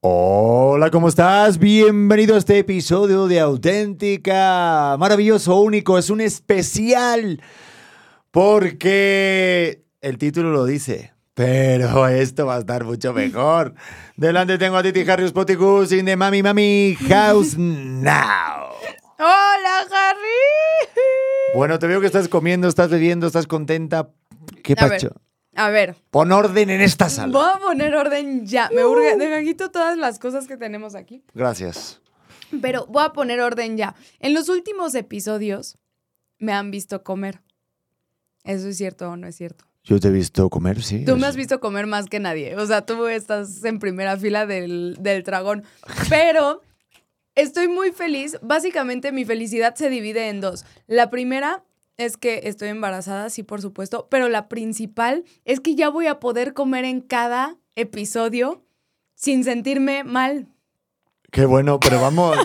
Hola, 0.00 0.92
¿cómo 0.92 1.08
estás? 1.08 1.58
Bienvenido 1.58 2.36
a 2.36 2.38
este 2.38 2.58
episodio 2.58 3.26
de 3.26 3.40
Auténtica. 3.40 4.94
Maravilloso, 4.96 5.60
único, 5.60 5.98
es 5.98 6.08
un 6.08 6.20
especial. 6.20 7.42
Porque 8.30 9.82
el 10.00 10.16
título 10.18 10.52
lo 10.52 10.66
dice. 10.66 11.14
Pero 11.34 12.06
esto 12.06 12.46
va 12.46 12.54
a 12.54 12.58
estar 12.60 12.84
mucho 12.84 13.12
mejor. 13.12 13.74
Delante 14.16 14.56
tengo 14.56 14.76
a 14.76 14.84
Titi 14.84 15.00
Harry 15.00 15.26
Spoticus 15.26 15.90
in 15.90 16.04
the 16.04 16.16
Mami 16.16 16.44
Mami 16.44 16.96
House 17.08 17.58
Now. 17.58 18.68
Hola, 19.18 19.80
Harry. 19.90 20.92
Bueno, 21.56 21.80
te 21.80 21.88
veo 21.88 22.00
que 22.00 22.06
estás 22.06 22.28
comiendo, 22.28 22.68
estás 22.68 22.88
bebiendo, 22.88 23.26
estás 23.26 23.48
contenta. 23.48 24.10
¿Qué 24.62 24.76
A 24.78 24.86
ver. 24.86 25.10
A 25.58 25.70
ver, 25.70 25.96
Pon 26.12 26.30
orden 26.30 26.70
en 26.70 26.80
esta 26.80 27.08
sala. 27.08 27.32
voy 27.32 27.50
a 27.52 27.58
poner 27.58 27.94
orden 27.96 28.46
ya. 28.46 28.70
Me 28.72 28.84
urge, 28.84 29.16
deja 29.16 29.42
quito 29.42 29.70
todas 29.72 29.98
las 29.98 30.20
cosas 30.20 30.46
que 30.46 30.56
tenemos 30.56 30.94
aquí. 30.94 31.24
Gracias. 31.34 32.00
Pero 32.62 32.86
voy 32.86 33.04
a 33.04 33.12
poner 33.12 33.40
orden 33.40 33.76
ya. 33.76 33.96
En 34.20 34.34
los 34.34 34.48
últimos 34.48 34.94
episodios 34.94 35.76
me 36.38 36.52
han 36.52 36.70
visto 36.70 37.02
comer. 37.02 37.42
¿Eso 38.44 38.68
es 38.68 38.76
cierto 38.76 39.10
o 39.10 39.16
no 39.16 39.26
es 39.26 39.34
cierto? 39.34 39.64
Yo 39.82 39.98
te 39.98 40.08
he 40.08 40.10
visto 40.12 40.48
comer, 40.48 40.80
sí. 40.80 41.04
Tú 41.04 41.16
me 41.16 41.26
has 41.26 41.34
visto 41.34 41.58
comer 41.58 41.86
más 41.88 42.06
que 42.06 42.20
nadie. 42.20 42.54
O 42.54 42.64
sea, 42.64 42.86
tú 42.86 43.08
estás 43.08 43.64
en 43.64 43.80
primera 43.80 44.16
fila 44.16 44.46
del, 44.46 44.96
del 45.00 45.24
dragón. 45.24 45.64
Pero 46.08 46.62
estoy 47.34 47.66
muy 47.66 47.90
feliz. 47.90 48.38
Básicamente 48.42 49.10
mi 49.10 49.24
felicidad 49.24 49.74
se 49.74 49.90
divide 49.90 50.28
en 50.28 50.40
dos. 50.40 50.64
La 50.86 51.10
primera 51.10 51.64
es 51.98 52.16
que 52.16 52.42
estoy 52.44 52.68
embarazada, 52.68 53.28
sí, 53.28 53.42
por 53.42 53.60
supuesto. 53.60 54.06
Pero 54.08 54.28
la 54.28 54.48
principal 54.48 55.24
es 55.44 55.60
que 55.60 55.74
ya 55.74 55.90
voy 55.90 56.06
a 56.06 56.20
poder 56.20 56.54
comer 56.54 56.84
en 56.84 57.00
cada 57.00 57.56
episodio 57.74 58.64
sin 59.14 59.44
sentirme 59.44 60.04
mal. 60.04 60.46
Qué 61.32 61.44
bueno, 61.44 61.78
pero 61.80 62.00
vamos. 62.00 62.38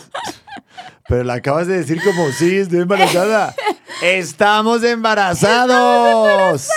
pero 1.08 1.24
la 1.24 1.36
acabas 1.36 1.68
de 1.68 1.78
decir 1.78 2.02
como 2.04 2.32
sí, 2.32 2.58
estoy 2.58 2.80
embarazada. 2.80 3.56
¡Estamos 4.02 4.84
embarazados! 4.84 6.68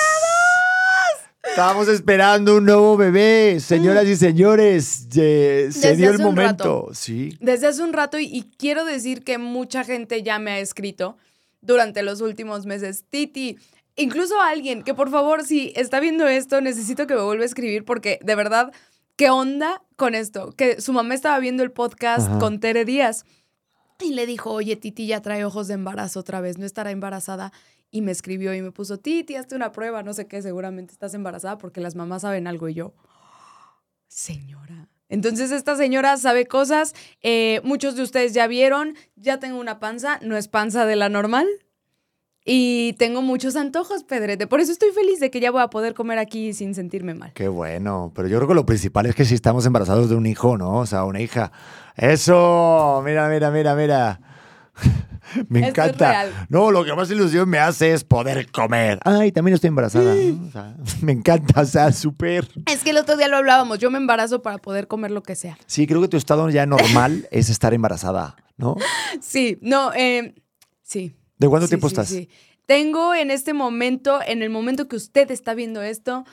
Estamos 1.48 1.89
esperando 1.89 2.56
un 2.56 2.67
nuevo 2.67 2.98
bebé, 2.98 3.59
señoras 3.61 4.05
y 4.05 4.17
señores. 4.17 5.09
eh, 5.17 5.70
se 5.72 5.97
dio 5.97 6.11
el 6.11 6.19
momento. 6.19 6.65
rato. 6.65 6.89
Sí. 6.93 7.39
Desde 7.41 7.69
hace 7.69 7.83
un 7.83 7.95
rato 7.95 8.19
y, 8.19 8.27
y 8.27 8.43
quiero 8.59 8.84
decir 8.84 9.25
que 9.25 9.39
mucha 9.39 9.83
gente 9.83 10.22
ya 10.22 10.39
me 10.39 10.50
ha 10.50 10.59
escrito 10.59 11.17
durante 11.61 12.03
los 12.03 12.21
últimos 12.21 12.67
meses. 12.67 13.05
Titi, 13.09 13.59
incluso 13.97 14.41
alguien 14.41 14.83
que 14.83 14.95
por 14.95 15.11
favor, 15.11 15.45
si 15.45 15.73
está 15.77 16.01
viendo 16.01 16.27
esto, 16.29 16.61
necesito 16.61 17.07
que 17.07 17.15
me 17.15 17.23
vuelva 17.23 17.43
a 17.43 17.47
escribir 17.47 17.85
porque 17.85 18.19
de 18.23 18.35
verdad, 18.35 18.73
¿qué 19.17 19.31
onda 19.31 19.83
con 19.97 20.15
esto? 20.15 20.53
Que 20.53 20.81
su 20.81 20.93
mamá 20.93 21.15
estaba 21.15 21.39
viendo 21.39 21.62
el 21.62 21.73
podcast 21.73 22.29
Ajá. 22.29 22.39
con 22.39 22.61
Tere 22.61 22.84
Díaz 22.84 23.25
y 24.01 24.12
le 24.12 24.27
dijo, 24.27 24.51
oye, 24.51 24.77
Titi 24.77 25.07
ya 25.07 25.23
trae 25.23 25.45
ojos 25.45 25.69
de 25.69 25.75
embarazo 25.75 26.21
otra 26.21 26.41
vez, 26.41 26.59
no 26.59 26.67
estará 26.67 26.91
embarazada. 26.91 27.53
Y 27.91 28.03
me 28.03 28.12
escribió 28.12 28.53
y 28.53 28.61
me 28.61 28.73
puso, 28.73 28.99
Titi, 28.99 29.37
hazte 29.37 29.55
una 29.55 29.73
prueba, 29.73 30.03
no 30.03 30.12
sé 30.12 30.27
qué, 30.27 30.43
seguramente 30.43 30.93
estás 30.93 31.15
embarazada 31.15 31.57
porque 31.57 31.81
las 31.81 31.95
mamás 31.95 32.23
saben 32.23 32.47
algo 32.47 32.69
y 32.69 32.75
yo, 32.75 32.95
señora. 34.09 34.89
Entonces 35.09 35.51
esta 35.53 35.77
señora 35.77 36.17
sabe 36.17 36.47
cosas, 36.47 36.95
eh, 37.23 37.61
muchos 37.65 37.97
de 37.97 38.03
ustedes 38.03 38.35
ya 38.35 38.47
vieron, 38.47 38.95
ya 39.15 39.39
tengo 39.39 39.61
una 39.61 39.79
panza, 39.79 40.19
no 40.23 40.37
es 40.37 40.49
panza 40.49 40.87
de 40.87 40.97
la 40.97 41.09
normal. 41.09 41.47
Y 42.49 42.93
tengo 42.93 43.23
muchos 43.23 43.57
antojos, 43.57 44.05
Pedrete. 44.05 44.47
Por 44.47 44.61
eso 44.61 44.71
estoy 44.71 44.93
feliz 44.93 45.19
de 45.19 45.33
que 45.33 45.41
ya 45.41 45.51
voy 45.51 45.62
a 45.62 45.69
poder 45.69 45.95
comer 45.95 46.21
aquí 46.21 46.53
sin 46.53 46.77
sentirme 46.77 47.12
mal. 47.12 47.33
Qué 47.34 47.49
bueno. 47.49 48.12
Pero 48.15 48.29
yo 48.29 48.37
creo 48.37 48.47
que 48.47 48.55
lo 48.55 48.65
principal 48.65 49.07
es 49.07 49.17
que 49.17 49.25
si 49.25 49.34
estamos 49.34 49.67
embarazados 49.67 50.09
de 50.09 50.15
un 50.15 50.27
hijo, 50.27 50.57
¿no? 50.57 50.79
O 50.79 50.87
sea, 50.87 51.05
una 51.05 51.21
hija. 51.21 51.51
¡Eso! 51.97 53.03
Mira, 53.05 53.29
mira, 53.29 53.51
mira, 53.51 53.75
mira. 53.75 54.21
Me 55.48 55.60
Esto 55.60 55.80
es 55.82 55.86
encanta. 55.88 56.10
real. 56.10 56.46
No, 56.48 56.70
lo 56.70 56.84
que 56.84 56.94
más 56.94 57.10
ilusión 57.10 57.48
me 57.48 57.58
hace 57.58 57.92
es 57.92 58.05
poder 58.05 58.50
comer. 58.50 58.98
Ay, 59.04 59.32
también 59.32 59.54
estoy 59.54 59.69
embarazada. 59.69 60.14
O 60.14 60.50
sea, 60.50 60.76
me 61.03 61.12
encanta, 61.12 61.60
o 61.60 61.64
sea, 61.64 61.92
súper. 61.92 62.48
Es 62.66 62.82
que 62.82 62.91
el 62.91 62.98
otro 62.98 63.16
día 63.16 63.28
lo 63.28 63.36
hablábamos, 63.36 63.78
yo 63.78 63.91
me 63.91 63.98
embarazo 63.98 64.42
para 64.42 64.59
poder 64.59 64.86
comer 64.88 65.10
lo 65.10 65.22
que 65.22 65.34
sea. 65.36 65.59
Sí, 65.66 65.86
creo 65.86 66.00
que 66.00 66.09
tu 66.09 66.16
estado 66.16 66.48
ya 66.50 66.66
normal 66.66 67.28
es 67.32 67.48
estar 67.50 67.75
embarazada, 67.75 68.36
¿no? 68.56 68.76
Sí, 69.20 69.59
no, 69.62 69.92
eh, 69.94 70.34
sí. 70.82 71.16
¿De 71.38 71.48
cuánto 71.48 71.66
Sí, 71.66 71.70
tiempo 71.70 71.88
sí, 71.88 71.92
estás? 71.94 72.09
sí. 72.09 72.28
Tengo 72.66 73.15
en 73.15 73.31
este 73.31 73.53
momento, 73.53 74.19
en 74.26 74.42
el 74.42 74.50
momento 74.50 74.88
que 74.88 74.97
usted 74.97 75.31
está 75.31 75.54
viendo 75.54 75.82
esto, 75.82 76.25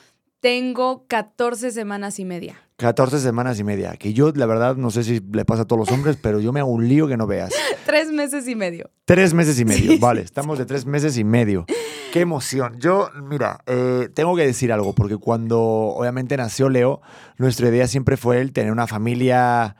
tengo 0.44 1.06
14 1.08 1.70
semanas 1.70 2.18
y 2.18 2.26
media. 2.26 2.60
14 2.76 3.18
semanas 3.18 3.58
y 3.58 3.64
media. 3.64 3.96
Que 3.96 4.12
yo, 4.12 4.30
la 4.34 4.44
verdad, 4.44 4.76
no 4.76 4.90
sé 4.90 5.02
si 5.02 5.22
le 5.32 5.46
pasa 5.46 5.62
a 5.62 5.64
todos 5.64 5.80
los 5.80 5.90
hombres, 5.90 6.18
pero 6.20 6.38
yo 6.38 6.52
me 6.52 6.60
hago 6.60 6.68
un 6.68 6.86
lío 6.86 7.08
que 7.08 7.16
no 7.16 7.26
veas. 7.26 7.50
Tres 7.86 8.12
meses 8.12 8.46
y 8.46 8.54
medio. 8.54 8.90
Tres 9.06 9.32
meses 9.32 9.58
y 9.58 9.64
medio, 9.64 9.92
Sí, 9.92 9.98
vale, 9.98 10.20
estamos 10.20 10.58
de 10.58 10.66
tres 10.66 10.84
meses 10.84 11.16
y 11.16 11.24
medio. 11.24 11.64
Qué 12.12 12.20
emoción. 12.20 12.78
Yo, 12.78 13.08
mira, 13.22 13.60
eh, 13.64 14.10
tengo 14.12 14.36
que 14.36 14.44
decir 14.44 14.70
algo, 14.70 14.92
porque 14.92 15.16
cuando 15.16 15.62
obviamente 15.62 16.36
nació 16.36 16.68
Leo, 16.68 17.00
nuestra 17.38 17.70
idea 17.70 17.88
siempre 17.88 18.18
fue 18.18 18.42
el 18.42 18.52
tener 18.52 18.70
una 18.70 18.86
familia, 18.86 19.76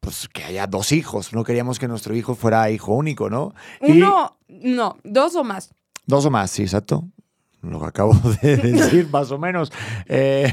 pues 0.00 0.28
que 0.32 0.44
haya 0.44 0.66
dos 0.66 0.92
hijos. 0.92 1.34
No 1.34 1.44
queríamos 1.44 1.78
que 1.78 1.88
nuestro 1.88 2.14
hijo 2.16 2.34
fuera 2.34 2.70
hijo 2.70 2.94
único, 2.94 3.28
¿no? 3.28 3.52
Y- 3.82 3.92
Uno, 4.00 4.38
no, 4.48 4.96
dos 5.04 5.34
o 5.36 5.44
más. 5.44 5.74
Dos 6.06 6.24
o 6.24 6.30
más, 6.30 6.50
sí, 6.50 6.62
exacto. 6.62 7.04
Lo 7.62 7.80
que 7.80 7.86
acabo 7.86 8.14
de 8.42 8.56
decir, 8.56 9.08
más 9.10 9.30
o 9.30 9.38
menos. 9.38 9.72
Eh, 10.06 10.52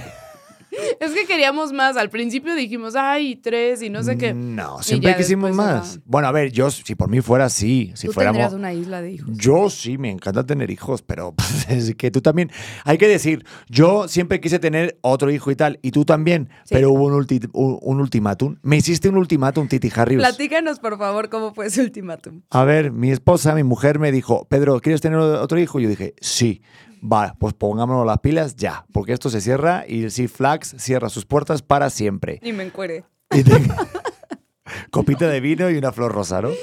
Es 0.99 1.11
que 1.11 1.25
queríamos 1.25 1.73
más. 1.73 1.97
Al 1.97 2.09
principio 2.11 2.53
dijimos, 2.53 2.95
ay, 2.95 3.35
tres 3.37 3.81
y 3.81 3.89
no 3.89 4.03
sé 4.03 4.15
qué. 4.17 4.33
No, 4.33 4.77
Y 4.79 4.83
siempre 4.83 5.15
quisimos 5.15 5.51
más. 5.55 5.93
era- 5.95 6.03
Bueno, 6.05 6.27
a 6.27 6.31
ver, 6.31 6.51
yo, 6.51 6.69
si 6.69 6.93
por 6.93 7.09
mí 7.09 7.19
fuera, 7.21 7.49
sí. 7.49 7.91
Si 7.95 8.07
Tú 8.07 8.13
fuéramos. 8.13 8.53
una 8.53 8.73
isla 8.73 9.01
de 9.01 9.11
hijos. 9.13 9.29
Yo 9.37 9.69
sí, 9.71 9.97
me 9.97 10.11
encanta 10.11 10.45
tener 10.45 10.69
hijos, 10.69 11.01
pero 11.01 11.31
pues, 11.35 11.65
es 11.69 11.95
que 11.95 12.11
tú 12.11 12.21
también. 12.21 12.51
Hay 12.83 12.97
que 12.99 13.07
decir, 13.07 13.43
yo 13.69 14.07
siempre 14.07 14.39
quise 14.39 14.59
tener 14.59 14.99
otro 15.01 15.31
hijo 15.31 15.49
y 15.49 15.55
tal, 15.55 15.79
y 15.81 15.91
tú 15.91 16.05
también, 16.05 16.49
Sí. 16.65 16.75
pero 16.75 16.91
hubo 16.91 17.05
un, 17.05 17.13
ulti- 17.13 17.49
un, 17.53 17.79
un 17.81 17.99
ultimátum. 18.01 18.57
Me 18.61 18.77
hiciste 18.77 19.09
un 19.09 19.17
ultimátum, 19.17 19.67
Titi 19.67 19.89
Harrius. 19.95 20.21
Platícanos, 20.21 20.79
por 20.79 20.97
favor, 20.99 21.29
cómo 21.29 21.53
fue 21.55 21.67
ese 21.67 21.81
ultimátum. 21.81 22.41
A 22.51 22.65
ver, 22.65 22.91
mi 22.91 23.09
esposa, 23.09 23.55
mi 23.55 23.63
mujer 23.63 23.97
me 23.97 24.11
dijo, 24.11 24.45
Pedro, 24.47 24.79
¿quieres 24.81 25.01
tener 25.01 25.17
otro 25.17 25.57
hijo? 25.59 25.79
Y 25.79 25.83
yo 25.83 25.89
dije, 25.89 26.13
sí. 26.21 26.61
Vale, 27.01 27.33
pues 27.39 27.53
pongámonos 27.53 28.05
las 28.05 28.19
pilas 28.19 28.55
ya, 28.55 28.85
porque 28.91 29.13
esto 29.13 29.29
se 29.29 29.41
cierra 29.41 29.85
y 29.87 30.03
el 30.03 30.29
Flags 30.29 30.75
cierra 30.79 31.09
sus 31.09 31.25
puertas 31.25 31.61
para 31.61 31.89
siempre. 31.89 32.39
Y 32.43 32.53
me 32.53 32.63
encuere. 32.63 33.03
Y 33.31 33.43
te- 33.43 33.51
Copita 34.91 35.27
de 35.29 35.39
vino 35.39 35.69
y 35.69 35.77
una 35.77 35.91
flor 35.91 36.11
rosa, 36.13 36.41
¿no? 36.41 36.49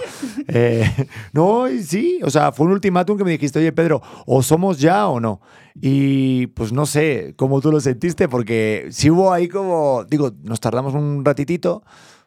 Eh, 0.46 0.84
no, 1.32 1.64
sí, 1.82 2.20
o 2.22 2.28
sea, 2.28 2.52
fue 2.52 2.66
un 2.66 2.72
ultimátum 2.72 3.16
que 3.16 3.24
me 3.24 3.30
dijiste, 3.30 3.58
oye 3.60 3.72
Pedro, 3.72 4.02
o 4.26 4.42
somos 4.42 4.78
ya 4.78 5.08
o 5.08 5.18
no. 5.18 5.40
Y 5.80 6.48
pues 6.48 6.70
no 6.70 6.84
sé 6.84 7.32
cómo 7.36 7.62
tú 7.62 7.72
lo 7.72 7.80
sentiste, 7.80 8.28
porque 8.28 8.88
si 8.90 9.08
hubo 9.10 9.32
ahí 9.32 9.48
como, 9.48 10.04
digo, 10.04 10.32
nos 10.42 10.60
tardamos 10.60 10.92
un 10.92 11.24
ratitito, 11.24 11.82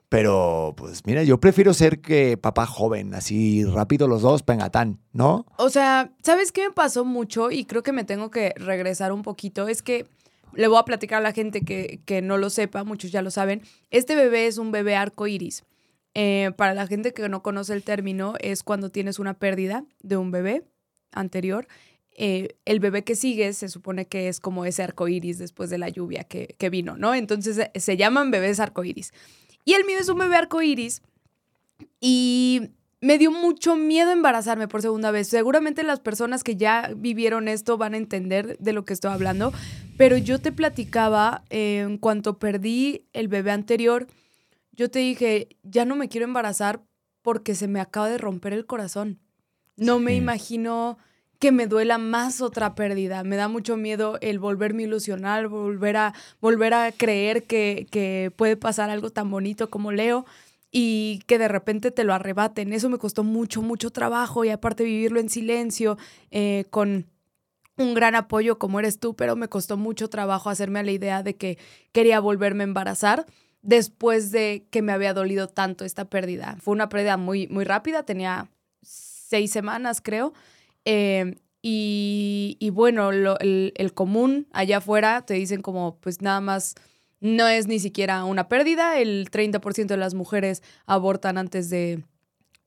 pero 0.10 0.74
pues 0.78 1.06
mira, 1.06 1.24
yo 1.24 1.40
prefiero 1.40 1.74
ser 1.74 2.00
que 2.00 2.38
papá 2.38 2.66
joven, 2.66 3.14
así 3.14 3.66
rápido 3.66 4.08
los 4.08 4.22
dos, 4.22 4.42
pengatán, 4.42 5.00
¿no? 5.12 5.46
O 5.58 5.70
sea, 5.70 6.14
¿sabes 6.24 6.52
qué 6.52 6.70
me 6.70 6.74
pasó 6.74 7.04
mucho? 7.04 7.52
Y 7.52 7.66
creo 7.66 7.84
que 7.84 7.92
me 7.92 8.06
tengo 8.06 8.32
que 8.32 8.54
regresar 8.56 9.12
un 9.12 9.22
poquito. 9.22 9.68
Es 9.68 9.82
que 9.82 10.08
le 10.54 10.68
voy 10.68 10.78
a 10.80 10.86
platicar 10.86 11.20
a 11.20 11.22
la 11.22 11.34
gente 11.34 11.62
que, 11.62 12.02
que 12.06 12.22
no 12.22 12.38
lo 12.38 12.50
sepa, 12.50 12.86
muchos 12.86 13.12
ya 13.12 13.22
lo 13.22 13.32
saben. 13.32 13.62
Este 13.92 14.16
bebé 14.16 14.48
es 14.48 14.58
un 14.58 14.72
bebé 14.72 14.96
arco 14.96 15.28
iris. 15.28 15.64
Eh, 16.14 16.52
para 16.56 16.74
la 16.74 16.88
gente 16.88 17.14
que 17.14 17.28
no 17.30 17.44
conoce 17.44 17.74
el 17.74 17.84
término, 17.84 18.34
es 18.40 18.64
cuando 18.64 18.90
tienes 18.90 19.20
una 19.20 19.36
pérdida 19.36 19.86
de 20.02 20.18
un 20.18 20.32
bebé 20.32 20.64
anterior. 21.12 21.68
Eh, 22.12 22.56
el 22.66 22.80
bebé 22.80 23.04
que 23.04 23.16
sigue 23.16 23.54
se 23.54 23.70
supone 23.70 24.06
que 24.08 24.30
es 24.30 24.40
como 24.40 24.66
ese 24.66 24.82
arco 24.82 25.08
iris 25.08 25.38
después 25.38 25.70
de 25.70 25.78
la 25.78 25.90
lluvia 25.90 26.24
que, 26.24 26.56
que 26.58 26.72
vino, 26.72 26.98
¿no? 26.98 27.14
Entonces 27.14 27.70
se 27.76 27.98
llaman 27.98 28.32
bebés 28.32 28.60
arco 28.60 28.84
iris. 28.84 29.12
Y 29.68 29.74
el 29.74 29.84
mío 29.84 29.98
es 30.00 30.08
un 30.08 30.18
bebé 30.18 30.38
arco 30.38 30.62
iris. 30.62 31.02
Y 32.00 32.70
me 33.02 33.18
dio 33.18 33.32
mucho 33.32 33.76
miedo 33.76 34.12
embarazarme 34.12 34.70
por 34.70 34.82
segunda 34.82 35.12
vez. 35.12 35.28
Seguramente 35.28 35.84
las 35.84 36.00
personas 36.00 36.46
que 36.46 36.56
ya 36.56 36.92
vivieron 36.96 37.50
esto 37.50 37.78
van 37.78 37.94
a 37.94 37.98
entender 37.98 38.58
de 38.60 38.72
lo 38.72 38.86
que 38.86 38.94
estoy 38.94 39.12
hablando, 39.12 39.52
pero 39.98 40.16
yo 40.16 40.40
te 40.40 40.54
platicaba 40.54 41.44
eh, 41.50 41.80
en 41.80 41.98
cuanto 41.98 42.40
perdí 42.40 43.10
el 43.12 43.28
bebé 43.28 43.52
anterior, 43.52 44.08
yo 44.72 44.90
te 44.90 45.00
dije, 45.00 45.50
ya 45.64 45.84
no 45.84 45.98
me 45.98 46.08
quiero 46.08 46.24
embarazar 46.24 46.82
porque 47.22 47.54
se 47.54 47.68
me 47.68 47.82
acaba 47.82 48.08
de 48.08 48.20
romper 48.20 48.54
el 48.54 48.66
corazón. 48.66 49.20
No 49.76 50.00
me 50.00 50.16
imagino 50.16 50.98
que 51.40 51.52
me 51.52 51.68
duela 51.68 51.98
más 51.98 52.42
otra 52.42 52.76
pérdida. 52.76 53.24
Me 53.24 53.36
da 53.36 53.48
mucho 53.48 53.78
miedo 53.78 54.18
el 54.22 54.40
volverme 54.40 54.84
ilusionar, 54.84 55.48
volver 55.48 55.98
a, 55.98 56.14
volver 56.42 56.74
a 56.74 56.92
creer 56.92 57.44
que, 57.44 57.88
que 57.92 58.32
puede 58.36 58.58
pasar 58.58 58.90
algo 58.90 59.10
tan 59.10 59.30
bonito 59.30 59.70
como 59.70 59.92
Leo 59.92 60.26
y 60.72 61.20
que 61.28 61.38
de 61.38 61.48
repente 61.48 61.92
te 61.92 62.04
lo 62.04 62.14
arrebaten. 62.14 62.74
Eso 62.74 62.90
me 62.90 62.98
costó 62.98 63.24
mucho, 63.24 63.62
mucho 63.62 63.90
trabajo 63.92 64.44
y 64.46 64.50
aparte 64.50 64.84
vivirlo 64.84 65.20
en 65.20 65.30
silencio, 65.30 65.98
eh, 66.32 66.66
con 66.70 67.06
un 67.78 67.94
gran 67.94 68.16
apoyo 68.16 68.58
como 68.58 68.80
eres 68.80 69.00
tú, 69.00 69.16
pero 69.16 69.36
me 69.36 69.48
costó 69.50 69.78
mucho 69.78 70.10
trabajo 70.10 70.50
hacerme 70.50 70.80
a 70.80 70.84
la 70.84 70.92
idea 70.92 71.24
de 71.24 71.36
que 71.36 71.58
quería 71.92 72.20
volverme 72.20 72.64
a 72.64 72.68
embarazar. 72.68 73.26
después 73.64 74.32
de 74.32 74.66
que 74.70 74.82
me 74.82 74.94
había 74.94 75.14
dolido 75.14 75.48
tanto 75.48 75.84
esta 75.84 76.06
pérdida. 76.06 76.56
Fue 76.62 76.74
una 76.74 76.88
pérdida 76.88 77.18
muy, 77.18 77.48
muy 77.48 77.66
rápida, 77.66 78.04
tenía 78.04 78.50
seis 78.82 79.52
semanas 79.52 80.00
creo. 80.02 80.34
Eh, 80.90 81.36
y, 81.62 82.70
bueno, 82.72 83.10
el, 83.10 83.74
el, 83.76 83.94
común 83.94 84.48
allá 84.54 84.78
afuera 84.78 85.26
te 85.26 85.34
dicen 85.34 85.62
como 85.62 86.00
pues 86.00 86.22
nada 86.22 86.40
más 86.40 86.76
no 87.20 87.46
es 87.46 87.68
ni 87.68 87.80
siquiera 87.80 88.24
una 88.24 88.48
pérdida, 88.48 88.98
el 88.98 89.30
30% 89.30 89.88
de 89.88 89.98
las 89.98 90.14
mujeres 90.14 90.64
abortan 90.86 91.38
antes 91.38 91.70
de, 91.70 92.06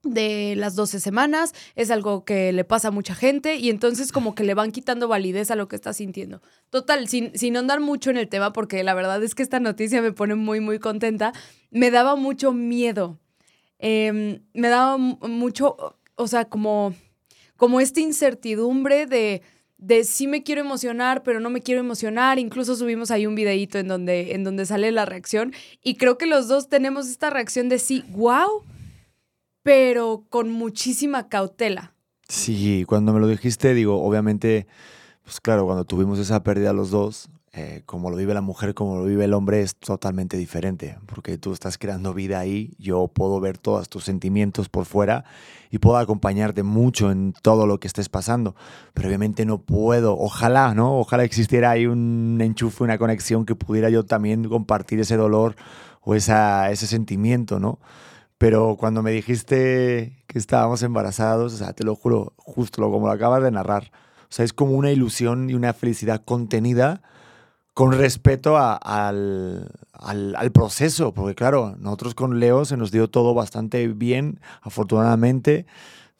de 0.03 0.53
las 0.55 0.75
12 0.75 0.99
semanas, 0.99 1.55
es 1.75 1.89
algo 1.89 2.23
que 2.23 2.51
le 2.51 2.63
pasa 2.63 2.89
a 2.89 2.91
mucha 2.91 3.15
gente 3.15 3.55
y 3.55 3.71
entonces 3.71 4.11
como 4.11 4.35
que 4.35 4.43
le 4.43 4.53
van 4.53 4.71
quitando 4.71 5.07
validez 5.07 5.49
a 5.49 5.55
lo 5.55 5.67
que 5.67 5.75
está 5.75 5.91
sintiendo. 5.91 6.43
Total, 6.69 7.07
sin, 7.07 7.35
sin 7.35 7.57
andar 7.57 7.79
mucho 7.79 8.11
en 8.11 8.17
el 8.17 8.29
tema, 8.29 8.53
porque 8.53 8.83
la 8.83 8.93
verdad 8.93 9.23
es 9.23 9.33
que 9.33 9.41
esta 9.41 9.59
noticia 9.59 9.99
me 9.99 10.11
pone 10.11 10.35
muy, 10.35 10.59
muy 10.59 10.77
contenta, 10.77 11.33
me 11.71 11.89
daba 11.89 12.15
mucho 12.15 12.53
miedo. 12.53 13.19
Em, 13.79 14.43
me 14.53 14.67
daba 14.67 14.97
mucho, 14.97 15.97
o 16.13 16.27
sea, 16.27 16.45
como, 16.45 16.93
como 17.61 17.79
esta 17.79 17.99
incertidumbre 17.99 19.05
de 19.05 19.43
de 19.77 20.03
sí 20.03 20.25
me 20.25 20.41
quiero 20.41 20.61
emocionar, 20.61 21.21
pero 21.21 21.39
no 21.39 21.51
me 21.51 21.61
quiero 21.61 21.79
emocionar. 21.79 22.39
Incluso 22.39 22.75
subimos 22.75 23.11
ahí 23.11 23.27
un 23.27 23.35
videíto 23.35 23.77
en 23.77 23.87
donde, 23.87 24.33
en 24.33 24.43
donde 24.43 24.65
sale 24.65 24.91
la 24.91 25.05
reacción. 25.05 25.53
Y 25.83 25.93
creo 25.95 26.17
que 26.17 26.25
los 26.25 26.47
dos 26.47 26.69
tenemos 26.69 27.07
esta 27.07 27.29
reacción 27.29 27.69
de 27.69 27.77
sí, 27.77 28.03
wow, 28.09 28.63
pero 29.61 30.25
con 30.29 30.49
muchísima 30.49 31.29
cautela. 31.29 31.93
Sí, 32.27 32.83
cuando 32.87 33.13
me 33.13 33.19
lo 33.19 33.27
dijiste, 33.27 33.75
digo, 33.75 34.03
obviamente, 34.03 34.65
pues 35.23 35.39
claro, 35.39 35.65
cuando 35.65 35.85
tuvimos 35.85 36.17
esa 36.17 36.41
pérdida 36.41 36.73
los 36.73 36.89
dos, 36.89 37.29
eh, 37.53 37.83
como 37.85 38.09
lo 38.09 38.15
vive 38.15 38.33
la 38.33 38.39
mujer, 38.39 38.73
como 38.73 38.95
lo 38.95 39.03
vive 39.03 39.25
el 39.25 39.33
hombre, 39.33 39.61
es 39.61 39.75
totalmente 39.75 40.37
diferente, 40.37 40.97
porque 41.05 41.37
tú 41.37 41.51
estás 41.51 41.77
creando 41.77 42.13
vida 42.13 42.39
ahí, 42.39 42.73
yo 42.79 43.09
puedo 43.09 43.41
ver 43.41 43.57
todos 43.57 43.89
tus 43.89 44.05
sentimientos 44.05 44.69
por 44.69 44.85
fuera 44.85 45.25
y 45.69 45.79
puedo 45.79 45.97
acompañarte 45.97 46.63
mucho 46.63 47.11
en 47.11 47.33
todo 47.41 47.67
lo 47.67 47.77
que 47.77 47.87
estés 47.87 48.07
pasando, 48.07 48.55
pero 48.93 49.09
obviamente 49.09 49.45
no 49.45 49.57
puedo, 49.57 50.17
ojalá, 50.17 50.73
¿no? 50.73 50.97
Ojalá 50.97 51.25
existiera 51.25 51.71
ahí 51.71 51.87
un 51.87 52.39
enchufe, 52.39 52.85
una 52.85 52.97
conexión 52.97 53.45
que 53.45 53.55
pudiera 53.55 53.89
yo 53.89 54.05
también 54.05 54.47
compartir 54.47 55.01
ese 55.01 55.17
dolor 55.17 55.57
o 55.99 56.15
esa, 56.15 56.71
ese 56.71 56.87
sentimiento, 56.87 57.59
¿no? 57.59 57.79
Pero 58.37 58.77
cuando 58.79 59.03
me 59.03 59.11
dijiste 59.11 60.23
que 60.27 60.39
estábamos 60.39 60.83
embarazados, 60.83 61.53
o 61.53 61.57
sea, 61.57 61.73
te 61.73 61.83
lo 61.83 61.95
juro, 61.95 62.33
justo 62.37 62.81
como 62.89 63.07
lo 63.07 63.11
acabas 63.11 63.43
de 63.43 63.51
narrar, 63.51 63.91
o 64.23 64.33
sea, 64.33 64.45
es 64.45 64.53
como 64.53 64.71
una 64.71 64.89
ilusión 64.91 65.49
y 65.49 65.53
una 65.53 65.73
felicidad 65.73 66.23
contenida 66.23 67.01
con 67.73 67.93
respeto 67.93 68.57
al, 68.57 69.71
proceso, 70.53 71.13
porque 71.13 71.35
claro, 71.35 71.75
nosotros 71.79 72.15
con 72.15 72.39
Leo 72.39 72.65
se 72.65 72.77
nos 72.77 72.91
dio 72.91 73.09
todo 73.09 73.33
bastante 73.33 73.87
bien, 73.87 74.39
afortunadamente, 74.61 75.65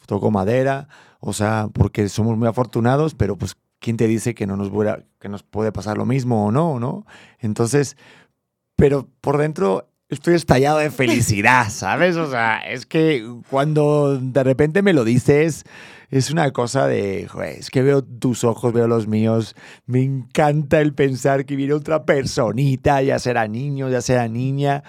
tocó 0.05 0.31
madera, 0.31 0.87
o 1.19 1.33
sea, 1.33 1.69
porque 1.73 2.09
somos 2.09 2.37
muy 2.37 2.47
afortunados, 2.47 3.15
pero 3.15 3.37
pues, 3.37 3.55
¿quién 3.79 3.97
te 3.97 4.07
dice 4.07 4.33
que 4.33 4.47
no 4.47 4.57
nos, 4.57 4.71
que 5.19 5.29
nos 5.29 5.43
puede 5.43 5.71
pasar 5.71 5.97
lo 5.97 6.05
mismo 6.05 6.47
o 6.47 6.51
no, 6.51 6.79
no? 6.79 7.05
Entonces, 7.39 7.97
pero 8.75 9.07
por 9.21 9.37
dentro 9.37 9.90
estoy 10.11 10.35
estallado 10.35 10.77
de 10.77 10.91
felicidad, 10.91 11.69
¿sabes? 11.69 12.17
O 12.17 12.29
sea, 12.29 12.57
es 12.59 12.85
que 12.85 13.25
cuando 13.49 14.19
de 14.19 14.43
repente 14.43 14.83
me 14.83 14.93
lo 14.93 15.03
dices 15.03 15.63
es 16.11 16.29
una 16.29 16.51
cosa 16.51 16.87
de, 16.87 17.29
es 17.57 17.69
que 17.69 17.81
veo 17.81 18.03
tus 18.03 18.43
ojos, 18.43 18.73
veo 18.73 18.85
los 18.85 19.07
míos, 19.07 19.55
me 19.85 20.03
encanta 20.03 20.81
el 20.81 20.93
pensar 20.93 21.45
que 21.45 21.55
viene 21.55 21.73
otra 21.73 22.03
personita, 22.03 23.01
ya 23.01 23.17
será 23.17 23.47
niño, 23.47 23.89
ya 23.89 24.01
será 24.01 24.27
niña, 24.27 24.83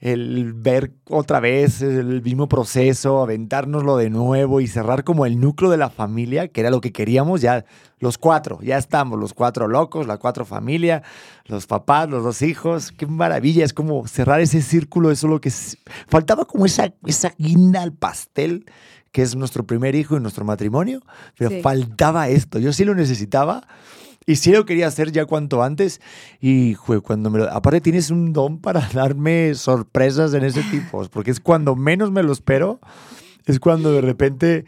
el 0.00 0.54
ver 0.54 0.92
otra 1.08 1.40
vez 1.40 1.82
el 1.82 2.22
mismo 2.22 2.48
proceso, 2.48 3.22
aventárnoslo 3.22 3.98
de 3.98 4.08
nuevo 4.08 4.62
y 4.62 4.66
cerrar 4.66 5.04
como 5.04 5.26
el 5.26 5.38
núcleo 5.38 5.70
de 5.70 5.76
la 5.76 5.90
familia, 5.90 6.48
que 6.48 6.62
era 6.62 6.70
lo 6.70 6.80
que 6.80 6.90
queríamos, 6.90 7.42
ya 7.42 7.66
los 7.98 8.16
cuatro, 8.16 8.60
ya 8.62 8.78
estamos, 8.78 9.18
los 9.18 9.34
cuatro 9.34 9.68
locos, 9.68 10.06
la 10.06 10.16
cuatro 10.16 10.46
familia, 10.46 11.02
los 11.44 11.66
papás, 11.66 12.08
los 12.08 12.24
dos 12.24 12.40
hijos, 12.40 12.92
qué 12.92 13.06
maravilla, 13.06 13.62
es 13.62 13.74
como 13.74 14.06
cerrar 14.06 14.40
ese 14.40 14.62
círculo, 14.62 15.10
eso 15.10 15.26
es 15.26 15.30
lo 15.30 15.40
que 15.40 15.52
faltaba 16.08 16.46
como 16.46 16.64
esa, 16.64 16.94
esa 17.04 17.34
guinda 17.36 17.82
al 17.82 17.92
pastel 17.92 18.64
que 19.12 19.22
es 19.22 19.36
nuestro 19.36 19.66
primer 19.66 19.94
hijo 19.96 20.16
en 20.16 20.22
nuestro 20.22 20.44
matrimonio, 20.44 21.02
pero 21.36 21.60
faltaba 21.62 22.28
esto. 22.28 22.58
Yo 22.58 22.72
sí 22.72 22.84
lo 22.84 22.94
necesitaba 22.94 23.66
y 24.26 24.36
sí 24.36 24.52
lo 24.52 24.64
quería 24.64 24.86
hacer 24.86 25.12
ya 25.12 25.26
cuanto 25.26 25.62
antes. 25.62 26.00
Y 26.40 26.74
cuando 26.74 27.30
me 27.30 27.40
lo, 27.40 27.50
aparte 27.50 27.80
tienes 27.80 28.10
un 28.10 28.32
don 28.32 28.60
para 28.60 28.80
darme 28.94 29.54
sorpresas 29.54 30.34
en 30.34 30.44
ese 30.44 30.62
tipo, 30.64 31.06
porque 31.08 31.30
es 31.30 31.40
cuando 31.40 31.76
menos 31.76 32.10
me 32.10 32.22
lo 32.22 32.32
espero, 32.32 32.80
es 33.46 33.58
cuando 33.60 33.92
de 33.92 34.00
repente 34.00 34.66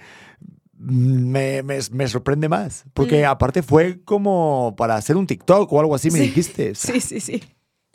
me, 0.79 1.63
me, 1.63 2.09
sorprende 2.09 2.49
más. 2.49 2.85
Porque 2.95 3.25
aparte 3.25 3.63
fue 3.63 4.01
como 4.05 4.75
para 4.77 4.97
hacer 4.97 5.17
un 5.17 5.27
TikTok 5.27 5.73
o 5.73 5.81
algo 5.81 5.95
así, 5.95 6.11
me 6.11 6.21
dijiste. 6.21 6.75
sí, 6.75 7.01
sí, 7.01 7.21
sí. 7.21 7.43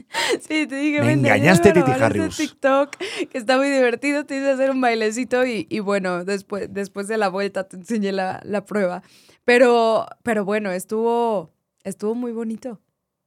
Sí, 0.47 0.67
te 0.67 0.75
dije, 0.75 1.01
me 1.01 1.13
engañaste, 1.13 1.73
Titi 1.73 1.91
Harrius. 1.91 2.37
TikTok 2.37 2.95
que 3.29 3.37
está 3.37 3.57
muy 3.57 3.69
divertido, 3.69 4.25
te 4.25 4.37
hice 4.37 4.51
hacer 4.51 4.71
un 4.71 4.81
bailecito 4.81 5.45
y, 5.45 5.67
y, 5.69 5.79
bueno, 5.79 6.23
después, 6.23 6.67
después 6.71 7.07
de 7.07 7.17
la 7.17 7.29
vuelta 7.29 7.67
te 7.67 7.77
enseñé 7.77 8.11
la, 8.11 8.41
la, 8.43 8.65
prueba. 8.65 9.03
Pero, 9.47 10.05
pero 10.23 10.43
bueno, 10.43 10.71
estuvo, 10.71 11.53
estuvo 11.85 12.13
muy 12.15 12.33
bonito. 12.33 12.81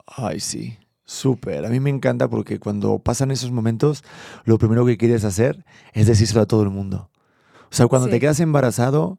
Ay, 0.06 0.38
sí, 0.40 0.76
súper. 1.02 1.64
A 1.64 1.70
mí 1.70 1.80
me 1.80 1.88
encanta 1.88 2.28
porque 2.28 2.58
cuando 2.58 2.98
pasan 2.98 3.30
esos 3.30 3.52
momentos, 3.52 4.04
lo 4.44 4.58
primero 4.58 4.84
que 4.84 4.98
quieres 4.98 5.24
hacer 5.24 5.64
es 5.94 6.06
decírselo 6.06 6.42
a 6.42 6.46
todo 6.46 6.62
el 6.62 6.68
mundo. 6.68 7.08
O 7.70 7.74
sea, 7.74 7.86
cuando 7.86 8.10
te 8.10 8.20
quedas 8.20 8.38
embarazado, 8.38 9.18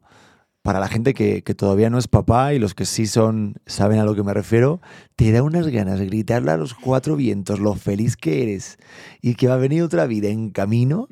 para 0.62 0.78
la 0.78 0.86
gente 0.86 1.12
que, 1.12 1.42
todavía 1.56 1.90
no 1.90 1.98
es 1.98 2.06
papá 2.06 2.54
y 2.54 2.60
los 2.60 2.72
que 2.72 2.86
sí 2.86 3.08
son, 3.08 3.56
saben 3.66 3.98
a 3.98 4.04
lo 4.04 4.14
que 4.14 4.22
me 4.22 4.32
refiero, 4.32 4.80
te 5.16 5.32
da 5.32 5.42
unas 5.42 5.66
ganas 5.66 5.98
de 5.98 6.06
gritarle 6.06 6.52
a 6.52 6.56
los 6.56 6.72
cuatro 6.72 7.16
vientos 7.16 7.58
lo 7.58 7.74
feliz 7.74 8.16
que 8.16 8.44
eres 8.44 8.78
y 9.20 9.34
que 9.34 9.48
va 9.48 9.54
a 9.54 9.56
venir 9.56 9.82
otra 9.82 10.06
vida 10.06 10.28
en 10.28 10.50
camino. 10.50 11.08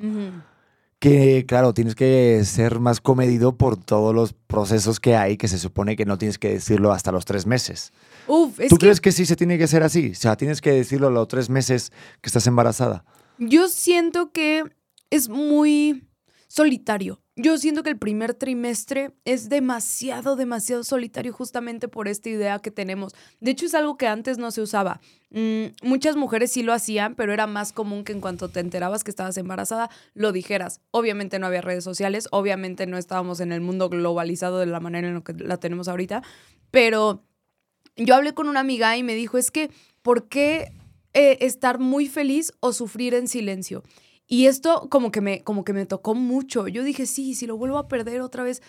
Que 1.00 1.46
claro, 1.48 1.74
tienes 1.74 1.94
que 1.94 2.42
ser 2.44 2.78
más 2.78 3.00
comedido 3.00 3.56
por 3.56 3.76
todos 3.76 4.14
los 4.14 4.34
procesos 4.34 5.00
que 5.00 5.16
hay, 5.16 5.38
que 5.38 5.48
se 5.48 5.58
supone 5.58 5.96
que 5.96 6.04
no 6.04 6.18
tienes 6.18 6.38
que 6.38 6.50
decirlo 6.50 6.92
hasta 6.92 7.10
los 7.10 7.24
tres 7.24 7.46
meses. 7.46 7.92
¿Tú 8.26 8.76
crees 8.78 9.00
que 9.00 9.10
sí 9.10 9.24
se 9.26 9.34
tiene 9.34 9.56
que 9.56 9.66
ser 9.66 9.82
así? 9.82 10.10
O 10.12 10.14
sea, 10.14 10.36
tienes 10.36 10.60
que 10.60 10.72
decirlo 10.72 11.08
a 11.08 11.10
los 11.10 11.26
tres 11.26 11.48
meses 11.48 11.90
que 12.20 12.28
estás 12.28 12.46
embarazada. 12.46 13.04
Yo 13.38 13.68
siento 13.68 14.30
que 14.30 14.64
es 15.08 15.28
muy 15.30 16.06
solitario. 16.46 17.22
Yo 17.42 17.56
siento 17.56 17.82
que 17.82 17.88
el 17.88 17.96
primer 17.96 18.34
trimestre 18.34 19.12
es 19.24 19.48
demasiado, 19.48 20.36
demasiado 20.36 20.84
solitario 20.84 21.32
justamente 21.32 21.88
por 21.88 22.06
esta 22.06 22.28
idea 22.28 22.58
que 22.58 22.70
tenemos. 22.70 23.14
De 23.40 23.50
hecho, 23.52 23.64
es 23.64 23.74
algo 23.74 23.96
que 23.96 24.06
antes 24.06 24.36
no 24.36 24.50
se 24.50 24.60
usaba. 24.60 25.00
Mm, 25.30 25.68
muchas 25.82 26.16
mujeres 26.16 26.52
sí 26.52 26.62
lo 26.62 26.74
hacían, 26.74 27.14
pero 27.14 27.32
era 27.32 27.46
más 27.46 27.72
común 27.72 28.04
que 28.04 28.12
en 28.12 28.20
cuanto 28.20 28.50
te 28.50 28.60
enterabas 28.60 29.04
que 29.04 29.10
estabas 29.10 29.38
embarazada, 29.38 29.88
lo 30.12 30.32
dijeras. 30.32 30.82
Obviamente 30.90 31.38
no 31.38 31.46
había 31.46 31.62
redes 31.62 31.82
sociales, 31.82 32.28
obviamente 32.30 32.86
no 32.86 32.98
estábamos 32.98 33.40
en 33.40 33.52
el 33.52 33.62
mundo 33.62 33.88
globalizado 33.88 34.58
de 34.58 34.66
la 34.66 34.80
manera 34.80 35.08
en 35.08 35.14
la 35.14 35.20
que 35.22 35.32
la 35.32 35.56
tenemos 35.56 35.88
ahorita, 35.88 36.22
pero 36.70 37.24
yo 37.96 38.16
hablé 38.16 38.34
con 38.34 38.50
una 38.50 38.60
amiga 38.60 38.98
y 38.98 39.02
me 39.02 39.14
dijo, 39.14 39.38
es 39.38 39.50
que, 39.50 39.70
¿por 40.02 40.28
qué 40.28 40.72
eh, 41.14 41.38
estar 41.40 41.78
muy 41.78 42.06
feliz 42.06 42.52
o 42.60 42.74
sufrir 42.74 43.14
en 43.14 43.28
silencio? 43.28 43.82
Y 44.32 44.46
esto 44.46 44.86
como 44.90 45.10
que, 45.10 45.20
me, 45.20 45.42
como 45.42 45.64
que 45.64 45.72
me 45.72 45.86
tocó 45.86 46.14
mucho. 46.14 46.68
Yo 46.68 46.84
dije, 46.84 47.04
sí, 47.06 47.34
si 47.34 47.48
lo 47.48 47.56
vuelvo 47.56 47.78
a 47.78 47.88
perder 47.88 48.20
otra 48.20 48.44
vez, 48.44 48.62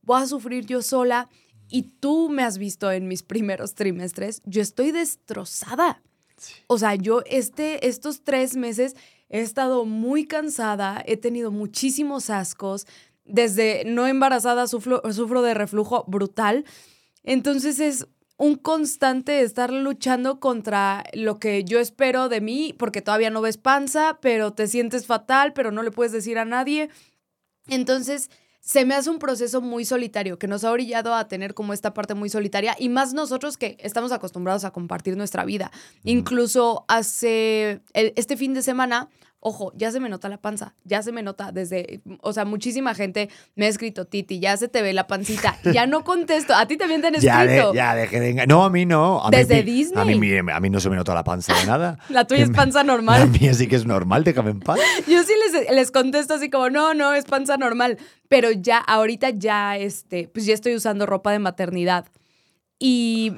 voy 0.00 0.22
a 0.22 0.26
sufrir 0.26 0.64
yo 0.64 0.80
sola. 0.80 1.28
Y 1.68 1.82
tú 1.98 2.28
me 2.30 2.44
has 2.44 2.56
visto 2.56 2.92
en 2.92 3.08
mis 3.08 3.24
primeros 3.24 3.74
trimestres, 3.74 4.40
yo 4.46 4.62
estoy 4.62 4.92
destrozada. 4.92 6.02
O 6.68 6.78
sea, 6.78 6.94
yo 6.94 7.22
este, 7.26 7.88
estos 7.88 8.22
tres 8.22 8.56
meses 8.56 8.94
he 9.28 9.40
estado 9.40 9.84
muy 9.84 10.24
cansada, 10.24 11.02
he 11.04 11.16
tenido 11.16 11.50
muchísimos 11.50 12.30
ascos, 12.30 12.86
desde 13.24 13.82
no 13.86 14.06
embarazada 14.06 14.68
sufro, 14.68 15.02
sufro 15.12 15.42
de 15.42 15.54
reflujo 15.54 16.04
brutal. 16.06 16.64
Entonces 17.24 17.80
es 17.80 18.06
un 18.38 18.54
constante 18.54 19.42
estar 19.42 19.72
luchando 19.72 20.38
contra 20.38 21.04
lo 21.12 21.38
que 21.38 21.64
yo 21.64 21.80
espero 21.80 22.28
de 22.28 22.40
mí, 22.40 22.74
porque 22.78 23.02
todavía 23.02 23.30
no 23.30 23.40
ves 23.40 23.58
panza, 23.58 24.18
pero 24.22 24.52
te 24.52 24.68
sientes 24.68 25.06
fatal, 25.06 25.52
pero 25.52 25.72
no 25.72 25.82
le 25.82 25.90
puedes 25.90 26.12
decir 26.12 26.38
a 26.38 26.44
nadie. 26.44 26.88
Entonces, 27.66 28.30
se 28.60 28.84
me 28.84 28.94
hace 28.94 29.10
un 29.10 29.18
proceso 29.18 29.60
muy 29.60 29.84
solitario, 29.84 30.38
que 30.38 30.46
nos 30.46 30.62
ha 30.62 30.70
orillado 30.70 31.14
a 31.14 31.26
tener 31.26 31.54
como 31.54 31.72
esta 31.72 31.94
parte 31.94 32.14
muy 32.14 32.28
solitaria 32.28 32.76
y 32.78 32.88
más 32.88 33.12
nosotros 33.12 33.58
que 33.58 33.76
estamos 33.80 34.12
acostumbrados 34.12 34.64
a 34.64 34.70
compartir 34.70 35.16
nuestra 35.16 35.44
vida. 35.44 35.72
Incluso 36.04 36.84
hace 36.86 37.82
este 37.92 38.36
fin 38.36 38.54
de 38.54 38.62
semana 38.62 39.08
Ojo, 39.40 39.72
ya 39.76 39.92
se 39.92 40.00
me 40.00 40.08
nota 40.08 40.28
la 40.28 40.38
panza, 40.38 40.74
ya 40.82 41.00
se 41.00 41.12
me 41.12 41.22
nota 41.22 41.52
desde, 41.52 42.00
o 42.22 42.32
sea, 42.32 42.44
muchísima 42.44 42.92
gente 42.94 43.30
me 43.54 43.66
ha 43.66 43.68
escrito, 43.68 44.04
Titi, 44.04 44.40
ya 44.40 44.56
se 44.56 44.66
te 44.66 44.82
ve 44.82 44.92
la 44.92 45.06
pancita, 45.06 45.56
ya 45.72 45.86
no 45.86 46.02
contesto, 46.02 46.56
a 46.56 46.66
ti 46.66 46.76
también 46.76 47.02
te 47.02 47.06
han 47.06 47.14
escrito. 47.14 47.72
ya, 47.72 47.94
de, 47.94 48.08
ya 48.10 48.20
de 48.20 48.46
No, 48.48 48.64
a 48.64 48.70
mí 48.70 48.84
no. 48.84 49.24
A 49.24 49.30
desde 49.30 49.62
Disney. 49.62 50.00
A 50.02 50.04
mí, 50.04 50.52
a 50.52 50.60
mí 50.60 50.70
no 50.70 50.80
se 50.80 50.90
me 50.90 50.96
nota 50.96 51.14
la 51.14 51.22
panza 51.22 51.54
de 51.54 51.66
nada. 51.66 52.00
la 52.08 52.24
tuya 52.26 52.42
es 52.42 52.50
panza 52.50 52.82
normal. 52.84 53.20
La 53.20 53.26
mía 53.26 53.54
sí 53.54 53.68
que 53.68 53.76
es 53.76 53.86
normal, 53.86 54.24
déjame 54.24 54.50
en 54.50 54.58
paz. 54.60 54.80
Yo 55.06 55.22
sí 55.22 55.32
les, 55.52 55.70
les 55.70 55.90
contesto 55.92 56.34
así 56.34 56.50
como, 56.50 56.68
no, 56.68 56.92
no, 56.94 57.14
es 57.14 57.24
panza 57.24 57.56
normal, 57.56 57.96
pero 58.28 58.50
ya, 58.50 58.78
ahorita 58.78 59.30
ya, 59.30 59.76
este, 59.76 60.28
pues 60.28 60.46
ya 60.46 60.54
estoy 60.54 60.74
usando 60.74 61.06
ropa 61.06 61.30
de 61.30 61.38
maternidad. 61.38 62.06
Y 62.78 63.32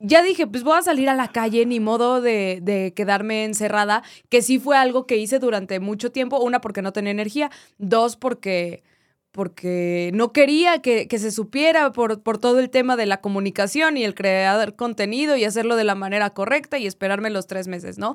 ya 0.00 0.22
dije, 0.22 0.46
pues 0.46 0.64
voy 0.64 0.78
a 0.78 0.82
salir 0.82 1.08
a 1.08 1.14
la 1.14 1.28
calle, 1.28 1.64
ni 1.64 1.80
modo 1.80 2.20
de, 2.20 2.92
quedarme 2.94 3.44
encerrada, 3.44 4.02
que 4.28 4.42
sí 4.42 4.58
fue 4.58 4.76
algo 4.76 5.06
que 5.06 5.16
hice 5.16 5.38
durante 5.38 5.80
mucho 5.80 6.12
tiempo. 6.12 6.40
Una, 6.40 6.60
porque 6.60 6.82
no 6.82 6.92
tenía 6.92 7.12
energía. 7.12 7.50
Dos, 7.78 8.16
porque, 8.16 8.82
porque 9.30 10.10
no 10.12 10.32
quería 10.32 10.82
que, 10.82 11.08
se 11.10 11.30
supiera 11.30 11.92
por, 11.92 12.22
por, 12.22 12.38
todo 12.38 12.58
el 12.60 12.68
tema 12.68 12.96
de 12.96 13.06
la 13.06 13.22
comunicación 13.22 13.96
y 13.96 14.04
el 14.04 14.14
crear 14.14 14.76
contenido 14.76 15.36
y 15.36 15.44
hacerlo 15.44 15.76
de 15.76 15.84
la 15.84 15.94
manera 15.94 16.30
correcta 16.30 16.76
y 16.76 16.86
esperarme 16.86 17.30
los 17.30 17.46
tres 17.46 17.68
meses, 17.68 17.98
¿no? 17.98 18.14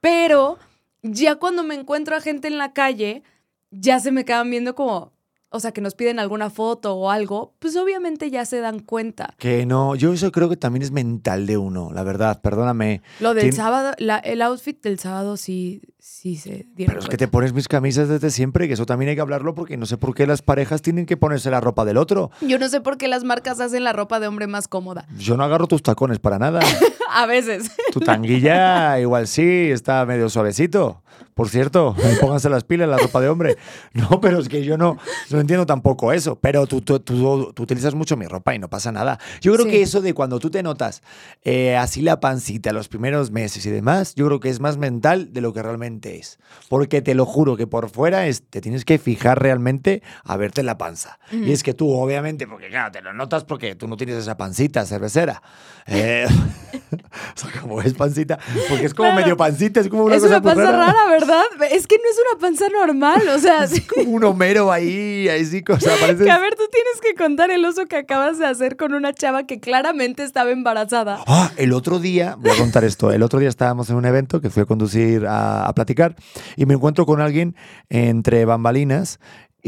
Pero 0.00 0.58
ya 1.02 1.36
cuando 1.36 1.62
me 1.62 1.76
encuentro 1.76 2.16
a 2.16 2.20
gente 2.20 2.48
en 2.48 2.58
la 2.58 2.72
calle, 2.72 3.22
ya 3.70 4.00
se 4.00 4.10
me 4.10 4.24
quedan 4.24 4.50
viendo 4.50 4.74
como, 4.74 5.12
o 5.50 5.60
sea, 5.60 5.72
que 5.72 5.80
nos 5.80 5.94
piden 5.94 6.18
alguna 6.18 6.50
foto 6.50 6.94
o 6.94 7.10
algo, 7.10 7.54
pues 7.58 7.76
obviamente 7.76 8.30
ya 8.30 8.44
se 8.44 8.60
dan 8.60 8.80
cuenta. 8.80 9.34
Que 9.38 9.66
no, 9.66 9.94
yo 9.94 10.12
eso 10.12 10.32
creo 10.32 10.48
que 10.48 10.56
también 10.56 10.82
es 10.82 10.90
mental 10.90 11.46
de 11.46 11.56
uno, 11.56 11.90
la 11.92 12.02
verdad, 12.02 12.40
perdóname. 12.40 13.02
Lo 13.20 13.34
del 13.34 13.52
sábado, 13.52 13.94
el 13.98 14.42
outfit 14.42 14.82
del 14.82 14.98
sábado 14.98 15.36
sí, 15.36 15.82
sí 15.98 16.36
se 16.36 16.66
dieron 16.74 16.94
Pero 16.94 17.00
es 17.00 17.08
que 17.08 17.16
te 17.16 17.28
pones 17.28 17.52
mis 17.52 17.68
camisas 17.68 18.08
desde 18.08 18.30
siempre, 18.30 18.68
que 18.68 18.74
eso 18.74 18.86
también 18.86 19.10
hay 19.10 19.14
que 19.14 19.20
hablarlo 19.20 19.54
porque 19.54 19.76
no 19.76 19.86
sé 19.86 19.96
por 19.96 20.14
qué 20.14 20.26
las 20.26 20.42
parejas 20.42 20.82
tienen 20.82 21.06
que 21.06 21.16
ponerse 21.16 21.50
la 21.50 21.60
ropa 21.60 21.84
del 21.84 21.96
otro. 21.96 22.30
Yo 22.40 22.58
no 22.58 22.68
sé 22.68 22.80
por 22.80 22.98
qué 22.98 23.08
las 23.08 23.24
marcas 23.24 23.60
hacen 23.60 23.84
la 23.84 23.92
ropa 23.92 24.20
de 24.20 24.26
hombre 24.26 24.46
más 24.46 24.68
cómoda. 24.68 25.06
Yo 25.16 25.36
no 25.36 25.44
agarro 25.44 25.66
tus 25.66 25.82
tacones 25.82 26.18
para 26.18 26.38
nada. 26.38 26.60
A 27.12 27.26
veces. 27.26 27.70
Tu 27.92 28.00
tanguilla 28.00 28.98
igual 29.00 29.26
sí, 29.26 29.70
está 29.70 30.04
medio 30.04 30.28
suavecito. 30.28 31.02
Por 31.34 31.48
cierto, 31.48 31.94
pónganse 32.20 32.48
las 32.48 32.64
pilas, 32.64 32.88
la 32.88 32.96
ropa 32.96 33.20
de 33.20 33.28
hombre. 33.28 33.56
No, 33.92 34.20
pero 34.20 34.40
es 34.40 34.48
que 34.48 34.62
yo 34.62 34.76
no, 34.76 34.98
no 35.30 35.40
entiendo 35.40 35.64
tampoco 35.64 36.12
eso. 36.12 36.36
Pero 36.36 36.66
tú, 36.66 36.82
tú, 36.82 37.00
tú, 37.00 37.52
utilizas 37.58 37.94
mucho 37.94 38.16
mi 38.16 38.26
ropa 38.26 38.54
y 38.54 38.58
no 38.58 38.68
pasa 38.68 38.92
nada. 38.92 39.18
Yo 39.40 39.54
creo 39.54 39.66
que 39.66 39.80
eso 39.80 40.00
de 40.00 40.12
cuando 40.12 40.38
tú 40.38 40.50
te 40.50 40.62
notas 40.62 41.02
eh, 41.42 41.76
así 41.76 42.02
la 42.02 42.20
pancita 42.20 42.72
los 42.72 42.88
primeros 42.88 43.30
meses 43.30 43.64
y 43.64 43.70
demás, 43.70 44.14
yo 44.14 44.26
creo 44.26 44.40
que 44.40 44.50
es 44.50 44.60
más 44.60 44.76
mental 44.76 45.32
de 45.32 45.40
lo 45.40 45.52
que 45.52 45.62
realmente 45.62 46.18
es. 46.18 46.38
Porque 46.68 47.00
te 47.00 47.14
lo 47.14 47.24
juro 47.24 47.56
que 47.56 47.66
por 47.66 47.88
fuera 47.88 48.26
es, 48.26 48.42
te 48.42 48.60
tienes 48.60 48.84
que 48.84 48.98
fijar 48.98 49.40
realmente 49.40 50.02
a 50.24 50.36
verte 50.36 50.62
la 50.62 50.78
panza. 50.78 51.18
Y 51.32 51.52
es 51.52 51.62
que 51.62 51.74
tú, 51.74 51.90
obviamente, 51.90 52.46
porque 52.46 52.68
claro, 52.68 52.92
te 52.92 53.00
lo 53.00 53.12
notas 53.12 53.44
porque 53.44 53.74
tú 53.74 53.88
no 53.88 53.96
tienes 53.96 54.16
esa 54.16 54.36
pancita 54.36 54.84
cervecera. 54.84 55.42
Eh, 55.86 56.26
o 56.92 57.38
sea, 57.38 57.60
como 57.60 57.80
es 57.80 57.94
pancita, 57.94 58.38
porque 58.68 58.86
es 58.86 58.94
como 58.94 59.12
medio 59.12 59.36
pancita, 59.36 59.80
es 59.80 59.88
como 59.88 60.04
una 60.04 60.16
es 60.16 60.22
cosa 60.22 60.38
una 60.38 60.42
panza 60.42 60.72
rara, 60.72 61.05
¿verdad? 61.08 61.44
Es 61.70 61.86
que 61.86 61.96
no 61.96 62.10
es 62.10 62.16
una 62.30 62.40
panza 62.40 62.68
normal, 62.68 63.28
o 63.28 63.38
sea. 63.38 63.64
Es 63.64 63.80
como 63.82 64.10
un 64.10 64.24
homero 64.24 64.72
ahí, 64.72 65.28
ahí 65.28 65.44
sí, 65.44 65.62
o 65.68 65.80
sea, 65.80 65.96
parece... 66.00 66.24
Que 66.24 66.30
a 66.30 66.38
ver, 66.38 66.54
tú 66.54 66.64
tienes 66.70 67.00
que 67.00 67.14
contar 67.14 67.50
el 67.50 67.64
oso 67.64 67.86
que 67.86 67.96
acabas 67.96 68.38
de 68.38 68.46
hacer 68.46 68.76
con 68.76 68.94
una 68.94 69.12
chava 69.12 69.46
que 69.46 69.60
claramente 69.60 70.22
estaba 70.22 70.50
embarazada. 70.50 71.22
Ah, 71.26 71.50
el 71.56 71.72
otro 71.72 71.98
día, 71.98 72.36
voy 72.38 72.50
a 72.50 72.56
contar 72.56 72.84
esto, 72.84 73.12
el 73.12 73.22
otro 73.22 73.38
día 73.38 73.48
estábamos 73.48 73.90
en 73.90 73.96
un 73.96 74.04
evento 74.04 74.40
que 74.40 74.50
fui 74.50 74.62
a 74.62 74.66
conducir 74.66 75.26
a, 75.26 75.66
a 75.66 75.74
platicar 75.74 76.16
y 76.56 76.66
me 76.66 76.74
encuentro 76.74 77.06
con 77.06 77.20
alguien 77.20 77.56
entre 77.88 78.44
bambalinas 78.44 79.18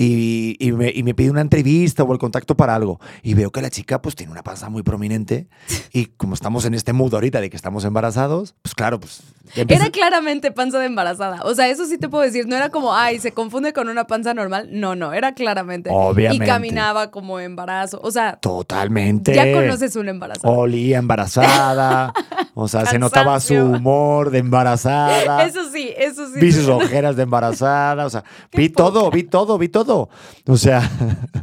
y, 0.00 0.57
y, 0.61 0.71
me, 0.71 0.92
y, 0.95 1.02
me, 1.02 1.12
pide 1.12 1.30
una 1.30 1.40
entrevista 1.40 2.04
o 2.04 2.12
el 2.12 2.21
contacto 2.21 2.57
para 2.57 2.73
algo. 2.73 3.00
Y 3.21 3.35
veo 3.35 3.50
que 3.50 3.61
la 3.61 3.68
chica 3.68 4.00
pues 4.00 4.14
tiene 4.14 4.30
una 4.30 4.45
panza 4.45 4.68
muy 4.68 4.85
prominente 4.85 5.49
y 5.92 6.07
como 6.07 6.35
estamos 6.35 6.64
en 6.66 6.75
este 6.75 6.92
mood 6.92 7.12
ahorita 7.14 7.40
de 7.40 7.50
que 7.50 7.57
estamos 7.57 7.85
embarazados, 7.85 8.54
pues 8.62 8.76
claro, 8.76 9.00
pues... 9.00 9.23
Era 9.54 9.90
claramente 9.90 10.50
panza 10.52 10.78
de 10.78 10.86
embarazada. 10.86 11.40
O 11.44 11.54
sea, 11.54 11.68
eso 11.68 11.86
sí 11.86 11.98
te 11.98 12.08
puedo 12.08 12.24
decir. 12.24 12.46
No 12.46 12.56
era 12.56 12.70
como, 12.70 12.94
ay, 12.94 13.18
se 13.18 13.32
confunde 13.32 13.72
con 13.72 13.88
una 13.88 14.06
panza 14.06 14.34
normal. 14.34 14.68
No, 14.70 14.94
no, 14.94 15.12
era 15.12 15.34
claramente. 15.34 15.90
Obviamente. 15.92 16.44
Y 16.44 16.46
caminaba 16.48 17.10
como 17.10 17.40
embarazo. 17.40 18.00
O 18.02 18.10
sea... 18.10 18.36
Totalmente. 18.36 19.34
Ya 19.34 19.52
conoces 19.52 19.96
una 19.96 20.10
embarazada. 20.10 20.52
Olía 20.52 20.98
embarazada. 20.98 22.12
o 22.54 22.68
sea, 22.68 22.86
se 22.86 22.98
notaba 22.98 23.38
su 23.40 23.54
humor 23.54 24.30
de 24.30 24.38
embarazada. 24.38 25.44
Eso 25.48 25.70
sí, 25.70 25.92
eso 25.96 26.26
sí. 26.26 26.40
Vi 26.40 26.52
sus 26.52 26.68
ojeras 26.68 27.16
de 27.16 27.22
embarazada. 27.22 28.06
O 28.06 28.10
sea, 28.10 28.24
vi 28.52 28.68
todo, 28.68 29.10
vi 29.10 29.24
todo, 29.24 29.58
vi 29.58 29.68
todo. 29.68 30.08
O 30.46 30.56
sea, 30.56 30.88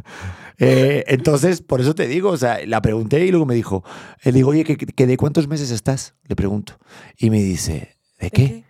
eh, 0.58 1.04
entonces, 1.08 1.62
por 1.62 1.80
eso 1.80 1.94
te 1.94 2.06
digo, 2.06 2.30
o 2.30 2.36
sea, 2.36 2.58
la 2.66 2.80
pregunté 2.80 3.24
y 3.24 3.30
luego 3.30 3.46
me 3.46 3.54
dijo, 3.54 3.84
le 4.22 4.32
digo, 4.32 4.50
oye, 4.50 4.64
¿que, 4.64 5.06
de 5.06 5.16
cuántos 5.16 5.48
meses 5.48 5.70
estás? 5.70 6.14
Le 6.24 6.36
pregunto. 6.36 6.78
Y 7.16 7.30
me 7.30 7.42
dice, 7.42 7.95
¿de 8.18 8.30
qué? 8.30 8.64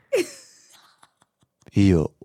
Y 1.73 1.89
yo, 1.89 2.17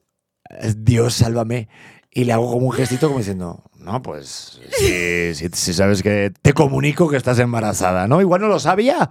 Dios, 0.78 1.16
sálvame. 1.16 1.70
Y 2.10 2.26
le 2.26 2.34
hago 2.34 2.52
como 2.52 2.68
un 2.68 2.74
gestito 2.74 3.08
como 3.08 3.20
diciendo, 3.20 3.64
no, 3.84 4.02
pues 4.02 4.60
si, 4.78 5.74
sabes 5.74 6.04
que 6.04 6.32
te 6.42 6.54
comunico 6.54 7.10
que 7.10 7.18
estás 7.18 7.40
embarazada, 7.40 8.08
¿no? 8.08 8.22
Igual 8.22 8.42
no 8.42 8.48
lo 8.48 8.60
sabía, 8.60 9.10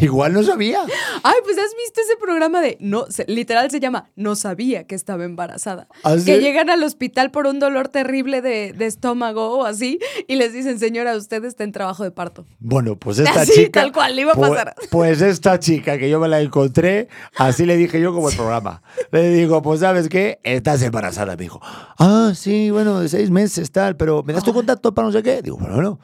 igual 0.00 0.32
no 0.32 0.42
sabía. 0.44 0.80
Ay, 1.22 1.36
pues 1.44 1.58
has 1.58 1.74
visto 1.76 2.00
ese 2.00 2.16
programa 2.20 2.60
de, 2.60 2.76
no, 2.80 3.06
literal 3.26 3.70
se 3.70 3.80
llama, 3.80 4.10
no 4.14 4.36
sabía 4.36 4.86
que 4.86 4.94
estaba 4.94 5.24
embarazada. 5.24 5.88
¿Ah, 6.04 6.14
que 6.24 6.38
llegan 6.38 6.70
al 6.70 6.84
hospital 6.84 7.32
por 7.32 7.48
un 7.48 7.58
dolor 7.58 7.88
terrible 7.88 8.42
de, 8.42 8.74
estómago 8.82 9.58
o 9.58 9.64
así 9.64 9.98
y 10.28 10.36
les 10.36 10.52
dicen, 10.52 10.78
señora, 10.78 11.16
usted 11.16 11.44
está 11.44 11.64
en 11.64 11.72
trabajo 11.72 12.04
de 12.04 12.10
parto. 12.10 12.46
Bueno, 12.58 12.96
pues 12.96 13.18
esta 13.18 13.46
chica... 13.46 13.80
tal 13.80 13.92
cual, 13.92 14.14
le 14.14 14.22
iba 14.22 14.32
a 14.32 14.34
pues, 14.34 14.50
pasar. 14.50 14.74
Pues, 14.90 15.20
esta 15.22 15.58
chica 15.58 15.98
que 15.98 16.10
yo 16.10 16.20
me 16.20 16.28
la 16.28 16.40
encontré, 16.40 17.08
así 17.36 17.64
le 17.64 17.76
dije 17.76 18.00
yo 18.00 18.12
como 18.12 18.28
el 18.28 18.36
programa. 18.36 18.82
Le 19.10 19.30
digo, 19.30 19.62
pues 19.62 19.80
¿sabes 19.80 20.08
qué? 20.08 20.40
Estás 20.42 20.82
embarazada. 20.82 21.36
Me 21.36 21.42
dijo, 21.42 21.60
ah, 21.62 22.32
sí, 22.34 22.70
bueno, 22.70 23.00
de 23.00 23.08
seis 23.08 23.30
meses 23.30 23.70
tal, 23.70 23.96
pero 23.96 24.11
¿me 24.22 24.32
das 24.32 24.44
tu 24.44 24.52
contacto 24.52 24.92
para 24.92 25.08
no 25.08 25.12
sé 25.12 25.22
qué? 25.22 25.40
Digo, 25.40 25.56
bueno, 25.56 25.80
no. 25.80 25.98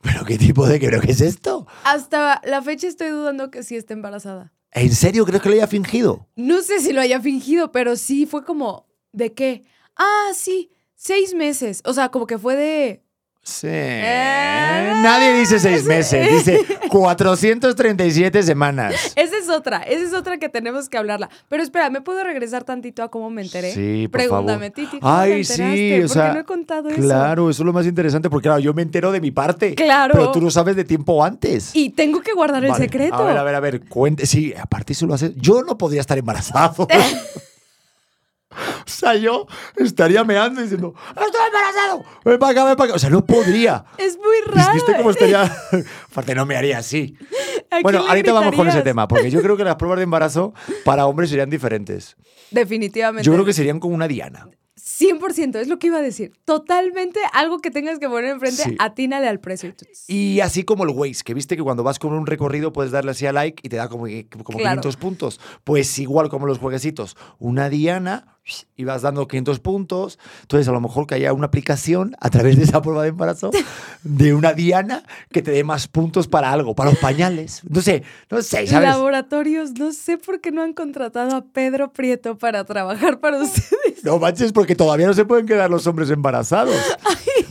¿Pero 0.00 0.24
qué 0.24 0.38
tipo 0.38 0.66
de 0.66 0.78
qué, 0.78 0.88
qué 1.00 1.10
es 1.10 1.20
esto? 1.20 1.66
Hasta 1.84 2.40
la 2.44 2.62
fecha 2.62 2.86
estoy 2.86 3.08
dudando 3.08 3.50
que 3.50 3.62
sí 3.64 3.76
esté 3.76 3.94
embarazada. 3.94 4.52
¿En 4.72 4.94
serio 4.94 5.24
crees 5.24 5.42
que 5.42 5.48
lo 5.48 5.54
haya 5.54 5.66
fingido? 5.66 6.28
No 6.36 6.62
sé 6.62 6.80
si 6.80 6.92
lo 6.92 7.00
haya 7.00 7.20
fingido, 7.20 7.72
pero 7.72 7.96
sí 7.96 8.26
fue 8.26 8.44
como, 8.44 8.86
¿de 9.12 9.32
qué? 9.32 9.64
Ah, 9.96 10.30
sí, 10.34 10.70
seis 10.94 11.34
meses. 11.34 11.82
O 11.84 11.92
sea, 11.94 12.10
como 12.10 12.26
que 12.26 12.38
fue 12.38 12.54
de, 12.54 13.04
Sí. 13.42 13.66
Eh, 13.70 14.92
Nadie 15.02 15.32
dice 15.32 15.58
seis 15.58 15.84
meses, 15.84 16.30
dice 16.30 16.66
437 16.90 18.42
semanas. 18.42 18.94
Esa 19.16 19.36
es 19.38 19.48
otra, 19.48 19.78
esa 19.82 20.04
es 20.04 20.12
otra 20.12 20.38
que 20.38 20.48
tenemos 20.48 20.88
que 20.88 20.98
hablarla. 20.98 21.30
Pero 21.48 21.62
espera, 21.62 21.88
¿me 21.88 22.00
puedo 22.02 22.22
regresar 22.22 22.64
tantito 22.64 23.02
a 23.02 23.10
cómo 23.10 23.30
me 23.30 23.42
enteré? 23.42 23.72
Sí, 23.72 24.06
por 24.08 24.20
Pregúntame, 24.20 24.70
Titi. 24.70 25.00
¿cómo 25.00 25.12
Ay, 25.12 25.44
sí, 25.44 26.00
o 26.02 26.08
sea, 26.08 26.34
no 26.34 26.40
he 26.40 26.44
contado 26.44 26.90
eso? 26.90 27.00
Claro, 27.00 27.48
eso 27.48 27.62
es 27.62 27.66
lo 27.66 27.72
más 27.72 27.86
interesante 27.86 28.28
porque 28.28 28.48
claro, 28.48 28.60
yo 28.60 28.74
me 28.74 28.82
entero 28.82 29.12
de 29.12 29.20
mi 29.20 29.30
parte. 29.30 29.74
Claro. 29.74 30.14
Pero 30.14 30.32
tú 30.32 30.40
lo 30.40 30.50
sabes 30.50 30.76
de 30.76 30.84
tiempo 30.84 31.24
antes. 31.24 31.74
Y 31.74 31.90
tengo 31.90 32.20
que 32.20 32.32
guardar 32.32 32.64
el 32.64 32.74
secreto. 32.74 33.16
A 33.16 33.24
ver, 33.24 33.36
a 33.38 33.42
ver, 33.42 33.54
a 33.54 33.60
ver, 33.60 33.88
cuente. 33.88 34.26
Sí, 34.26 34.52
aparte 34.60 34.92
eso 34.92 35.06
lo 35.06 35.14
hace. 35.14 35.32
Yo 35.36 35.62
no 35.62 35.78
podría 35.78 36.00
estar 36.02 36.18
embarazado. 36.18 36.86
O 38.88 38.90
sea, 38.90 39.14
yo 39.14 39.46
estaría 39.76 40.24
meando 40.24 40.62
diciendo, 40.62 40.94
¡estoy 41.10 41.40
embarazado! 41.46 42.04
¡Ven 42.24 42.38
para 42.38 42.52
acá, 42.52 42.64
ven 42.64 42.76
para 42.76 42.88
acá! 42.88 42.96
O 42.96 42.98
sea, 42.98 43.10
no 43.10 43.24
podría. 43.24 43.84
Es 43.98 44.16
muy 44.16 44.40
raro. 44.46 44.72
¿Viste 44.72 44.96
cómo 44.96 45.10
estaría? 45.10 45.42
Aparte, 46.10 46.34
no 46.34 46.46
me 46.46 46.56
haría 46.56 46.78
así. 46.78 47.16
Bueno, 47.82 48.04
ahorita 48.08 48.32
vamos 48.32 48.56
con 48.56 48.66
ese 48.66 48.82
tema, 48.82 49.06
porque 49.06 49.30
yo 49.30 49.42
creo 49.42 49.56
que 49.58 49.64
las 49.64 49.76
pruebas 49.76 49.98
de 49.98 50.04
embarazo 50.04 50.54
para 50.84 51.06
hombres 51.06 51.28
serían 51.28 51.50
diferentes. 51.50 52.16
Definitivamente. 52.50 53.24
Yo 53.24 53.32
creo 53.34 53.44
que 53.44 53.52
serían 53.52 53.78
como 53.78 53.94
una 53.94 54.08
diana. 54.08 54.48
100%, 54.88 55.56
es 55.56 55.68
lo 55.68 55.78
que 55.78 55.88
iba 55.88 55.98
a 55.98 56.02
decir. 56.02 56.32
Totalmente 56.44 57.20
algo 57.32 57.58
que 57.58 57.70
tengas 57.70 57.98
que 57.98 58.08
poner 58.08 58.30
enfrente, 58.30 58.74
atínale 58.78 59.28
al 59.28 59.38
precio. 59.38 59.74
Y 60.06 60.40
así 60.40 60.64
como 60.64 60.84
el 60.84 60.90
Waze, 60.90 61.22
que 61.24 61.34
viste 61.34 61.56
que 61.56 61.62
cuando 61.62 61.82
vas 61.82 61.98
con 61.98 62.12
un 62.12 62.26
recorrido 62.26 62.72
puedes 62.72 62.90
darle 62.90 63.10
así 63.10 63.26
a 63.26 63.32
like 63.32 63.60
y 63.62 63.68
te 63.68 63.76
da 63.76 63.88
como, 63.88 64.06
como 64.30 64.58
500 64.58 64.96
puntos. 64.96 65.40
Pues 65.64 65.98
igual 65.98 66.28
como 66.28 66.46
los 66.46 66.58
jueguecitos, 66.58 67.16
una 67.38 67.68
diana 67.68 68.37
y 68.76 68.84
vas 68.84 69.02
dando 69.02 69.26
500 69.26 69.60
puntos. 69.60 70.18
Entonces, 70.42 70.68
a 70.68 70.72
lo 70.72 70.80
mejor 70.80 71.06
que 71.06 71.14
haya 71.14 71.32
una 71.32 71.46
aplicación 71.46 72.16
a 72.20 72.30
través 72.30 72.56
de 72.56 72.64
esa 72.64 72.80
prueba 72.82 73.02
de 73.02 73.08
embarazo 73.08 73.50
de 74.02 74.34
una 74.34 74.52
diana 74.52 75.02
que 75.30 75.42
te 75.42 75.50
dé 75.50 75.64
más 75.64 75.88
puntos 75.88 76.28
para 76.28 76.52
algo, 76.52 76.74
para 76.74 76.90
los 76.90 76.98
pañales. 76.98 77.62
No 77.68 77.80
sé, 77.80 78.02
no 78.30 78.42
sé, 78.42 78.66
¿sabes? 78.66 78.88
Laboratorios, 78.88 79.72
no 79.72 79.92
sé 79.92 80.18
por 80.18 80.40
qué 80.40 80.52
no 80.52 80.62
han 80.62 80.72
contratado 80.72 81.36
a 81.36 81.44
Pedro 81.44 81.92
Prieto 81.92 82.38
para 82.38 82.64
trabajar 82.64 83.20
para 83.20 83.38
ustedes. 83.42 84.04
No 84.04 84.18
manches, 84.20 84.52
porque 84.52 84.74
todavía 84.74 85.06
no 85.06 85.14
se 85.14 85.24
pueden 85.24 85.46
quedar 85.46 85.70
los 85.70 85.86
hombres 85.86 86.10
embarazados. 86.10 86.76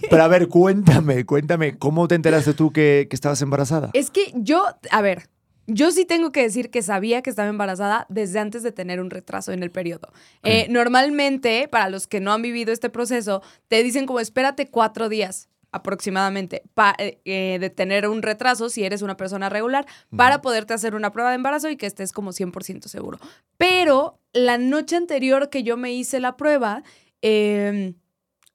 Pero 0.09 0.23
a 0.23 0.27
ver, 0.27 0.47
cuéntame, 0.47 1.25
cuéntame, 1.25 1.77
¿cómo 1.77 2.07
te 2.07 2.15
enteraste 2.15 2.53
tú 2.53 2.71
que, 2.71 3.07
que 3.09 3.15
estabas 3.15 3.41
embarazada? 3.41 3.89
Es 3.93 4.09
que 4.09 4.31
yo, 4.35 4.63
a 4.89 5.01
ver, 5.01 5.29
yo 5.67 5.91
sí 5.91 6.05
tengo 6.05 6.31
que 6.31 6.41
decir 6.41 6.71
que 6.71 6.81
sabía 6.81 7.21
que 7.21 7.29
estaba 7.29 7.49
embarazada 7.49 8.05
desde 8.09 8.39
antes 8.39 8.63
de 8.63 8.71
tener 8.71 8.99
un 9.01 9.09
retraso 9.09 9.51
en 9.51 9.61
el 9.63 9.69
periodo. 9.71 10.11
Eh, 10.43 10.67
normalmente, 10.69 11.67
para 11.67 11.89
los 11.89 12.07
que 12.07 12.19
no 12.21 12.31
han 12.33 12.41
vivido 12.41 12.71
este 12.73 12.89
proceso, 12.89 13.41
te 13.67 13.83
dicen 13.83 14.05
como 14.05 14.19
espérate 14.19 14.69
cuatro 14.69 15.09
días 15.09 15.49
aproximadamente 15.71 16.63
pa- 16.73 16.95
eh, 16.97 17.19
eh, 17.25 17.57
de 17.59 17.69
tener 17.69 18.07
un 18.07 18.21
retraso 18.21 18.69
si 18.69 18.85
eres 18.85 19.01
una 19.01 19.17
persona 19.17 19.49
regular 19.49 19.85
para 20.15 20.41
poderte 20.41 20.73
hacer 20.73 20.95
una 20.95 21.11
prueba 21.11 21.29
de 21.31 21.35
embarazo 21.35 21.69
y 21.69 21.75
que 21.75 21.85
estés 21.85 22.13
como 22.13 22.31
100% 22.31 22.87
seguro. 22.87 23.19
Pero 23.57 24.17
la 24.31 24.57
noche 24.57 24.95
anterior 24.95 25.49
que 25.49 25.63
yo 25.63 25.75
me 25.75 25.91
hice 25.93 26.19
la 26.21 26.37
prueba, 26.37 26.83
eh, 27.21 27.93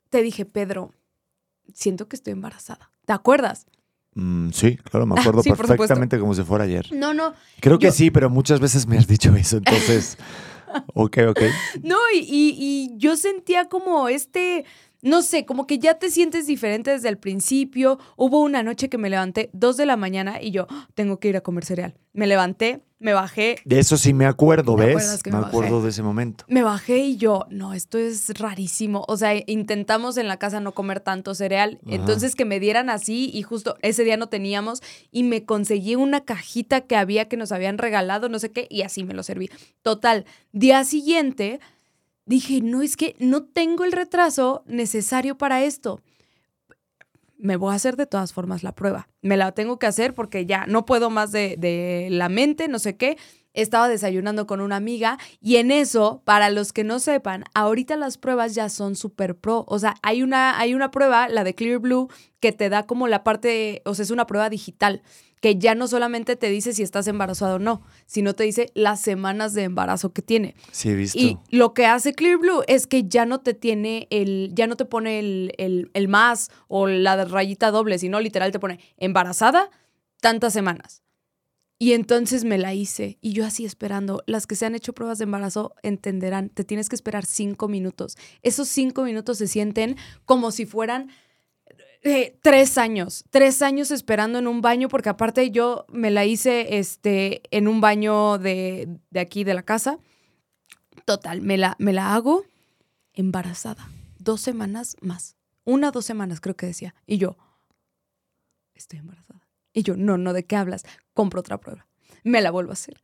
te 0.08 0.22
dije, 0.22 0.46
Pedro, 0.46 0.94
siento 1.74 2.08
que 2.08 2.16
estoy 2.16 2.32
embarazada. 2.32 2.90
¿Te 3.04 3.12
acuerdas? 3.12 3.66
Mm, 4.14 4.50
sí, 4.50 4.76
claro, 4.76 5.06
me 5.06 5.14
Ah, 5.16 5.20
acuerdo 5.20 5.42
sí, 5.42 5.50
perfectamente 5.50 6.18
como 6.18 6.34
si 6.34 6.42
fuera 6.42 6.64
ayer. 6.64 6.86
No, 6.92 7.14
no, 7.14 7.32
Creo 7.60 7.78
que 7.78 7.90
sí, 7.92 8.10
pero 8.10 8.28
muchas 8.28 8.60
veces 8.60 8.86
me 8.86 8.98
has 8.98 9.06
dicho 9.06 9.34
eso, 9.34 9.56
entonces. 9.58 10.18
ok, 10.94 11.18
ok. 11.30 11.40
No, 11.82 11.96
y, 12.14 12.18
y- 12.18 12.56
y 12.58 12.90
yo 12.98 13.16
sentía 13.16 13.68
como 13.68 14.08
este, 14.08 14.64
no 15.02 15.22
sé, 15.22 15.44
como 15.44 15.66
que 15.66 15.78
ya 15.78 15.94
te 15.98 16.10
sientes 16.10 16.46
diferente 16.46 16.92
desde 16.92 17.08
el 17.08 17.18
principio. 17.18 17.98
Hubo 18.16 18.40
una 18.40 18.62
noche 18.62 18.88
que 18.88 18.98
me 18.98 19.10
levanté 19.10 19.50
dos 19.52 19.76
de 19.76 19.84
la 19.86 19.96
mañana 19.96 20.40
y 20.40 20.52
yo 20.52 20.66
"Ah, 20.70 20.88
tengo 20.94 21.18
que 21.18 21.28
ir 21.28 21.36
a 21.36 21.40
comer 21.42 21.64
cereal. 21.64 21.94
Me 22.12 22.26
levanté, 22.26 22.82
me 23.00 23.12
bajé, 23.14 23.56
De 23.64 23.80
eso 23.80 23.96
sí 23.96 24.12
me 24.14 24.26
acuerdo, 24.26 24.76
¿Te 24.76 24.86
¿ves? 24.86 25.22
me 25.26 25.38
acuerdo 25.38 25.82
de 25.82 25.88
ese 25.90 26.04
momento. 26.04 26.44
me 26.46 26.62
bajé 26.62 26.98
y 26.98 27.16
yo, 27.16 27.46
no, 27.50 27.74
esto 27.74 27.98
es 27.98 28.28
rarísimo. 28.38 29.04
O 29.08 29.16
sea, 29.16 29.32
intentamos 29.48 30.16
en 30.18 30.28
la 30.28 30.36
casa 30.38 30.60
no 30.60 30.70
comer 30.72 31.00
tanto 31.00 31.34
cereal. 31.34 31.80
Ajá. 31.84 31.96
Entonces 31.96 32.36
que 32.36 32.44
me 32.44 32.60
dieran 32.60 32.88
así 32.90 33.28
y 33.34 33.42
justo 33.42 33.76
ese 33.82 34.04
día 34.04 34.16
no 34.16 34.28
teníamos 34.28 34.82
y 35.10 35.24
me 35.24 35.44
conseguí 35.44 35.96
una 35.96 36.20
cajita 36.24 36.82
que 36.82 36.94
había 36.94 37.28
que 37.28 37.36
nos 37.36 37.50
habían 37.50 37.78
regalado, 37.78 38.28
no 38.28 38.38
sé 38.38 38.52
qué, 38.52 38.68
y 38.70 38.82
así 38.82 39.02
me 39.02 39.14
lo 39.14 39.24
serví. 39.24 39.50
Total, 39.82 40.24
día 40.52 40.84
siguiente 40.84 41.58
dije, 42.26 42.60
no, 42.62 42.82
es 42.82 42.96
que 42.96 43.16
no 43.18 43.44
tengo 43.44 43.84
el 43.84 43.92
retraso 43.92 44.62
necesario 44.66 45.36
para 45.36 45.62
esto. 45.64 46.00
Me 47.36 47.56
voy 47.56 47.72
a 47.72 47.76
hacer 47.76 47.96
de 47.96 48.06
todas 48.06 48.32
formas 48.32 48.62
la 48.62 48.74
prueba. 48.74 49.08
Me 49.20 49.36
la 49.36 49.52
tengo 49.52 49.78
que 49.78 49.86
hacer 49.86 50.14
porque 50.14 50.46
ya 50.46 50.66
no 50.66 50.86
puedo 50.86 51.10
más 51.10 51.32
de, 51.32 51.56
de 51.58 52.08
la 52.10 52.28
mente, 52.28 52.68
no 52.68 52.78
sé 52.78 52.96
qué. 52.96 53.18
Estaba 53.52 53.88
desayunando 53.88 54.46
con 54.46 54.60
una 54.60 54.76
amiga 54.76 55.18
y 55.40 55.56
en 55.56 55.72
eso, 55.72 56.22
para 56.24 56.48
los 56.48 56.72
que 56.72 56.84
no 56.84 57.00
sepan, 57.00 57.44
ahorita 57.52 57.96
las 57.96 58.16
pruebas 58.16 58.54
ya 58.54 58.68
son 58.68 58.96
super 58.96 59.36
pro. 59.36 59.64
O 59.66 59.78
sea, 59.78 59.96
hay 60.02 60.22
una, 60.22 60.58
hay 60.58 60.72
una 60.74 60.90
prueba, 60.90 61.28
la 61.28 61.44
de 61.44 61.54
Clear 61.54 61.80
Blue, 61.80 62.08
que 62.40 62.52
te 62.52 62.68
da 62.70 62.86
como 62.86 63.08
la 63.08 63.24
parte, 63.24 63.82
o 63.84 63.94
sea, 63.94 64.04
es 64.04 64.10
una 64.10 64.26
prueba 64.26 64.48
digital, 64.48 65.02
que 65.42 65.56
ya 65.58 65.74
no 65.74 65.88
solamente 65.88 66.36
te 66.36 66.48
dice 66.48 66.72
si 66.72 66.82
estás 66.82 67.06
embarazado 67.08 67.56
o 67.56 67.58
no, 67.58 67.82
sino 68.06 68.32
te 68.34 68.44
dice 68.44 68.70
las 68.74 69.00
semanas 69.02 69.52
de 69.52 69.64
embarazo 69.64 70.12
que 70.14 70.22
tiene. 70.22 70.54
Sí, 70.70 70.88
he 70.90 70.94
visto. 70.94 71.18
Y 71.18 71.36
lo 71.50 71.74
que 71.74 71.84
hace 71.84 72.14
Clear 72.14 72.38
Blue 72.38 72.62
es 72.68 72.86
que 72.86 73.04
ya 73.08 73.26
no 73.26 73.40
te 73.40 73.52
tiene 73.52 74.06
el, 74.10 74.50
ya 74.54 74.66
no 74.66 74.76
te 74.76 74.84
pone 74.86 75.18
el, 75.18 75.52
el- 75.58 75.90
el 75.92 76.08
más 76.08 76.50
o 76.68 76.86
la 76.86 77.24
rayita 77.26 77.70
doble, 77.70 77.98
sino 77.98 78.20
literal 78.20 78.52
te 78.52 78.60
pone 78.60 78.78
embarazada 78.96 79.68
tantas 80.20 80.52
semanas. 80.52 81.02
Y 81.78 81.94
entonces 81.94 82.44
me 82.44 82.58
la 82.58 82.72
hice 82.74 83.18
y 83.20 83.32
yo 83.32 83.44
así 83.44 83.64
esperando. 83.64 84.22
Las 84.28 84.46
que 84.46 84.54
se 84.54 84.64
han 84.66 84.76
hecho 84.76 84.92
pruebas 84.92 85.18
de 85.18 85.24
embarazo 85.24 85.74
entenderán, 85.82 86.48
te 86.50 86.62
tienes 86.62 86.88
que 86.88 86.94
esperar 86.94 87.26
cinco 87.26 87.66
minutos. 87.66 88.16
Esos 88.42 88.68
cinco 88.68 89.02
minutos 89.02 89.38
se 89.38 89.48
sienten 89.48 89.96
como 90.24 90.52
si 90.52 90.64
fueran 90.64 91.10
eh, 92.02 92.36
tres 92.42 92.78
años, 92.78 93.24
tres 93.30 93.62
años 93.62 93.90
esperando 93.90 94.38
en 94.38 94.46
un 94.46 94.60
baño, 94.60 94.88
porque 94.88 95.08
aparte 95.08 95.50
yo 95.50 95.86
me 95.88 96.10
la 96.10 96.24
hice 96.24 96.78
este, 96.78 97.42
en 97.56 97.68
un 97.68 97.80
baño 97.80 98.38
de, 98.38 98.88
de 99.10 99.20
aquí 99.20 99.44
de 99.44 99.54
la 99.54 99.62
casa. 99.62 99.98
Total, 101.04 101.40
me 101.40 101.56
la, 101.56 101.76
me 101.78 101.92
la 101.92 102.14
hago 102.14 102.44
embarazada. 103.14 103.88
Dos 104.18 104.40
semanas 104.40 104.96
más. 105.00 105.36
Una, 105.64 105.90
dos 105.90 106.04
semanas 106.04 106.40
creo 106.40 106.56
que 106.56 106.66
decía. 106.66 106.94
Y 107.06 107.18
yo, 107.18 107.36
estoy 108.74 108.98
embarazada. 108.98 109.46
Y 109.72 109.82
yo, 109.82 109.96
no, 109.96 110.18
no, 110.18 110.32
¿de 110.32 110.44
qué 110.44 110.56
hablas? 110.56 110.84
Compro 111.14 111.40
otra 111.40 111.58
prueba. 111.58 111.86
Me 112.24 112.40
la 112.40 112.50
vuelvo 112.50 112.70
a 112.70 112.74
hacer. 112.74 113.00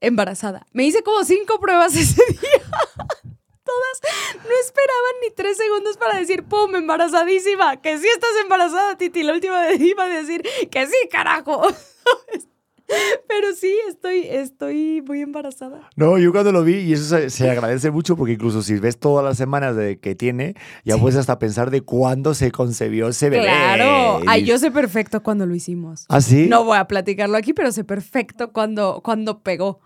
Embarazada. 0.00 0.66
Me 0.72 0.84
hice 0.84 1.02
como 1.02 1.24
cinco 1.24 1.58
pruebas 1.60 1.96
ese 1.96 2.22
día. 2.28 3.33
Todas 3.64 4.34
no 4.36 4.50
esperaban 4.60 5.14
ni 5.22 5.30
tres 5.34 5.56
segundos 5.56 5.96
para 5.96 6.18
decir, 6.18 6.44
¡pum! 6.44 6.74
Embarazadísima. 6.76 7.80
Que 7.80 7.98
sí 7.98 8.06
estás 8.12 8.30
embarazada, 8.42 8.96
Titi. 8.96 9.22
La 9.22 9.32
última 9.32 9.60
vez 9.62 9.80
iba 9.80 10.04
a 10.04 10.08
decir 10.08 10.42
que 10.70 10.86
sí, 10.86 10.96
carajo. 11.10 11.62
Pero 13.28 13.54
sí, 13.54 13.74
estoy, 13.88 14.26
estoy 14.28 15.02
muy 15.02 15.22
embarazada. 15.22 15.88
No, 15.96 16.18
yo 16.18 16.32
cuando 16.32 16.52
lo 16.52 16.62
vi, 16.62 16.80
y 16.80 16.92
eso 16.92 17.04
se, 17.04 17.30
se 17.30 17.50
agradece 17.50 17.90
mucho, 17.90 18.14
porque 18.14 18.34
incluso 18.34 18.62
si 18.62 18.74
ves 18.78 18.98
todas 18.98 19.24
las 19.24 19.38
semanas 19.38 19.74
de 19.74 19.98
que 19.98 20.14
tiene, 20.14 20.54
ya 20.84 20.98
puedes 20.98 21.18
hasta 21.18 21.38
pensar 21.38 21.70
de 21.70 21.80
cuándo 21.80 22.34
se 22.34 22.52
concebió 22.52 23.08
ese 23.08 23.30
bebé. 23.30 23.44
Claro. 23.44 24.20
Ay, 24.26 24.44
yo 24.44 24.58
sé 24.58 24.70
perfecto 24.70 25.22
cuando 25.22 25.46
lo 25.46 25.54
hicimos. 25.54 26.04
¿Ah, 26.10 26.20
sí? 26.20 26.46
No 26.46 26.64
voy 26.64 26.76
a 26.76 26.86
platicarlo 26.86 27.38
aquí, 27.38 27.54
pero 27.54 27.72
sé 27.72 27.84
perfecto 27.84 28.52
cuando, 28.52 29.00
cuando 29.02 29.40
pegó. 29.42 29.80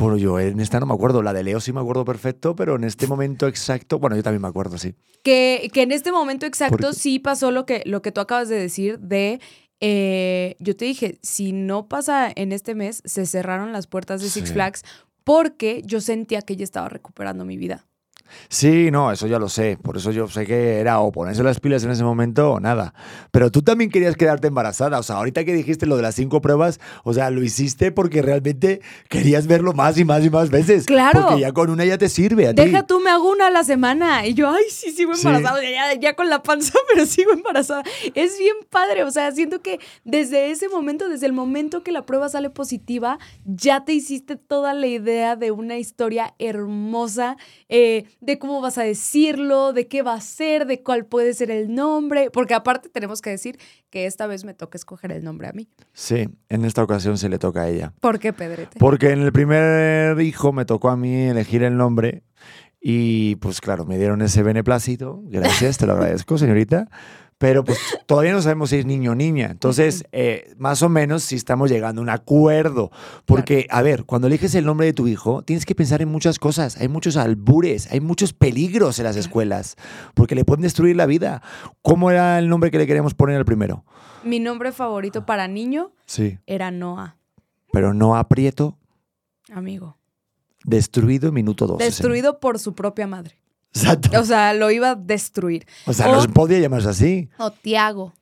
Bueno, 0.00 0.16
yo 0.16 0.40
en 0.40 0.58
esta 0.60 0.80
no 0.80 0.86
me 0.86 0.94
acuerdo. 0.94 1.22
La 1.22 1.32
de 1.32 1.42
Leo 1.44 1.60
sí 1.60 1.72
me 1.72 1.80
acuerdo 1.80 2.04
perfecto, 2.04 2.56
pero 2.56 2.76
en 2.76 2.84
este 2.84 3.06
momento 3.06 3.46
exacto, 3.46 3.98
bueno, 3.98 4.16
yo 4.16 4.22
también 4.22 4.42
me 4.42 4.48
acuerdo, 4.48 4.78
sí. 4.78 4.94
Que, 5.22 5.70
que 5.72 5.82
en 5.82 5.92
este 5.92 6.10
momento 6.10 6.46
exacto 6.46 6.76
Porque- 6.78 6.92
sí 6.94 7.18
pasó 7.18 7.50
lo 7.50 7.66
que, 7.66 7.82
lo 7.84 8.00
que 8.02 8.10
tú 8.10 8.20
acabas 8.20 8.48
de 8.48 8.56
decir 8.56 8.98
de... 8.98 9.40
eh, 9.80 10.56
yo 10.58 10.74
te 10.76 10.86
dije, 10.86 11.18
si 11.22 11.52
no 11.52 11.86
pasa 11.88 12.30
en 12.34 12.52
este 12.52 12.74
mes, 12.74 13.02
se 13.04 13.26
cerraron 13.26 13.72
las 13.72 13.86
puertas 13.86 14.22
de 14.22 14.28
Six 14.30 14.48
Sí. 14.48 14.54
Flags 14.54 14.82
porque 15.24 15.82
yo 15.84 16.00
sentía 16.00 16.40
que 16.42 16.56
ya 16.56 16.64
estaba 16.64 16.88
recuperando 16.88 17.44
mi 17.44 17.56
vida. 17.58 17.86
Sí, 18.48 18.90
no, 18.90 19.12
eso 19.12 19.26
ya 19.26 19.38
lo 19.38 19.48
sé. 19.48 19.78
Por 19.82 19.96
eso 19.96 20.10
yo 20.10 20.28
sé 20.28 20.46
que 20.46 20.78
era 20.78 21.00
o 21.00 21.12
ponerse 21.12 21.42
las 21.42 21.60
pilas 21.60 21.84
en 21.84 21.90
ese 21.90 22.04
momento 22.04 22.52
o 22.52 22.60
nada. 22.60 22.94
Pero 23.30 23.50
tú 23.50 23.62
también 23.62 23.90
querías 23.90 24.16
quedarte 24.16 24.48
embarazada. 24.48 24.98
O 24.98 25.02
sea, 25.02 25.16
ahorita 25.16 25.44
que 25.44 25.52
dijiste 25.54 25.86
lo 25.86 25.96
de 25.96 26.02
las 26.02 26.14
cinco 26.14 26.40
pruebas, 26.40 26.80
o 27.04 27.12
sea, 27.14 27.30
lo 27.30 27.42
hiciste 27.42 27.92
porque 27.92 28.22
realmente 28.22 28.80
querías 29.08 29.46
verlo 29.46 29.72
más 29.72 29.98
y 29.98 30.04
más 30.04 30.24
y 30.24 30.30
más 30.30 30.50
veces. 30.50 30.86
Claro. 30.86 31.22
Porque 31.22 31.40
ya 31.40 31.52
con 31.52 31.70
una 31.70 31.84
ya 31.84 31.98
te 31.98 32.08
sirve 32.08 32.48
a. 32.48 32.52
Deja 32.52 32.86
tú, 32.86 33.00
me 33.00 33.10
hago 33.10 33.30
una 33.30 33.48
a 33.48 33.50
la 33.50 33.64
semana. 33.64 34.26
Y 34.26 34.34
yo, 34.34 34.48
ay, 34.50 34.64
sí, 34.70 34.90
sigo 34.92 35.14
Sí. 35.14 35.26
embarazada. 35.26 35.60
Ya, 35.62 35.94
ya 36.00 36.14
con 36.16 36.28
la 36.28 36.42
panza, 36.42 36.72
pero 36.92 37.06
sigo 37.06 37.32
embarazada. 37.32 37.82
Es 38.14 38.38
bien 38.38 38.56
padre. 38.70 39.04
O 39.04 39.10
sea, 39.10 39.30
siento 39.32 39.62
que 39.62 39.78
desde 40.04 40.50
ese 40.50 40.68
momento, 40.68 41.08
desde 41.08 41.26
el 41.26 41.32
momento 41.32 41.82
que 41.82 41.92
la 41.92 42.06
prueba 42.06 42.28
sale 42.28 42.50
positiva, 42.50 43.18
ya 43.44 43.84
te 43.84 43.92
hiciste 43.92 44.36
toda 44.36 44.74
la 44.74 44.86
idea 44.86 45.36
de 45.36 45.50
una 45.50 45.78
historia 45.78 46.34
hermosa, 46.38 47.36
eh, 47.68 48.04
de 48.20 48.38
cómo 48.38 48.60
vas 48.60 48.78
a 48.78 48.82
decirlo, 48.82 49.72
de 49.72 49.88
qué 49.88 50.02
va 50.02 50.14
a 50.14 50.20
ser, 50.20 50.66
de 50.66 50.82
cuál 50.82 51.06
puede 51.06 51.34
ser 51.34 51.50
el 51.50 51.74
nombre. 51.74 52.30
Porque 52.30 52.54
aparte 52.54 52.88
tenemos 52.88 53.22
que 53.22 53.30
decir 53.30 53.58
que 53.90 54.06
esta 54.06 54.26
vez 54.26 54.44
me 54.44 54.54
toca 54.54 54.76
escoger 54.76 55.12
el 55.12 55.24
nombre 55.24 55.48
a 55.48 55.52
mí. 55.52 55.68
Sí, 55.92 56.28
en 56.48 56.64
esta 56.64 56.82
ocasión 56.82 57.18
se 57.18 57.28
le 57.28 57.38
toca 57.38 57.62
a 57.62 57.68
ella. 57.68 57.92
¿Por 58.00 58.18
qué, 58.18 58.32
Pedrete? 58.32 58.78
Porque 58.78 59.10
en 59.10 59.22
el 59.22 59.32
primer 59.32 60.20
hijo 60.20 60.52
me 60.52 60.64
tocó 60.64 60.90
a 60.90 60.96
mí 60.96 61.28
elegir 61.28 61.62
el 61.62 61.76
nombre 61.76 62.22
y 62.80 63.36
pues 63.36 63.60
claro, 63.60 63.84
me 63.84 63.98
dieron 63.98 64.22
ese 64.22 64.42
beneplácito. 64.42 65.22
Gracias, 65.24 65.78
te 65.78 65.86
lo 65.86 65.92
agradezco, 65.92 66.38
señorita. 66.38 66.88
Pero 67.40 67.64
pues 67.64 67.78
todavía 68.04 68.32
no 68.32 68.42
sabemos 68.42 68.68
si 68.68 68.76
es 68.76 68.84
niño 68.84 69.12
o 69.12 69.14
niña. 69.14 69.48
Entonces, 69.50 70.04
eh, 70.12 70.52
más 70.58 70.82
o 70.82 70.90
menos 70.90 71.22
si 71.22 71.36
estamos 71.36 71.70
llegando 71.70 72.02
a 72.02 72.04
un 72.04 72.10
acuerdo. 72.10 72.90
Porque, 73.24 73.66
a 73.70 73.80
ver, 73.80 74.04
cuando 74.04 74.26
eliges 74.26 74.54
el 74.54 74.66
nombre 74.66 74.84
de 74.84 74.92
tu 74.92 75.08
hijo, 75.08 75.40
tienes 75.40 75.64
que 75.64 75.74
pensar 75.74 76.02
en 76.02 76.10
muchas 76.10 76.38
cosas. 76.38 76.76
Hay 76.76 76.88
muchos 76.88 77.16
albures, 77.16 77.90
hay 77.90 78.00
muchos 78.00 78.34
peligros 78.34 78.98
en 78.98 79.06
las 79.06 79.16
escuelas, 79.16 79.76
porque 80.12 80.34
le 80.34 80.44
pueden 80.44 80.60
destruir 80.60 80.96
la 80.96 81.06
vida. 81.06 81.40
¿Cómo 81.80 82.10
era 82.10 82.38
el 82.38 82.50
nombre 82.50 82.70
que 82.70 82.76
le 82.76 82.86
queríamos 82.86 83.14
poner 83.14 83.36
al 83.38 83.46
primero? 83.46 83.86
Mi 84.22 84.38
nombre 84.38 84.70
favorito 84.70 85.24
para 85.24 85.48
niño 85.48 85.92
Sí. 86.04 86.38
era 86.46 86.70
Noah, 86.70 87.16
Pero 87.72 87.94
no 87.94 88.16
aprieto, 88.16 88.76
amigo. 89.50 89.96
destruido, 90.66 91.32
minuto 91.32 91.66
12. 91.66 91.82
Destruido 91.84 92.38
por 92.38 92.58
su 92.58 92.74
propia 92.74 93.06
madre. 93.06 93.39
Exacto. 93.74 94.20
O 94.20 94.24
sea, 94.24 94.52
lo 94.54 94.70
iba 94.70 94.90
a 94.90 94.94
destruir. 94.94 95.66
O 95.86 95.92
sea, 95.92 96.08
O- 96.08 96.12
no 96.14 96.22
se 96.22 96.28
podía 96.28 96.58
llamarse 96.58 96.88
así. 96.88 97.30
O 97.38 97.50
Tiago. 97.50 98.12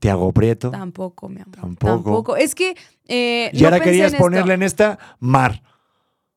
Tiago 0.00 0.32
Prieto. 0.32 0.70
Tampoco, 0.70 1.28
mi 1.28 1.40
amor. 1.40 1.56
Tampoco. 1.60 2.36
Es 2.36 2.54
que. 2.54 2.74
eh, 3.06 3.50
Y 3.52 3.60
no 3.60 3.66
ahora 3.68 3.76
pensé 3.78 3.90
querías 3.90 4.08
en 4.08 4.14
esto. 4.16 4.24
ponerle 4.24 4.54
en 4.54 4.62
esta 4.62 4.98
Mar. 5.20 5.62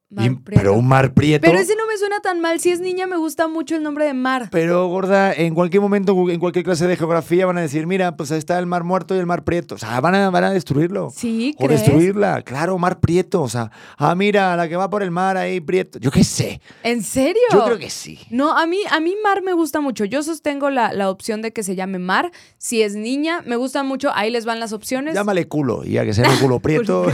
Mar 0.10 0.26
Y- 0.32 0.36
pero 0.36 0.74
un 0.74 0.88
mar 0.88 1.13
prieto. 1.13 1.46
Pero 1.46 1.60
ese 1.60 1.76
no 1.76 1.86
me 1.86 1.98
suena 1.98 2.22
tan 2.22 2.39
mal. 2.39 2.62
Si 2.62 2.70
es 2.72 2.80
niña, 2.80 3.08
me 3.08 3.17
gusta 3.17 3.50
mucho 3.50 3.76
el 3.76 3.84
nombre 3.84 4.06
de 4.06 4.13
Mar. 4.13 4.48
Pero, 4.54 4.88
gorda, 4.88 5.34
en 5.34 5.54
cualquier 5.54 5.82
momento, 5.82 6.13
en 6.30 6.39
cualquier 6.39 6.63
clase 6.63 6.88
de 6.88 6.96
geografía 6.96 7.46
van 7.46 7.58
a 7.58 7.62
decir, 7.62 7.88
mira, 7.88 8.15
pues 8.15 8.32
ahí 8.32 8.38
está 8.38 8.58
el 8.58 8.67
mar 8.67 8.86
muerto 8.86 9.13
y 9.15 9.20
el 9.20 9.26
mar 9.26 9.43
prieto. 9.43 9.76
O 9.76 9.78
sea, 9.78 10.00
van 10.00 10.15
a, 10.15 10.30
van 10.30 10.46
a 10.46 10.52
destruirlo. 10.52 11.10
Sí, 11.13 11.54
O 11.58 11.65
¿crees? 11.65 11.82
destruirla, 11.82 12.41
claro, 12.43 12.78
mar 12.78 13.02
prieto. 13.02 13.41
O 13.41 13.50
sea, 13.50 13.70
ah, 13.98 14.15
mira, 14.15 14.56
la 14.56 14.70
que 14.70 14.78
va 14.78 14.89
por 14.89 15.04
el 15.04 15.12
mar 15.12 15.36
ahí, 15.36 15.60
prieto. 15.60 16.00
Yo 16.00 16.10
qué 16.10 16.24
sé. 16.24 16.62
¿En 16.84 17.04
serio? 17.04 17.41
Yo 17.52 17.65
creo 17.65 17.78
que 17.78 17.89
sí. 17.89 18.20
No, 18.30 18.58
a 18.58 18.65
mí, 18.65 18.80
a 18.89 19.02
mí 19.02 19.13
Mar 19.22 19.41
me 19.43 19.52
gusta 19.52 19.82
mucho. 19.82 20.06
Yo 20.06 20.24
sostengo 20.24 20.70
la, 20.70 20.93
la 20.93 21.10
opción 21.10 21.41
de 21.41 21.52
que 21.52 21.63
se 21.63 21.76
llame 21.76 22.00
Mar. 22.00 22.32
Si 22.58 22.82
es 22.82 22.96
niña, 22.96 23.43
me 23.46 23.58
gusta 23.58 23.84
mucho. 23.84 24.12
Ahí 24.15 24.32
les 24.32 24.46
van 24.46 24.62
las 24.62 24.72
opciones. 24.72 25.15
Llámale 25.15 25.50
culo, 25.50 25.84
y 25.84 25.91
ya 25.91 26.06
que 26.06 26.13
sea 26.13 26.30
un 26.30 26.38
culo 26.39 26.60
prieto. 26.62 27.06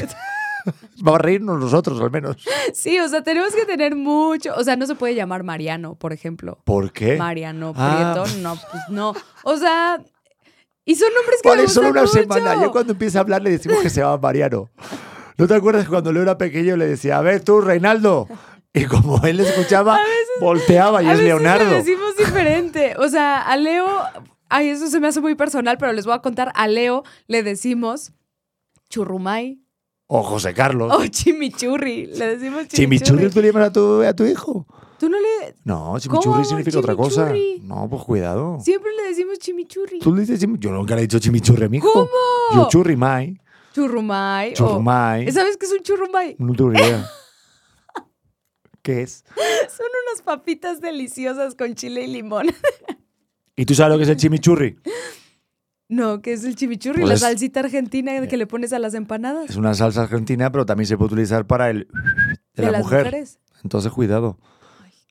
Vamos 1.06 1.20
a 1.20 1.24
reírnos 1.24 1.60
nosotros, 1.60 2.00
al 2.00 2.12
menos. 2.12 2.38
Sí, 2.74 2.98
o 3.00 3.08
sea, 3.10 3.22
tenemos 3.24 3.54
que 3.54 3.66
tener 3.66 3.96
mucho. 3.96 4.54
O 4.56 4.64
sea, 4.64 4.78
no 4.78 4.86
se 4.88 4.96
puede 4.96 5.16
llamar 5.16 5.44
Mariano, 5.44 5.96
por 5.96 6.14
ejemplo. 6.14 6.60
¿Por 6.64 6.94
qué? 6.94 7.18
Mariano 7.18 7.74
Ah. 7.76 8.14
Prieto, 8.24 8.40
no, 8.42 8.56
pues 8.56 8.84
no. 8.90 9.14
O 9.44 9.58
sea, 9.58 10.02
y 10.86 10.96
son 10.96 11.10
nombres 11.14 11.42
que 11.42 11.50
me 11.50 11.56
Vale, 11.58 11.68
solo 11.68 11.88
gustan 11.90 11.92
una 11.92 12.02
mucho. 12.02 12.14
semana. 12.38 12.62
Ya 12.66 12.70
cuando 12.72 12.94
empieza 12.94 13.18
a 13.20 13.22
hablar 13.22 13.42
le 13.42 13.50
decimos 13.52 13.80
que 13.80 13.90
se 13.90 14.00
llama 14.00 14.18
Mariano. 14.18 14.70
¿No 15.38 15.48
te 15.48 15.56
acuerdas 15.56 15.90
cuando 15.90 16.12
Leo 16.14 16.22
era 16.24 16.38
pequeño 16.38 16.78
le 16.78 16.86
decía, 16.88 17.18
a 17.18 17.22
ver 17.22 17.44
tú, 17.44 17.60
Reinaldo? 17.60 18.28
Y 18.74 18.86
como 18.86 19.22
él 19.26 19.38
le 19.38 19.44
escuchaba, 19.44 20.00
volteaba 20.40 21.04
y 21.04 21.08
A 21.08 21.12
es 21.14 21.18
veces 21.20 21.26
Leonardo. 21.34 21.70
le 21.70 21.76
decimos 21.78 22.16
diferente. 22.18 22.96
O 22.98 23.08
sea, 23.10 23.42
a 23.42 23.56
Leo, 23.58 23.88
ay, 24.50 24.70
eso 24.70 24.88
se 24.88 25.00
me 25.00 25.08
hace 25.08 25.20
muy 25.22 25.36
personal, 25.36 25.78
pero 25.78 25.92
les 25.92 26.06
voy 26.06 26.16
a 26.16 26.20
contar. 26.20 26.52
A 26.56 26.68
Leo 26.68 27.04
le 27.28 27.44
decimos 27.44 28.14
churrumay 28.90 29.60
O 30.08 30.22
José 30.24 30.54
Carlos. 30.54 30.92
o 30.94 31.06
chimichurri. 31.08 32.08
Le 32.08 32.38
decimos 32.38 32.68
chimichurri. 32.68 33.00
¿Chimichurri 33.00 33.30
tú 33.30 33.42
le 33.42 33.48
llamas 33.52 33.70
a 33.70 33.74
tu, 33.74 34.02
a 34.04 34.14
tu 34.14 34.26
hijo? 34.26 34.68
Tú 35.00 35.10
no 35.10 35.18
le. 35.20 35.56
No, 35.64 35.98
chimichurri 36.00 36.32
¿Cómo? 36.34 36.46
significa 36.46 36.80
otra 36.80 36.96
cosa. 36.96 37.28
Chimichurri. 37.34 37.62
No, 37.68 37.90
pues 37.90 38.04
cuidado. 38.04 38.60
Siempre 38.62 38.92
le 38.96 39.04
decimos 39.10 39.40
chimichurri. 39.40 40.00
Tú 40.00 40.14
le 40.14 40.22
dices 40.22 40.42
chimi- 40.42 40.60
Yo 40.60 40.72
nunca 40.72 40.96
le 40.96 41.02
he 41.02 41.04
dicho 41.08 41.20
chimichurri 41.20 41.66
a 41.66 41.70
mi 41.70 41.78
hijo. 41.78 41.92
¿Cómo? 41.92 42.08
Yo 42.54 42.68
churrimay. 42.70 43.38
Churrumay. 43.74 44.52
o- 44.52 44.56
Churrumay. 44.56 45.32
¿Sabes 45.32 45.58
qué 45.58 45.66
es 45.66 45.72
un 45.72 45.80
churrumay? 45.82 46.36
No 46.38 46.54
tengo 46.54 46.72
ni 46.72 46.80
idea. 46.80 47.10
¿Qué 48.84 49.02
es? 49.02 49.24
Son 49.76 49.86
unas 50.08 50.22
papitas 50.22 50.80
deliciosas 50.82 51.56
con 51.56 51.74
chile 51.74 52.04
y 52.04 52.08
limón. 52.08 52.48
¿Y 53.56 53.66
tú 53.66 53.74
sabes 53.74 53.94
lo 53.94 53.98
que 53.98 54.04
es 54.04 54.10
el 54.10 54.18
chimichurri? 54.18 54.78
No, 55.94 56.22
que 56.22 56.34
es 56.34 56.44
el 56.44 56.56
chimichurri, 56.56 57.02
Pues 57.02 57.10
la 57.10 57.18
salsita 57.18 57.60
argentina 57.60 58.26
que 58.28 58.38
le 58.38 58.48
pones 58.48 58.74
a 58.74 58.80
las 58.80 58.94
empanadas. 58.94 59.50
Es 59.50 59.56
una 59.58 59.74
salsa 59.74 60.04
argentina, 60.04 60.52
pero 60.52 60.66
también 60.66 60.88
se 60.88 60.98
puede 60.98 61.14
utilizar 61.14 61.46
para 61.46 61.70
el 61.70 61.88
de, 62.56 62.64
la 62.64 62.72
las 62.72 62.82
mujer. 62.84 63.06
mujeres. 63.06 63.40
Entonces, 63.64 63.92
cuidado. 63.92 64.38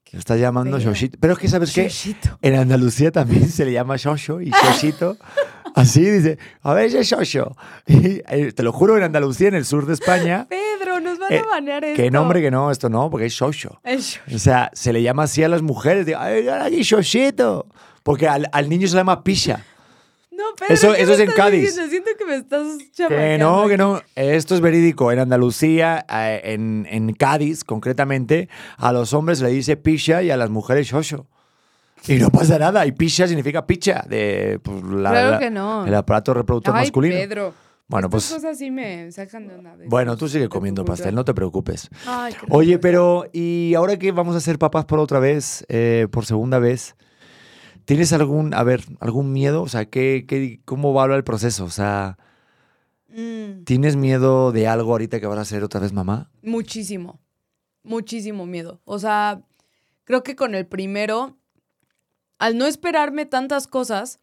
qué 0.04 0.16
Está 0.16 0.36
llamando. 0.36 0.78
Shoshito. 0.80 1.18
Pero 1.20 1.34
es 1.34 1.38
que, 1.38 1.48
¿sabes 1.48 1.72
qué? 1.72 1.84
Shoshito. 1.84 2.38
En 2.42 2.56
Andalucía 2.56 3.12
también 3.12 3.48
se 3.48 3.64
le 3.64 3.72
llama 3.72 3.96
Shosho 3.96 4.40
y 4.40 4.50
Shoshito. 4.50 5.16
Así 5.74 6.02
dice, 6.02 6.38
a 6.62 6.74
ver, 6.74 6.90
Shosho. 6.90 7.56
Y, 7.86 8.20
eh, 8.28 8.52
te 8.54 8.62
lo 8.62 8.72
juro, 8.72 8.96
en 8.98 9.04
Andalucía, 9.04 9.48
en 9.48 9.54
el 9.54 9.64
sur 9.64 9.86
de 9.86 9.94
España, 9.94 10.46
Pedro, 10.50 11.00
nos 11.00 11.18
van 11.18 11.32
Eh, 11.32 11.38
a 11.38 11.46
banear 11.46 11.82
esto. 11.84 12.02
que 12.02 12.10
nombre 12.10 12.42
que 12.42 12.50
no, 12.50 12.70
esto 12.70 12.90
no, 12.90 13.08
porque 13.08 13.26
es 13.26 13.32
Shosho. 13.32 13.80
O 14.34 14.38
sea, 14.38 14.70
se 14.74 14.92
le 14.92 15.02
llama 15.02 15.22
así 15.22 15.42
a 15.42 15.48
las 15.48 15.62
mujeres. 15.62 16.04
De, 16.06 16.14
Ay, 16.14 16.46
aquí 16.48 16.82
Shoshito. 16.82 17.66
Porque 18.02 18.26
al, 18.28 18.48
al 18.52 18.68
niño 18.68 18.86
se 18.88 18.94
le 18.96 19.00
llama 19.00 19.22
Pisha. 19.24 19.64
No, 20.34 20.44
Pedro, 20.58 20.74
Eso- 20.74 20.92
¿qué 20.94 21.02
eso 21.02 21.12
es 21.12 21.20
en 21.20 21.30
Cádiz. 21.32 21.60
diciendo? 21.62 21.90
Siento 21.90 22.10
que 22.18 22.24
me 22.24 22.36
estás 22.36 22.66
Que 23.08 23.36
no, 23.38 23.68
que 23.68 23.76
no. 23.76 24.00
Esto 24.16 24.54
es 24.54 24.60
verídico. 24.60 25.12
En 25.12 25.18
Andalucía, 25.18 26.04
en, 26.08 26.86
en 26.90 27.12
Cádiz 27.12 27.64
concretamente, 27.64 28.48
a 28.78 28.92
los 28.92 29.12
hombres 29.12 29.38
se 29.38 29.44
le 29.44 29.50
dice 29.50 29.76
pisha 29.76 30.22
y 30.22 30.30
a 30.30 30.36
las 30.36 30.48
mujeres 30.50 30.86
shosho. 30.86 31.26
Y 32.08 32.14
no 32.14 32.30
pasa 32.30 32.58
nada. 32.58 32.84
Y 32.86 32.92
pisha 32.92 33.28
significa 33.28 33.66
picha, 33.66 34.04
de 34.08 34.58
pues, 34.62 34.82
la- 34.84 35.10
Claro 35.10 35.30
la- 35.32 35.38
que 35.38 35.50
no. 35.50 35.86
el 35.86 35.94
aparato 35.94 36.34
reproductor 36.34 36.74
Ay, 36.74 36.82
masculino. 36.84 37.14
Pedro. 37.14 37.54
Bueno, 37.88 38.06
Estas 38.06 38.30
pues 38.30 38.40
cosas 38.42 38.58
sí 38.58 38.70
me 38.70 39.12
sacan 39.12 39.46
de 39.48 39.54
onda. 39.54 39.76
de- 39.76 39.86
bueno, 39.86 40.16
tú 40.16 40.26
sigue 40.26 40.48
comiendo 40.48 40.82
pastel, 40.84 41.14
no 41.14 41.24
te 41.26 41.34
preocupes. 41.34 41.90
Ay, 42.06 42.32
qué 42.32 42.46
Oye, 42.48 42.78
pero 42.78 43.26
¿y 43.34 43.74
ahora 43.74 43.98
que 43.98 44.12
vamos 44.12 44.34
a 44.34 44.40
ser 44.40 44.58
papás 44.58 44.86
por 44.86 44.98
otra 44.98 45.18
vez, 45.18 45.66
eh, 45.68 46.06
por 46.10 46.24
segunda 46.24 46.58
vez? 46.58 46.96
¿Tienes 47.92 48.14
algún, 48.14 48.54
a 48.54 48.62
ver, 48.62 48.84
algún 49.00 49.34
miedo? 49.34 49.60
O 49.60 49.68
sea, 49.68 49.84
¿qué, 49.84 50.24
qué, 50.26 50.62
¿cómo 50.64 50.94
va 50.94 51.04
el 51.14 51.24
proceso? 51.24 51.66
O 51.66 51.70
sea, 51.70 52.16
Mm, 53.14 53.64
¿tienes 53.64 53.96
miedo 53.96 54.50
de 54.50 54.66
algo 54.66 54.92
ahorita 54.92 55.20
que 55.20 55.26
vas 55.26 55.38
a 55.38 55.44
ser 55.44 55.62
otra 55.62 55.78
vez 55.78 55.92
mamá? 55.92 56.30
muchísimo. 56.40 57.20
Muchísimo 57.82 58.46
miedo. 58.46 58.80
O 58.86 58.98
sea, 58.98 59.42
creo 60.04 60.22
que 60.22 60.36
con 60.36 60.54
el 60.54 60.66
primero, 60.66 61.36
al 62.38 62.56
no 62.56 62.64
esperarme 62.64 63.26
tantas 63.26 63.66
cosas, 63.66 64.21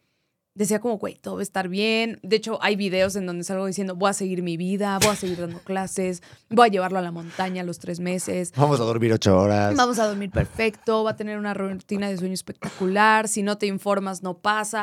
decía 0.60 0.78
como, 0.78 0.98
güey, 0.98 1.14
todo 1.14 1.36
va 1.36 1.40
a 1.40 1.42
estar 1.42 1.68
bien. 1.68 2.20
De 2.22 2.36
hecho, 2.36 2.58
hay 2.60 2.76
videos 2.76 3.16
en 3.16 3.24
donde 3.24 3.44
salgo 3.44 3.64
diciendo, 3.64 3.96
voy 3.96 4.10
a 4.10 4.12
seguir 4.12 4.42
mi 4.42 4.58
vida, 4.58 4.98
voy 4.98 5.08
a 5.08 5.16
seguir 5.16 5.38
dando 5.38 5.58
clases, 5.60 6.22
voy 6.50 6.68
a 6.68 6.70
llevarlo 6.70 6.98
a 6.98 7.02
la 7.02 7.10
montaña 7.10 7.62
a 7.62 7.64
los 7.64 7.78
tres 7.78 7.98
meses. 7.98 8.52
Vamos 8.56 8.78
a 8.78 8.84
dormir 8.84 9.10
ocho 9.14 9.38
horas. 9.38 9.74
Vamos 9.74 9.98
a 9.98 10.06
dormir 10.06 10.30
perfecto, 10.30 11.02
va 11.02 11.12
a 11.12 11.16
tener 11.16 11.38
una 11.38 11.54
rutina 11.54 12.10
de 12.10 12.18
sueño 12.18 12.34
espectacular, 12.34 13.26
si 13.26 13.42
no 13.42 13.56
te 13.56 13.66
informas 13.66 14.22
no 14.22 14.36
pasa. 14.36 14.82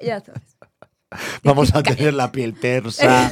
Ya 0.00 0.20
sabes. 0.20 0.56
Vamos 1.42 1.74
a 1.74 1.82
tener 1.82 2.14
la 2.14 2.30
piel 2.30 2.58
tersa. 2.58 3.30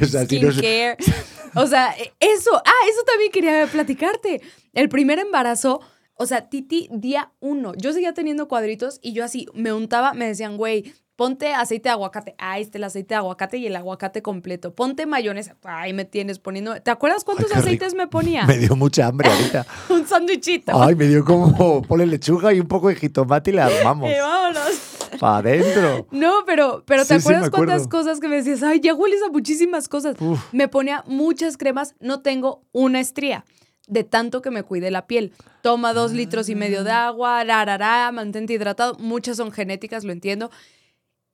O 0.00 0.06
sea, 0.06 0.26
si 0.26 0.40
no. 0.40 0.48
O 0.48 1.66
sea, 1.66 1.94
eso, 2.20 2.50
ah, 2.54 2.88
eso 2.88 3.02
también 3.06 3.32
quería 3.32 3.66
platicarte. 3.66 4.40
El 4.72 4.88
primer 4.88 5.18
embarazo, 5.18 5.80
o 6.16 6.26
sea, 6.26 6.48
Titi, 6.48 6.88
día 6.90 7.32
uno, 7.40 7.74
yo 7.76 7.92
seguía 7.92 8.14
teniendo 8.14 8.48
cuadritos 8.48 8.98
y 9.02 9.12
yo 9.12 9.24
así 9.24 9.46
me 9.54 9.72
untaba, 9.72 10.14
me 10.14 10.26
decían, 10.26 10.56
güey, 10.56 10.92
ponte 11.16 11.52
aceite 11.54 11.88
de 11.88 11.92
aguacate. 11.92 12.34
Ah, 12.38 12.58
este 12.58 12.78
el 12.78 12.84
aceite 12.84 13.14
de 13.14 13.16
aguacate 13.16 13.56
y 13.56 13.66
el 13.66 13.74
aguacate 13.74 14.22
completo. 14.22 14.74
Ponte 14.74 15.06
mayonesa. 15.06 15.56
Ay, 15.64 15.92
me 15.92 16.04
tienes 16.04 16.38
poniendo. 16.38 16.80
¿Te 16.80 16.90
acuerdas 16.90 17.24
cuántos 17.24 17.48
rico. 17.48 17.58
aceites 17.60 17.94
me 17.94 18.06
ponía? 18.06 18.44
Me 18.46 18.58
dio 18.58 18.76
mucha 18.76 19.06
hambre 19.06 19.28
ahorita. 19.30 19.66
Un 19.88 20.06
sándwichito. 20.06 20.80
Ay, 20.80 20.94
me 20.94 21.06
dio 21.06 21.24
como 21.24 21.82
ponle 21.82 22.06
lechuga 22.06 22.52
y 22.52 22.60
un 22.60 22.68
poco 22.68 22.88
de 22.88 22.96
jitomate 22.96 23.50
y 23.50 23.54
la 23.54 23.66
armamos. 23.66 24.10
Vámonos. 24.20 24.80
Para 25.18 25.38
adentro. 25.38 26.06
No, 26.10 26.44
pero, 26.44 26.82
pero 26.86 27.04
¿te 27.04 27.20
Sí, 27.20 27.20
sí, 27.20 27.28
me 27.28 27.36
acuerdas 27.36 27.50
cuántas 27.50 27.88
cosas 27.88 28.20
que 28.20 28.28
me 28.28 28.36
decías? 28.36 28.62
Ay, 28.62 28.80
ya 28.80 28.94
hueles 28.94 29.22
a 29.22 29.30
muchísimas 29.30 29.88
cosas. 29.88 30.16
Uf. 30.20 30.40
Me 30.52 30.68
ponía 30.68 31.02
muchas 31.06 31.56
cremas, 31.56 31.94
no 32.00 32.20
tengo 32.20 32.62
una 32.72 33.00
estría. 33.00 33.44
De 33.86 34.02
tanto 34.04 34.42
que 34.42 34.50
me 34.50 34.62
cuidé 34.64 34.90
la 34.90 35.06
piel. 35.06 35.32
Toma 35.62 35.92
dos 35.92 36.12
litros 36.12 36.48
y 36.48 36.54
medio 36.54 36.82
de 36.84 36.90
Ah. 36.90 37.06
agua, 37.08 37.44
rarará, 37.44 38.10
mantente 38.12 38.52
hidratado. 38.52 38.96
Muchas 38.98 39.36
son 39.36 39.52
genéticas, 39.52 40.04
lo 40.04 40.12
entiendo. 40.12 40.50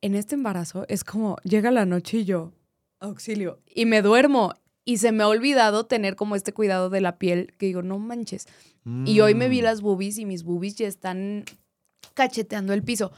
En 0.02 0.14
este 0.14 0.34
embarazo 0.34 0.84
es 0.88 1.04
como, 1.04 1.36
llega 1.44 1.70
la 1.70 1.86
noche 1.86 2.18
y 2.18 2.24
yo, 2.24 2.52
auxilio, 3.00 3.58
y 3.66 3.86
me 3.86 4.02
duermo. 4.02 4.52
Y 4.84 4.98
se 4.98 5.12
me 5.12 5.22
ha 5.22 5.28
olvidado 5.28 5.86
tener 5.86 6.16
como 6.16 6.34
este 6.34 6.52
cuidado 6.52 6.90
de 6.90 7.00
la 7.00 7.16
piel 7.16 7.54
que 7.56 7.66
digo, 7.66 7.82
no 7.82 7.98
manches. 8.00 8.46
Y 9.04 9.20
hoy 9.20 9.34
me 9.36 9.48
vi 9.48 9.60
Mm. 9.60 9.64
las 9.64 9.80
boobies 9.80 10.18
y 10.18 10.24
mis 10.26 10.42
boobies 10.42 10.74
ya 10.74 10.88
están 10.88 11.44
cacheteando 12.14 12.72
el 12.72 12.82
piso. 12.82 13.12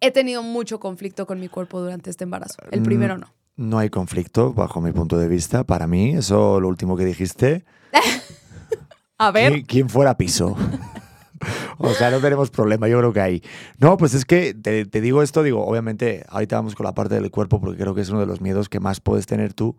He 0.00 0.10
tenido 0.12 0.42
mucho 0.42 0.80
conflicto 0.80 1.26
con 1.26 1.38
mi 1.38 1.48
cuerpo 1.48 1.78
durante 1.80 2.08
este 2.08 2.24
embarazo. 2.24 2.56
El 2.70 2.80
Mm, 2.80 2.84
primero 2.84 3.18
no. 3.18 3.32
No 3.56 3.78
hay 3.78 3.90
conflicto, 3.90 4.54
bajo 4.54 4.80
mi 4.80 4.92
punto 4.92 5.18
de 5.18 5.28
vista. 5.28 5.62
Para 5.64 5.86
mí, 5.86 6.14
eso 6.16 6.58
lo 6.58 6.68
último 6.68 6.96
que 6.96 7.04
dijiste. 7.04 7.64
A 9.22 9.30
ver, 9.32 9.64
¿Quién, 9.64 9.90
fuera 9.90 10.16
piso? 10.16 10.56
o 11.78 11.92
sea, 11.92 12.10
no 12.10 12.20
tenemos 12.20 12.48
problema, 12.50 12.88
yo 12.88 12.96
creo 12.96 13.12
que 13.12 13.20
hay. 13.20 13.42
No, 13.78 13.98
pues 13.98 14.14
es 14.14 14.24
que 14.24 14.54
te, 14.54 14.86
te 14.86 15.00
digo 15.02 15.22
esto, 15.22 15.42
digo, 15.42 15.62
obviamente, 15.66 16.24
ahorita 16.30 16.56
vamos 16.56 16.74
con 16.74 16.84
la 16.84 16.94
parte 16.94 17.16
del 17.16 17.30
cuerpo 17.30 17.60
porque 17.60 17.76
creo 17.78 17.94
que 17.94 18.00
es 18.00 18.08
uno 18.08 18.20
de 18.20 18.26
los 18.26 18.40
miedos 18.40 18.70
que 18.70 18.80
más 18.80 19.00
puedes 19.00 19.26
tener 19.26 19.52
tú. 19.52 19.76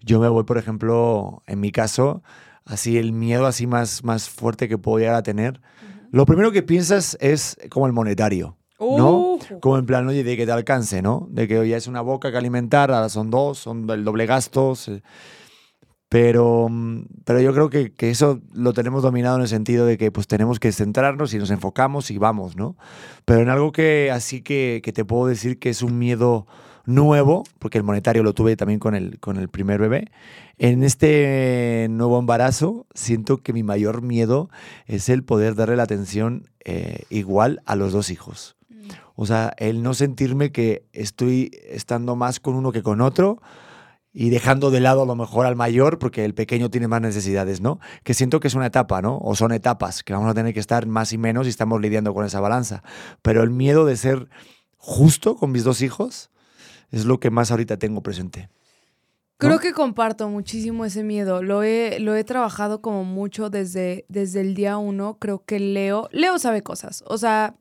Yo 0.00 0.20
me 0.20 0.28
voy, 0.30 0.44
por 0.44 0.56
ejemplo, 0.56 1.42
en 1.46 1.60
mi 1.60 1.70
caso, 1.70 2.22
así 2.64 2.96
el 2.96 3.12
miedo 3.12 3.44
así 3.46 3.66
más, 3.66 4.04
más 4.04 4.30
fuerte 4.30 4.70
que 4.70 4.78
puedo 4.78 4.98
llegar 5.00 5.16
a 5.16 5.22
tener. 5.22 5.60
Lo 6.10 6.24
primero 6.24 6.50
que 6.50 6.62
piensas 6.62 7.18
es 7.20 7.58
como 7.68 7.86
el 7.86 7.92
monetario. 7.92 8.56
¿no? 8.80 9.10
Uh. 9.18 9.38
Como 9.60 9.76
en 9.76 9.84
plan, 9.84 10.08
oye, 10.08 10.24
de 10.24 10.34
que 10.36 10.46
te 10.46 10.52
alcance, 10.52 11.02
¿no? 11.02 11.26
De 11.30 11.46
que 11.46 11.58
oye, 11.58 11.76
es 11.76 11.88
una 11.88 12.00
boca 12.00 12.30
que 12.30 12.38
alimentar, 12.38 12.90
ahora 12.90 13.10
son 13.10 13.28
dos, 13.30 13.58
son 13.58 13.90
el 13.90 14.02
doble 14.04 14.24
gasto. 14.24 14.74
se- 14.76 15.02
Pero, 16.08 16.68
mm, 16.70 17.02
pero 17.24 17.40
yo 17.40 17.52
creo 17.52 17.70
que, 17.70 17.92
que 17.92 18.10
eso 18.10 18.40
lo 18.52 18.72
tenemos 18.72 19.02
dominado 19.02 19.36
en 19.36 19.42
el 19.42 19.48
sentido 19.48 19.86
de 19.86 19.98
que 19.98 20.10
pues 20.10 20.26
tenemos 20.26 20.58
que 20.58 20.72
centrarnos 20.72 21.34
y 21.34 21.38
nos 21.38 21.50
enfocamos 21.50 22.10
y 22.10 22.18
vamos, 22.18 22.56
¿no? 22.56 22.76
Pero 23.24 23.40
en 23.40 23.50
algo 23.50 23.72
que 23.72 24.10
así 24.12 24.42
que, 24.42 24.80
que 24.82 24.92
te 24.92 25.04
puedo 25.04 25.26
decir 25.26 25.58
que 25.58 25.70
es 25.70 25.82
un 25.82 25.98
miedo 25.98 26.46
nuevo, 26.88 27.44
porque 27.58 27.76
el 27.76 27.84
monetario 27.84 28.22
lo 28.22 28.32
tuve 28.32 28.56
también 28.56 28.80
con 28.80 28.94
el, 28.94 29.20
con 29.20 29.36
el 29.36 29.48
primer 29.48 29.78
bebé, 29.78 30.06
en 30.56 30.82
este 30.82 31.86
nuevo 31.90 32.18
embarazo 32.18 32.86
siento 32.94 33.38
que 33.38 33.52
mi 33.52 33.62
mayor 33.62 34.00
miedo 34.00 34.48
es 34.86 35.10
el 35.10 35.22
poder 35.22 35.54
darle 35.54 35.76
la 35.76 35.82
atención 35.82 36.48
eh, 36.64 37.02
igual 37.10 37.60
a 37.66 37.76
los 37.76 37.92
dos 37.92 38.10
hijos. 38.10 38.56
O 39.16 39.26
sea, 39.26 39.52
el 39.58 39.82
no 39.82 39.94
sentirme 39.94 40.50
que 40.50 40.86
estoy 40.92 41.50
estando 41.68 42.16
más 42.16 42.40
con 42.40 42.54
uno 42.54 42.72
que 42.72 42.82
con 42.82 43.00
otro 43.00 43.42
y 44.12 44.30
dejando 44.30 44.70
de 44.70 44.80
lado 44.80 45.02
a 45.02 45.06
lo 45.06 45.14
mejor 45.14 45.46
al 45.46 45.56
mayor 45.56 45.98
porque 45.98 46.24
el 46.24 46.34
pequeño 46.34 46.70
tiene 46.70 46.88
más 46.88 47.00
necesidades, 47.00 47.60
¿no? 47.60 47.78
Que 48.04 48.14
siento 48.14 48.40
que 48.40 48.48
es 48.48 48.54
una 48.54 48.66
etapa, 48.66 49.02
¿no? 49.02 49.18
O 49.18 49.36
son 49.36 49.52
etapas, 49.52 50.02
que 50.02 50.12
vamos 50.12 50.30
a 50.30 50.34
tener 50.34 50.54
que 50.54 50.60
estar 50.60 50.86
más 50.86 51.12
y 51.12 51.18
menos 51.18 51.46
y 51.46 51.50
estamos 51.50 51.80
lidiando 51.80 52.14
con 52.14 52.24
esa 52.24 52.40
balanza. 52.40 52.82
Pero 53.22 53.42
el 53.42 53.50
miedo 53.50 53.84
de 53.84 53.96
ser 53.96 54.28
justo 54.76 55.36
con 55.36 55.52
mis 55.52 55.64
dos 55.64 55.82
hijos 55.82 56.30
es 56.90 57.04
lo 57.04 57.20
que 57.20 57.30
más 57.30 57.50
ahorita 57.50 57.76
tengo 57.76 58.02
presente. 58.02 58.48
Creo 59.36 59.60
que 59.60 59.72
comparto 59.72 60.28
muchísimo 60.28 60.84
ese 60.84 61.04
miedo. 61.04 61.44
Lo 61.44 61.62
he, 61.62 62.00
lo 62.00 62.16
he 62.16 62.24
trabajado 62.24 62.82
como 62.82 63.04
mucho 63.04 63.50
desde, 63.50 64.04
desde 64.08 64.40
el 64.40 64.54
día 64.54 64.78
uno. 64.78 65.16
Creo 65.20 65.44
que 65.44 65.60
Leo, 65.60 66.08
Leo 66.10 66.40
sabe 66.40 66.62
cosas. 66.62 67.04
O 67.06 67.18
sea, 67.18 67.54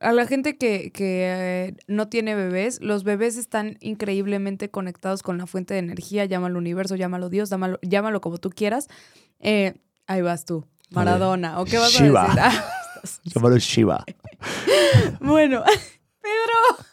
a 0.00 0.12
la 0.12 0.26
gente 0.26 0.56
que, 0.58 0.90
que 0.92 1.22
eh, 1.24 1.76
no 1.86 2.08
tiene 2.08 2.34
bebés, 2.34 2.80
los 2.82 3.02
bebés 3.04 3.36
están 3.36 3.78
increíblemente 3.80 4.70
conectados 4.70 5.22
con 5.22 5.38
la 5.38 5.46
fuente 5.46 5.74
de 5.74 5.80
energía, 5.80 6.24
llámalo 6.26 6.58
universo, 6.58 6.96
llámalo 6.96 7.30
Dios, 7.30 7.48
llámalo, 7.48 7.78
llámalo 7.82 8.20
como 8.20 8.38
tú 8.38 8.50
quieras. 8.50 8.88
Eh, 9.40 9.74
ahí 10.06 10.22
vas 10.22 10.44
tú, 10.44 10.66
Maradona, 10.90 11.60
¿o 11.60 11.64
qué 11.64 11.78
vas 11.78 11.98
a 12.00 12.02
decir? 12.02 12.14
Ah, 13.06 13.08
llámalo 13.24 13.56
Shiva. 13.58 14.04
bueno, 15.20 15.62
Pedro, 16.20 16.84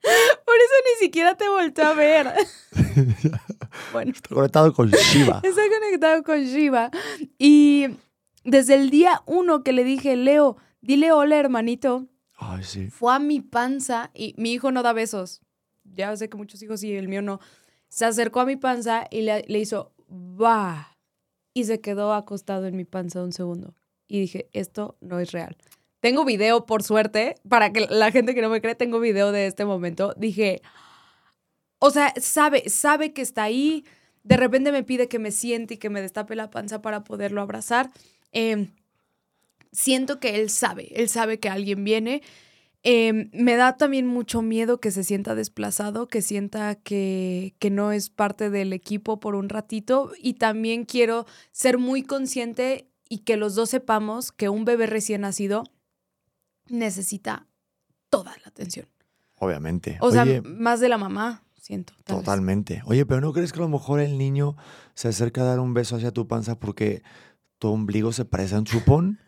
por 0.00 0.54
eso 0.54 0.74
ni 0.84 1.06
siquiera 1.06 1.34
te 1.36 1.48
volteó 1.48 1.86
a 1.86 1.94
ver. 1.94 2.32
bueno. 3.92 4.12
Está 4.12 4.34
conectado 4.34 4.72
con 4.72 4.90
Shiva. 4.90 5.40
Está 5.42 5.62
conectado 5.68 6.22
con 6.22 6.40
Shiva. 6.42 6.90
Y 7.36 7.88
desde 8.44 8.74
el 8.74 8.90
día 8.90 9.22
uno 9.26 9.62
que 9.62 9.72
le 9.72 9.82
dije, 9.84 10.14
Leo, 10.16 10.56
dile 10.80 11.12
hola, 11.12 11.38
hermanito. 11.38 12.06
Ay, 12.36 12.64
sí. 12.64 12.88
Fue 12.90 13.14
a 13.14 13.18
mi 13.18 13.40
panza 13.40 14.10
y 14.14 14.34
mi 14.38 14.52
hijo 14.52 14.72
no 14.72 14.82
da 14.82 14.92
besos. 14.92 15.40
Ya 15.84 16.14
sé 16.16 16.28
que 16.28 16.36
muchos 16.36 16.62
hijos 16.62 16.80
sí, 16.80 16.94
el 16.94 17.08
mío 17.08 17.22
no. 17.22 17.40
Se 17.88 18.04
acercó 18.04 18.40
a 18.40 18.46
mi 18.46 18.56
panza 18.56 19.06
y 19.10 19.22
le, 19.22 19.44
le 19.48 19.58
hizo, 19.58 19.92
va. 20.08 20.96
Y 21.52 21.64
se 21.64 21.80
quedó 21.80 22.14
acostado 22.14 22.66
en 22.66 22.76
mi 22.76 22.84
panza 22.84 23.22
un 23.22 23.32
segundo. 23.32 23.74
Y 24.06 24.20
dije, 24.20 24.48
esto 24.52 24.96
no 25.00 25.18
es 25.18 25.32
real. 25.32 25.56
Tengo 26.00 26.24
video, 26.24 26.64
por 26.64 26.82
suerte, 26.82 27.34
para 27.48 27.72
que 27.72 27.86
la 27.90 28.10
gente 28.10 28.34
que 28.34 28.40
no 28.40 28.48
me 28.48 28.62
cree, 28.62 28.74
tengo 28.74 29.00
video 29.00 29.32
de 29.32 29.46
este 29.46 29.64
momento. 29.66 30.14
Dije, 30.16 30.62
o 31.78 31.90
sea, 31.90 32.14
sabe, 32.20 32.68
sabe 32.70 33.12
que 33.12 33.22
está 33.22 33.42
ahí. 33.42 33.84
De 34.22 34.36
repente 34.36 34.72
me 34.72 34.82
pide 34.82 35.08
que 35.08 35.18
me 35.18 35.30
siente 35.30 35.74
y 35.74 35.76
que 35.76 35.90
me 35.90 36.00
destape 36.00 36.36
la 36.36 36.50
panza 36.50 36.80
para 36.80 37.04
poderlo 37.04 37.42
abrazar. 37.42 37.90
Eh, 38.32 38.68
siento 39.72 40.20
que 40.20 40.40
él 40.40 40.50
sabe, 40.50 40.88
él 41.00 41.08
sabe 41.08 41.38
que 41.38 41.48
alguien 41.48 41.84
viene. 41.84 42.22
Em, 42.82 43.30
me 43.34 43.56
da 43.56 43.76
también 43.76 44.06
mucho 44.06 44.40
miedo 44.40 44.80
que 44.80 44.90
se 44.90 45.04
sienta 45.04 45.34
desplazado, 45.34 46.08
que 46.08 46.22
sienta 46.22 46.74
que, 46.76 47.54
que 47.58 47.70
no 47.70 47.92
es 47.92 48.08
parte 48.08 48.48
del 48.48 48.72
equipo 48.72 49.20
por 49.20 49.34
un 49.34 49.50
ratito 49.50 50.12
y 50.18 50.34
también 50.34 50.86
quiero 50.86 51.26
ser 51.52 51.76
muy 51.76 52.02
consciente 52.02 52.90
y 53.08 53.18
que 53.18 53.36
los 53.36 53.54
dos 53.54 53.68
sepamos 53.70 54.32
que 54.32 54.48
un 54.48 54.64
bebé 54.64 54.86
recién 54.86 55.22
nacido 55.22 55.64
necesita 56.68 57.46
toda 58.08 58.32
la 58.42 58.48
atención. 58.48 58.86
Obviamente. 59.36 59.98
O 60.00 60.10
sea, 60.10 60.24
más 60.42 60.80
de 60.80 60.88
la 60.88 60.96
mamá, 60.96 61.42
siento. 61.60 61.92
Totalmente. 62.04 62.82
Oye, 62.86 63.04
pero 63.04 63.20
¿no 63.20 63.32
crees 63.32 63.52
que 63.52 63.58
a 63.58 63.62
lo 63.62 63.68
mejor 63.68 64.00
el 64.00 64.16
niño 64.16 64.56
se 64.94 65.08
acerca 65.08 65.42
a 65.42 65.44
dar 65.44 65.60
un 65.60 65.74
beso 65.74 65.96
hacia 65.96 66.12
tu 66.12 66.28
panza 66.28 66.58
porque 66.58 67.02
tu 67.58 67.68
ombligo 67.68 68.12
se 68.12 68.24
parece 68.24 68.54
a 68.54 68.58
un 68.58 68.64
chupón? 68.64 69.18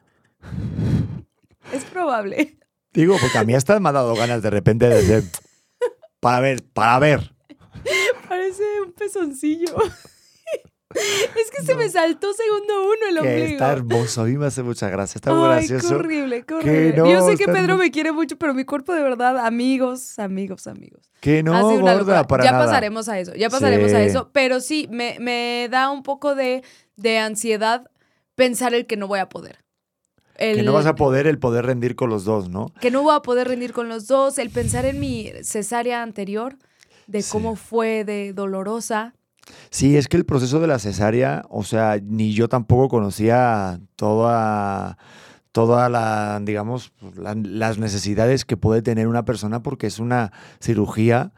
Es 1.72 1.84
probable. 1.84 2.58
Digo, 2.92 3.16
porque 3.20 3.38
a 3.38 3.44
mí 3.44 3.54
hasta 3.54 3.80
me 3.80 3.88
ha 3.88 3.92
dado 3.92 4.14
ganas 4.14 4.42
de 4.42 4.50
repente 4.50 4.88
de 4.88 5.02
decir, 5.02 5.30
para 6.20 6.40
ver, 6.40 6.62
para 6.74 6.98
ver. 6.98 7.34
Parece 8.28 8.62
un 8.84 8.92
pezoncillo. 8.92 9.76
Es 10.94 11.50
que 11.50 11.64
se 11.64 11.74
me 11.74 11.88
saltó 11.88 12.34
segundo 12.34 12.82
uno 12.84 13.08
el 13.08 13.16
ombligo. 13.16 13.52
está 13.52 13.72
hermoso, 13.72 14.20
a 14.20 14.24
mí 14.24 14.36
me 14.36 14.44
hace 14.44 14.62
mucha 14.62 14.90
gracia, 14.90 15.18
está 15.18 15.32
muy 15.32 15.44
Ay, 15.44 15.66
gracioso. 15.66 15.88
Qué 15.88 15.94
horrible, 15.94 16.42
qué 16.42 16.52
horrible. 16.52 16.96
Yo 16.96 17.26
sé 17.26 17.38
que 17.38 17.46
Pedro 17.46 17.78
me 17.78 17.90
quiere 17.90 18.12
mucho, 18.12 18.36
pero 18.36 18.52
mi 18.52 18.66
cuerpo 18.66 18.92
de 18.92 19.02
verdad, 19.02 19.38
amigos, 19.38 20.18
amigos, 20.18 20.66
amigos. 20.66 21.10
Que 21.20 21.42
no, 21.42 21.78
gorda, 21.80 22.26
para 22.26 22.44
Ya 22.44 22.52
pasaremos 22.52 23.08
a 23.08 23.18
eso, 23.18 23.34
ya 23.34 23.48
pasaremos 23.48 23.90
a 23.94 24.02
eso, 24.02 24.28
pero 24.34 24.60
sí, 24.60 24.86
me, 24.90 25.16
me 25.18 25.68
da 25.70 25.90
un 25.90 26.02
poco 26.02 26.34
de, 26.34 26.62
de 26.96 27.18
ansiedad 27.18 27.90
pensar 28.34 28.74
el 28.74 28.86
que 28.86 28.98
no 28.98 29.08
voy 29.08 29.20
a 29.20 29.30
poder 29.30 29.61
que 30.42 30.62
no 30.62 30.72
vas 30.72 30.86
a 30.86 30.94
poder 30.94 31.26
el 31.26 31.38
poder 31.38 31.66
rendir 31.66 31.94
con 31.94 32.10
los 32.10 32.24
dos, 32.24 32.48
¿no? 32.48 32.72
Que 32.80 32.90
no 32.90 33.02
voy 33.02 33.14
a 33.14 33.20
poder 33.20 33.48
rendir 33.48 33.72
con 33.72 33.88
los 33.88 34.06
dos, 34.06 34.38
el 34.38 34.50
pensar 34.50 34.84
en 34.84 34.98
mi 35.00 35.30
cesárea 35.42 36.02
anterior, 36.02 36.56
de 37.06 37.24
cómo 37.30 37.56
fue 37.56 38.04
de 38.04 38.32
dolorosa. 38.32 39.14
Sí, 39.70 39.96
es 39.96 40.08
que 40.08 40.16
el 40.16 40.24
proceso 40.24 40.60
de 40.60 40.66
la 40.66 40.78
cesárea, 40.78 41.44
o 41.48 41.64
sea, 41.64 41.98
ni 42.02 42.32
yo 42.32 42.48
tampoco 42.48 42.88
conocía 42.88 43.80
toda, 43.96 44.98
toda 45.50 45.88
la, 45.88 46.40
digamos, 46.42 46.92
las 47.14 47.78
necesidades 47.78 48.44
que 48.44 48.56
puede 48.56 48.82
tener 48.82 49.08
una 49.08 49.24
persona 49.24 49.62
porque 49.62 49.86
es 49.86 49.98
una 49.98 50.32
cirugía 50.60 51.32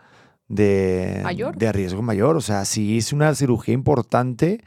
de, 0.49 1.21
¿Mayor? 1.23 1.57
de 1.57 1.73
riesgo 1.73 2.03
mayor. 2.03 2.37
O 2.37 2.40
sea, 2.40 2.64
sí 2.64 2.99
es 2.99 3.12
una 3.12 3.35
cirugía 3.35 3.75
importante 3.75 4.62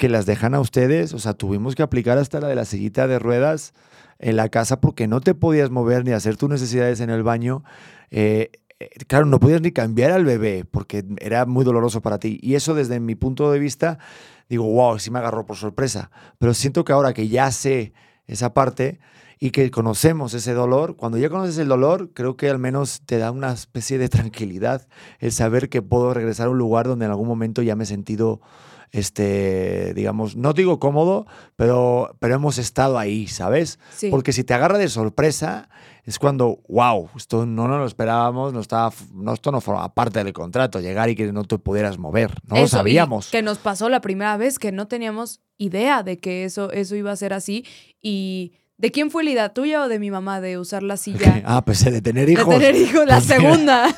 que 0.00 0.08
las 0.08 0.24
dejan 0.24 0.54
a 0.54 0.60
ustedes. 0.60 1.12
O 1.12 1.18
sea, 1.18 1.34
tuvimos 1.34 1.74
que 1.74 1.82
aplicar 1.82 2.16
hasta 2.16 2.40
la 2.40 2.48
de 2.48 2.54
la 2.54 2.64
sillita 2.64 3.06
de 3.06 3.18
ruedas 3.18 3.74
en 4.18 4.34
la 4.34 4.48
casa 4.48 4.80
porque 4.80 5.06
no 5.06 5.20
te 5.20 5.34
podías 5.34 5.70
mover 5.70 6.06
ni 6.06 6.12
hacer 6.12 6.38
tus 6.38 6.48
necesidades 6.48 7.00
en 7.00 7.10
el 7.10 7.22
baño. 7.22 7.62
Eh, 8.10 8.50
eh, 8.80 8.88
claro, 9.06 9.26
no 9.26 9.38
podías 9.38 9.60
ni 9.60 9.72
cambiar 9.72 10.10
al 10.10 10.24
bebé 10.24 10.64
porque 10.64 11.04
era 11.18 11.44
muy 11.44 11.66
doloroso 11.66 12.00
para 12.00 12.18
ti. 12.18 12.40
Y 12.42 12.54
eso 12.54 12.72
desde 12.72 12.98
mi 12.98 13.14
punto 13.14 13.52
de 13.52 13.58
vista, 13.58 13.98
digo, 14.48 14.64
wow, 14.64 14.98
sí 14.98 15.10
me 15.10 15.18
agarró 15.18 15.44
por 15.44 15.56
sorpresa. 15.56 16.10
Pero 16.38 16.54
siento 16.54 16.82
que 16.82 16.92
ahora 16.92 17.12
que 17.12 17.28
ya 17.28 17.50
sé 17.50 17.92
esa 18.26 18.54
parte 18.54 19.00
y 19.38 19.50
que 19.50 19.70
conocemos 19.70 20.32
ese 20.32 20.54
dolor, 20.54 20.96
cuando 20.96 21.18
ya 21.18 21.28
conoces 21.28 21.58
el 21.58 21.68
dolor, 21.68 22.12
creo 22.14 22.38
que 22.38 22.48
al 22.48 22.58
menos 22.58 23.02
te 23.04 23.18
da 23.18 23.32
una 23.32 23.52
especie 23.52 23.98
de 23.98 24.08
tranquilidad 24.08 24.88
el 25.18 25.30
saber 25.30 25.68
que 25.68 25.82
puedo 25.82 26.14
regresar 26.14 26.46
a 26.46 26.50
un 26.50 26.58
lugar 26.58 26.88
donde 26.88 27.04
en 27.04 27.10
algún 27.10 27.28
momento 27.28 27.60
ya 27.60 27.76
me 27.76 27.84
he 27.84 27.86
sentido 27.86 28.40
este, 28.92 29.94
digamos, 29.94 30.36
no 30.36 30.52
digo 30.52 30.80
cómodo, 30.80 31.26
pero, 31.56 32.16
pero 32.18 32.34
hemos 32.34 32.58
estado 32.58 32.98
ahí, 32.98 33.26
¿sabes? 33.26 33.78
Porque 34.10 34.32
si 34.32 34.44
te 34.44 34.54
agarra 34.54 34.78
de 34.78 34.88
sorpresa, 34.88 35.68
es 36.04 36.18
cuando, 36.18 36.60
wow, 36.68 37.08
esto 37.16 37.46
no 37.46 37.68
nos 37.68 37.78
lo 37.78 37.86
esperábamos, 37.86 38.52
no 38.52 38.60
estaba, 38.60 38.92
no, 39.14 39.34
esto 39.34 39.52
no 39.52 39.60
forma 39.60 39.92
parte 39.94 40.24
del 40.24 40.32
contrato, 40.32 40.80
llegar 40.80 41.08
y 41.08 41.14
que 41.14 41.32
no 41.32 41.44
te 41.44 41.58
pudieras 41.58 41.98
mover, 41.98 42.32
no 42.46 42.56
lo 42.56 42.68
sabíamos. 42.68 43.30
Que 43.30 43.42
nos 43.42 43.58
pasó 43.58 43.88
la 43.88 44.00
primera 44.00 44.36
vez 44.36 44.58
que 44.58 44.72
no 44.72 44.88
teníamos 44.88 45.40
idea 45.56 46.02
de 46.02 46.18
que 46.18 46.44
eso, 46.44 46.72
eso 46.72 46.96
iba 46.96 47.12
a 47.12 47.16
ser 47.16 47.32
así 47.32 47.64
y... 48.00 48.52
¿De 48.80 48.90
quién 48.90 49.10
fue 49.10 49.24
la 49.24 49.30
idea 49.32 49.48
tuya 49.50 49.82
o 49.82 49.88
de 49.88 49.98
mi 49.98 50.10
mamá 50.10 50.40
de 50.40 50.56
usar 50.56 50.82
la 50.82 50.96
silla? 50.96 51.42
Ah, 51.44 51.62
pues 51.62 51.84
de 51.84 52.00
tener 52.00 52.30
hijos. 52.30 52.48
De 52.48 52.60
tener 52.60 52.76
hijos, 52.76 53.04
la 53.06 53.16
pues 53.16 53.26
segunda. 53.26 53.94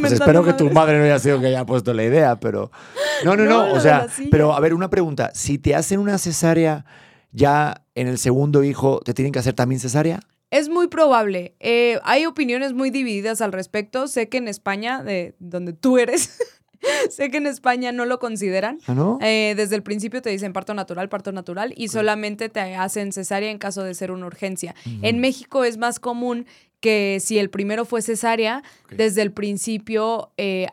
Pues 0.00 0.12
espero 0.12 0.44
que 0.44 0.52
tu 0.52 0.70
madre 0.70 0.98
no 0.98 1.04
haya 1.04 1.18
sido 1.18 1.40
que 1.40 1.46
haya 1.46 1.64
puesto 1.64 1.92
la 1.94 2.04
idea, 2.04 2.36
pero. 2.36 2.70
No, 3.24 3.36
no, 3.36 3.44
no. 3.44 3.72
o 3.72 3.80
sea, 3.80 4.06
pero 4.30 4.54
a 4.54 4.60
ver, 4.60 4.74
una 4.74 4.90
pregunta. 4.90 5.30
Si 5.34 5.58
te 5.58 5.74
hacen 5.74 6.00
una 6.00 6.18
cesárea 6.18 6.84
ya 7.32 7.84
en 7.94 8.08
el 8.08 8.18
segundo 8.18 8.64
hijo, 8.64 9.00
¿te 9.04 9.14
tienen 9.14 9.32
que 9.32 9.38
hacer 9.38 9.54
también 9.54 9.80
cesárea? 9.80 10.20
Es 10.50 10.68
muy 10.68 10.86
probable. 10.86 11.56
Eh, 11.58 11.98
hay 12.04 12.26
opiniones 12.26 12.74
muy 12.74 12.90
divididas 12.90 13.40
al 13.40 13.52
respecto. 13.52 14.06
Sé 14.06 14.28
que 14.28 14.38
en 14.38 14.46
España, 14.46 15.02
de 15.02 15.34
donde 15.40 15.72
tú 15.72 15.98
eres, 15.98 16.38
sé 17.10 17.30
que 17.30 17.38
en 17.38 17.48
España 17.48 17.90
no 17.90 18.04
lo 18.06 18.20
consideran. 18.20 18.78
¿Ah, 18.86 18.94
no? 18.94 19.18
Eh, 19.20 19.54
desde 19.56 19.74
el 19.74 19.82
principio 19.82 20.22
te 20.22 20.30
dicen 20.30 20.52
parto 20.52 20.72
natural, 20.74 21.08
parto 21.08 21.32
natural, 21.32 21.74
y 21.76 21.88
solamente 21.88 22.48
te 22.48 22.76
hacen 22.76 23.12
cesárea 23.12 23.50
en 23.50 23.58
caso 23.58 23.82
de 23.82 23.94
ser 23.94 24.12
una 24.12 24.26
urgencia. 24.26 24.76
En 25.02 25.18
México 25.18 25.64
es 25.64 25.76
más 25.76 25.98
común 25.98 26.46
que 26.84 27.16
si 27.18 27.38
el 27.38 27.48
primero 27.48 27.86
fue 27.86 28.02
cesárea, 28.02 28.62
desde 28.90 29.22
el 29.22 29.32
principio 29.32 30.32
eh, 30.36 30.66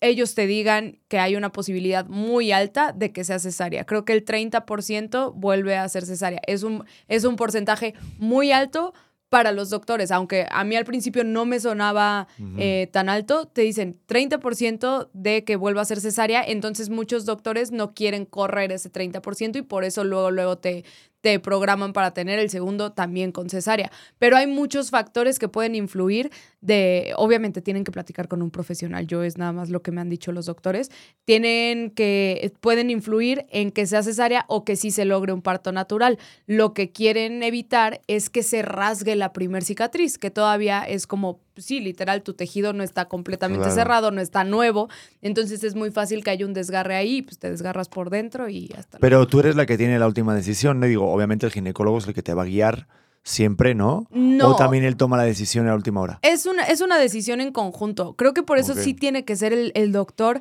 ellos 0.00 0.34
te 0.34 0.46
digan 0.46 0.98
que 1.08 1.18
hay 1.18 1.36
una 1.36 1.52
posibilidad 1.52 2.06
muy 2.06 2.52
alta 2.52 2.92
de 2.92 3.12
que 3.12 3.22
sea 3.22 3.38
cesárea. 3.38 3.84
Creo 3.84 4.06
que 4.06 4.14
el 4.14 4.24
30% 4.24 5.34
vuelve 5.34 5.76
a 5.76 5.86
ser 5.90 6.06
cesárea. 6.06 6.40
Es 6.46 6.62
un, 6.62 6.86
es 7.06 7.24
un 7.24 7.36
porcentaje 7.36 7.92
muy 8.16 8.50
alto 8.50 8.94
para 9.28 9.52
los 9.52 9.68
doctores, 9.68 10.10
aunque 10.10 10.46
a 10.50 10.64
mí 10.64 10.74
al 10.74 10.86
principio 10.86 11.22
no 11.22 11.44
me 11.44 11.60
sonaba 11.60 12.28
eh, 12.58 12.88
tan 12.90 13.10
alto, 13.10 13.46
te 13.46 13.62
dicen 13.62 13.98
30% 14.06 15.10
de 15.12 15.44
que 15.44 15.56
vuelva 15.56 15.82
a 15.82 15.86
ser 15.86 16.00
cesárea, 16.00 16.42
entonces 16.46 16.90
muchos 16.90 17.24
doctores 17.24 17.72
no 17.72 17.94
quieren 17.94 18.26
correr 18.26 18.72
ese 18.72 18.92
30% 18.92 19.56
y 19.56 19.62
por 19.62 19.84
eso 19.84 20.04
luego, 20.04 20.30
luego 20.30 20.58
te, 20.58 20.84
te 21.22 21.40
programan 21.40 21.92
para 21.92 22.12
tener 22.12 22.38
el 22.38 22.50
segundo 22.50 22.92
también 22.92 23.32
con 23.32 23.48
cesárea. 23.48 23.90
Pero 24.18 24.36
hay 24.36 24.46
muchos 24.46 24.90
factores 24.90 25.38
que 25.38 25.48
pueden 25.48 25.74
influir 25.74 26.30
de, 26.60 27.14
obviamente 27.16 27.62
tienen 27.62 27.84
que 27.84 27.92
platicar 27.92 28.28
con 28.28 28.42
un 28.42 28.50
profesional, 28.50 29.06
yo 29.06 29.22
es 29.22 29.38
nada 29.38 29.52
más 29.52 29.70
lo 29.70 29.82
que 29.82 29.92
me 29.92 30.00
han 30.00 30.08
dicho 30.08 30.32
los 30.32 30.46
doctores, 30.46 30.90
tienen 31.24 31.90
que, 31.90 32.52
pueden 32.60 32.90
influir 32.90 33.46
en 33.50 33.70
que 33.70 33.86
sea 33.86 34.02
cesárea 34.02 34.44
o 34.48 34.64
que 34.64 34.76
sí 34.76 34.90
se 34.90 35.04
logre 35.04 35.32
un 35.32 35.42
parto 35.42 35.72
natural. 35.72 36.18
Lo 36.46 36.74
que 36.74 36.90
quieren 36.90 37.42
evitar 37.42 38.00
es 38.08 38.28
que 38.28 38.42
se 38.42 38.62
rasgue 38.62 39.16
la 39.16 39.32
primer 39.32 39.64
cicatriz, 39.64 40.18
que 40.18 40.30
todavía 40.30 40.82
es 40.82 41.06
como 41.06 41.40
sí, 41.56 41.80
literal, 41.80 42.22
tu 42.22 42.34
tejido 42.34 42.72
no 42.72 42.82
está 42.82 43.06
completamente 43.06 43.64
Claro. 43.64 43.74
cerrado, 43.74 44.10
no 44.10 44.20
está 44.20 44.44
nuevo. 44.44 44.88
Entonces 45.20 45.62
es 45.64 45.74
muy 45.74 45.90
fácil 45.90 46.22
que 46.24 46.30
haya 46.30 46.46
un 46.46 46.54
desgarre 46.54 46.94
ahí, 46.96 47.22
pues 47.22 47.38
te 47.38 47.50
desgarras 47.50 47.88
por 47.88 48.10
dentro 48.10 48.48
y 48.48 48.70
hasta 48.76 48.98
Pero 48.98 49.26
tú 49.26 49.40
eres 49.40 49.56
la 49.56 49.66
que 49.66 49.76
tiene 49.76 49.98
la 49.98 50.06
última 50.06 50.34
decisión, 50.34 50.80
¿no? 50.80 50.86
Digo, 50.86 51.12
obviamente 51.12 51.46
el 51.46 51.52
ginecólogo 51.52 51.98
es 51.98 52.06
el 52.06 52.14
que 52.14 52.22
te 52.22 52.34
va 52.34 52.42
a 52.42 52.46
guiar 52.46 52.86
siempre, 53.24 53.74
¿no? 53.74 54.06
No. 54.10 54.48
O 54.50 54.56
también 54.56 54.82
él 54.84 54.96
toma 54.96 55.16
la 55.16 55.22
decisión 55.24 55.66
a 55.66 55.68
la 55.70 55.74
última 55.76 56.00
hora. 56.00 56.18
Es 56.22 56.46
una, 56.46 56.64
es 56.64 56.80
una 56.80 56.98
decisión 56.98 57.40
en 57.40 57.52
conjunto. 57.52 58.14
Creo 58.14 58.34
que 58.34 58.42
por 58.42 58.58
eso 58.58 58.74
sí 58.74 58.94
tiene 58.94 59.24
que 59.24 59.36
ser 59.36 59.52
el, 59.52 59.70
el 59.76 59.92
doctor 59.92 60.40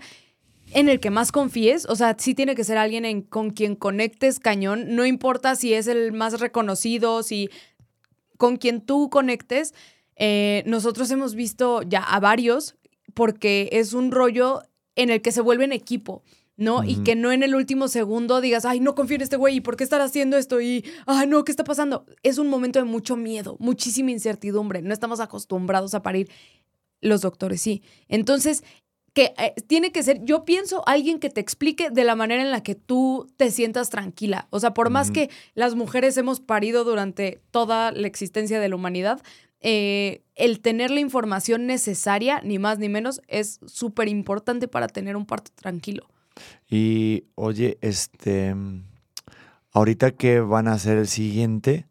en 0.74 0.90
el 0.90 1.00
que 1.00 1.12
más 1.12 1.32
confíes. 1.32 1.86
O 1.88 1.96
sea, 1.96 2.16
sí 2.18 2.34
tiene 2.34 2.56
que 2.56 2.64
ser 2.64 2.78
alguien 2.80 3.06
en- 3.06 3.22
con 3.22 3.52
quien 3.52 3.76
conectes 3.76 4.40
cañón. 4.40 4.96
No 4.96 5.06
importa 5.06 5.56
si 5.56 5.74
es 5.74 5.86
el 5.88 6.12
más 6.14 6.40
reconocido, 6.40 7.22
si 7.24 7.50
con 8.38 8.56
quien 8.58 8.82
tú 8.82 9.10
conectes. 9.12 9.74
Eh, 10.24 10.62
nosotros 10.68 11.10
hemos 11.10 11.34
visto 11.34 11.82
ya 11.82 12.04
a 12.04 12.20
varios 12.20 12.76
porque 13.16 13.70
es 13.72 13.94
un 13.94 14.12
rollo 14.12 14.62
en 14.96 15.10
el 15.10 15.24
que 15.24 15.32
se 15.32 15.42
vuelven 15.42 15.72
equipo. 15.72 16.24
¿no? 16.58 16.84
Y 16.84 16.98
que 16.98 17.16
no 17.16 17.32
en 17.32 17.42
el 17.42 17.56
último 17.56 17.88
segundo 17.88 18.40
digas, 18.40 18.66
ay, 18.66 18.80
no 18.82 18.94
confío 18.94 19.16
en 19.16 19.24
este 19.24 19.36
güey, 19.36 19.56
¿y 19.56 19.62
por 19.62 19.78
qué 19.78 19.84
estar 19.84 20.00
haciendo 20.00 20.38
esto? 20.38 20.62
Y, 20.62 20.86
ay, 21.08 21.26
no, 21.26 21.44
¿qué 21.44 21.52
está 21.52 21.64
pasando? 21.64 22.06
Es 22.22 22.38
un 22.38 22.50
momento 22.50 22.78
de 22.78 22.86
mucho 22.86 23.16
miedo, 23.16 23.58
muchísima 23.60 24.12
incertidumbre. 24.12 24.84
No 24.84 24.94
estamos 24.94 25.20
acostumbrados 25.22 25.96
a 25.96 26.04
parir. 26.04 26.30
Los 27.00 27.22
doctores 27.22 27.62
sí. 27.62 27.82
Entonces, 28.10 28.64
que 29.14 29.34
eh, 29.40 29.56
tiene 29.66 29.92
que 29.92 30.04
ser, 30.04 30.24
yo 30.24 30.46
pienso, 30.46 30.84
alguien 30.88 31.20
que 31.20 31.32
te 31.32 31.42
explique 31.42 31.90
de 31.90 32.04
la 32.04 32.16
manera 32.16 32.44
en 32.44 32.52
la 32.52 32.62
que 32.62 32.76
tú 32.76 33.28
te 33.38 33.50
sientas 33.50 33.90
tranquila. 33.90 34.48
O 34.52 34.60
sea, 34.60 34.76
por 34.76 34.92
más 34.92 35.10
que 35.10 35.32
las 35.56 35.74
mujeres 35.74 36.16
hemos 36.18 36.42
parido 36.42 36.84
durante 36.84 37.42
toda 37.50 37.92
la 37.92 38.06
existencia 38.06 38.60
de 38.60 38.70
la 38.70 38.76
humanidad, 38.76 39.20
eh, 39.62 40.24
el 40.36 40.60
tener 40.60 40.92
la 40.92 41.00
información 41.00 41.68
necesaria, 41.68 42.42
ni 42.44 42.60
más 42.60 42.80
ni 42.80 42.90
menos, 42.90 43.22
es 43.28 43.60
súper 43.66 44.08
importante 44.08 44.68
para 44.68 44.88
tener 44.88 45.16
un 45.16 45.26
parto 45.26 45.52
tranquilo. 45.56 46.08
Y 46.70 47.26
oye, 47.36 47.78
este, 47.82 48.56
ahorita 49.72 50.12
que 50.12 50.40
van 50.40 50.68
a 50.68 50.74
hacer 50.74 50.98
el 50.98 51.08
siguiente, 51.08 51.88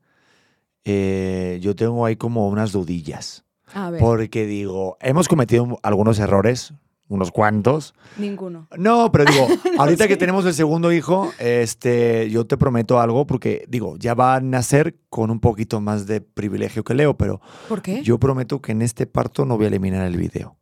eh, 0.84 1.58
yo 1.62 1.76
tengo 1.76 2.04
ahí 2.04 2.16
como 2.16 2.48
unas 2.48 2.72
dudillas. 2.72 3.44
A 3.72 3.90
ver, 3.90 4.00
Porque 4.00 4.46
digo, 4.46 4.96
hemos 5.00 5.28
cometido 5.28 5.78
algunos 5.82 6.18
errores, 6.18 6.74
unos 7.10 7.30
cuantos. 7.32 7.92
ninguno. 8.16 8.68
No, 8.78 9.10
pero 9.12 9.24
digo, 9.24 9.46
ahorita 9.78 10.08
que 10.08 10.16
tenemos 10.16 10.46
el 10.46 10.54
segundo 10.54 10.92
hijo, 10.92 11.30
este, 11.38 12.30
yo 12.30 12.46
te 12.46 12.56
prometo 12.56 13.00
algo, 13.00 13.26
porque 13.26 13.64
digo, 13.68 13.96
ya 13.98 14.14
va 14.14 14.36
a 14.36 14.40
nacer 14.40 14.96
con 15.10 15.30
un 15.30 15.40
poquito 15.40 15.80
más 15.80 16.06
de 16.06 16.20
privilegio 16.20 16.84
que 16.84 16.94
Leo, 16.94 17.18
pero 17.18 17.40
¿Por 17.68 17.82
qué? 17.82 18.02
yo 18.02 18.18
prometo 18.18 18.62
que 18.62 18.72
en 18.72 18.80
este 18.82 19.06
parto 19.06 19.44
no 19.44 19.56
voy 19.56 19.66
a 19.66 19.68
eliminar 19.68 20.06
el 20.06 20.16
video. 20.16 20.56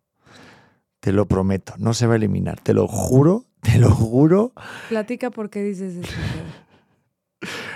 Te 1.00 1.12
lo 1.12 1.26
prometo, 1.28 1.74
no 1.78 1.94
se 1.94 2.06
va 2.06 2.14
a 2.14 2.16
eliminar, 2.16 2.58
te 2.60 2.74
lo 2.74 2.88
juro, 2.88 3.44
te 3.60 3.78
lo 3.78 3.90
juro. 3.90 4.52
Platica 4.88 5.30
por 5.30 5.50
qué 5.50 5.62
dices 5.62 5.96
eso. 5.96 6.12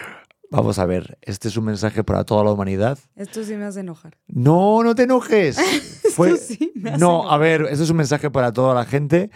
Vamos 0.52 0.78
a 0.78 0.86
ver, 0.86 1.18
este 1.22 1.48
es 1.48 1.56
un 1.56 1.64
mensaje 1.64 2.04
para 2.04 2.24
toda 2.24 2.44
la 2.44 2.52
humanidad. 2.52 2.98
Esto 3.16 3.42
sí 3.44 3.54
me 3.54 3.64
hace 3.64 3.80
enojar. 3.80 4.18
No, 4.26 4.82
no 4.82 4.94
te 4.94 5.04
enojes. 5.04 5.56
Fue- 6.14 6.32
Esto 6.32 6.44
sí 6.54 6.72
me 6.74 6.90
hace 6.90 6.98
No, 7.00 7.30
a 7.30 7.38
ver, 7.38 7.62
esto 7.70 7.84
es 7.84 7.90
un 7.90 7.96
mensaje 7.96 8.30
para 8.30 8.52
toda 8.52 8.74
la 8.74 8.84
gente. 8.84 9.30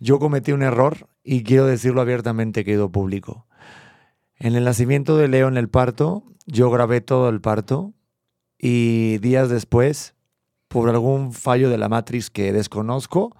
Yo 0.00 0.18
cometí 0.18 0.52
un 0.52 0.62
error 0.62 1.08
y 1.22 1.42
quiero 1.42 1.66
decirlo 1.66 2.00
abiertamente, 2.00 2.64
querido 2.64 2.90
público. 2.90 3.46
En 4.36 4.54
el 4.54 4.64
nacimiento 4.64 5.16
de 5.16 5.28
Leo 5.28 5.48
en 5.48 5.56
el 5.56 5.68
parto, 5.68 6.24
yo 6.46 6.70
grabé 6.70 7.00
todo 7.00 7.28
el 7.28 7.40
parto 7.40 7.92
y 8.58 9.18
días 9.18 9.48
después, 9.50 10.14
por 10.68 10.88
algún 10.88 11.32
fallo 11.32 11.68
de 11.70 11.78
la 11.78 11.88
matriz 11.88 12.30
que 12.30 12.52
desconozco, 12.52 13.36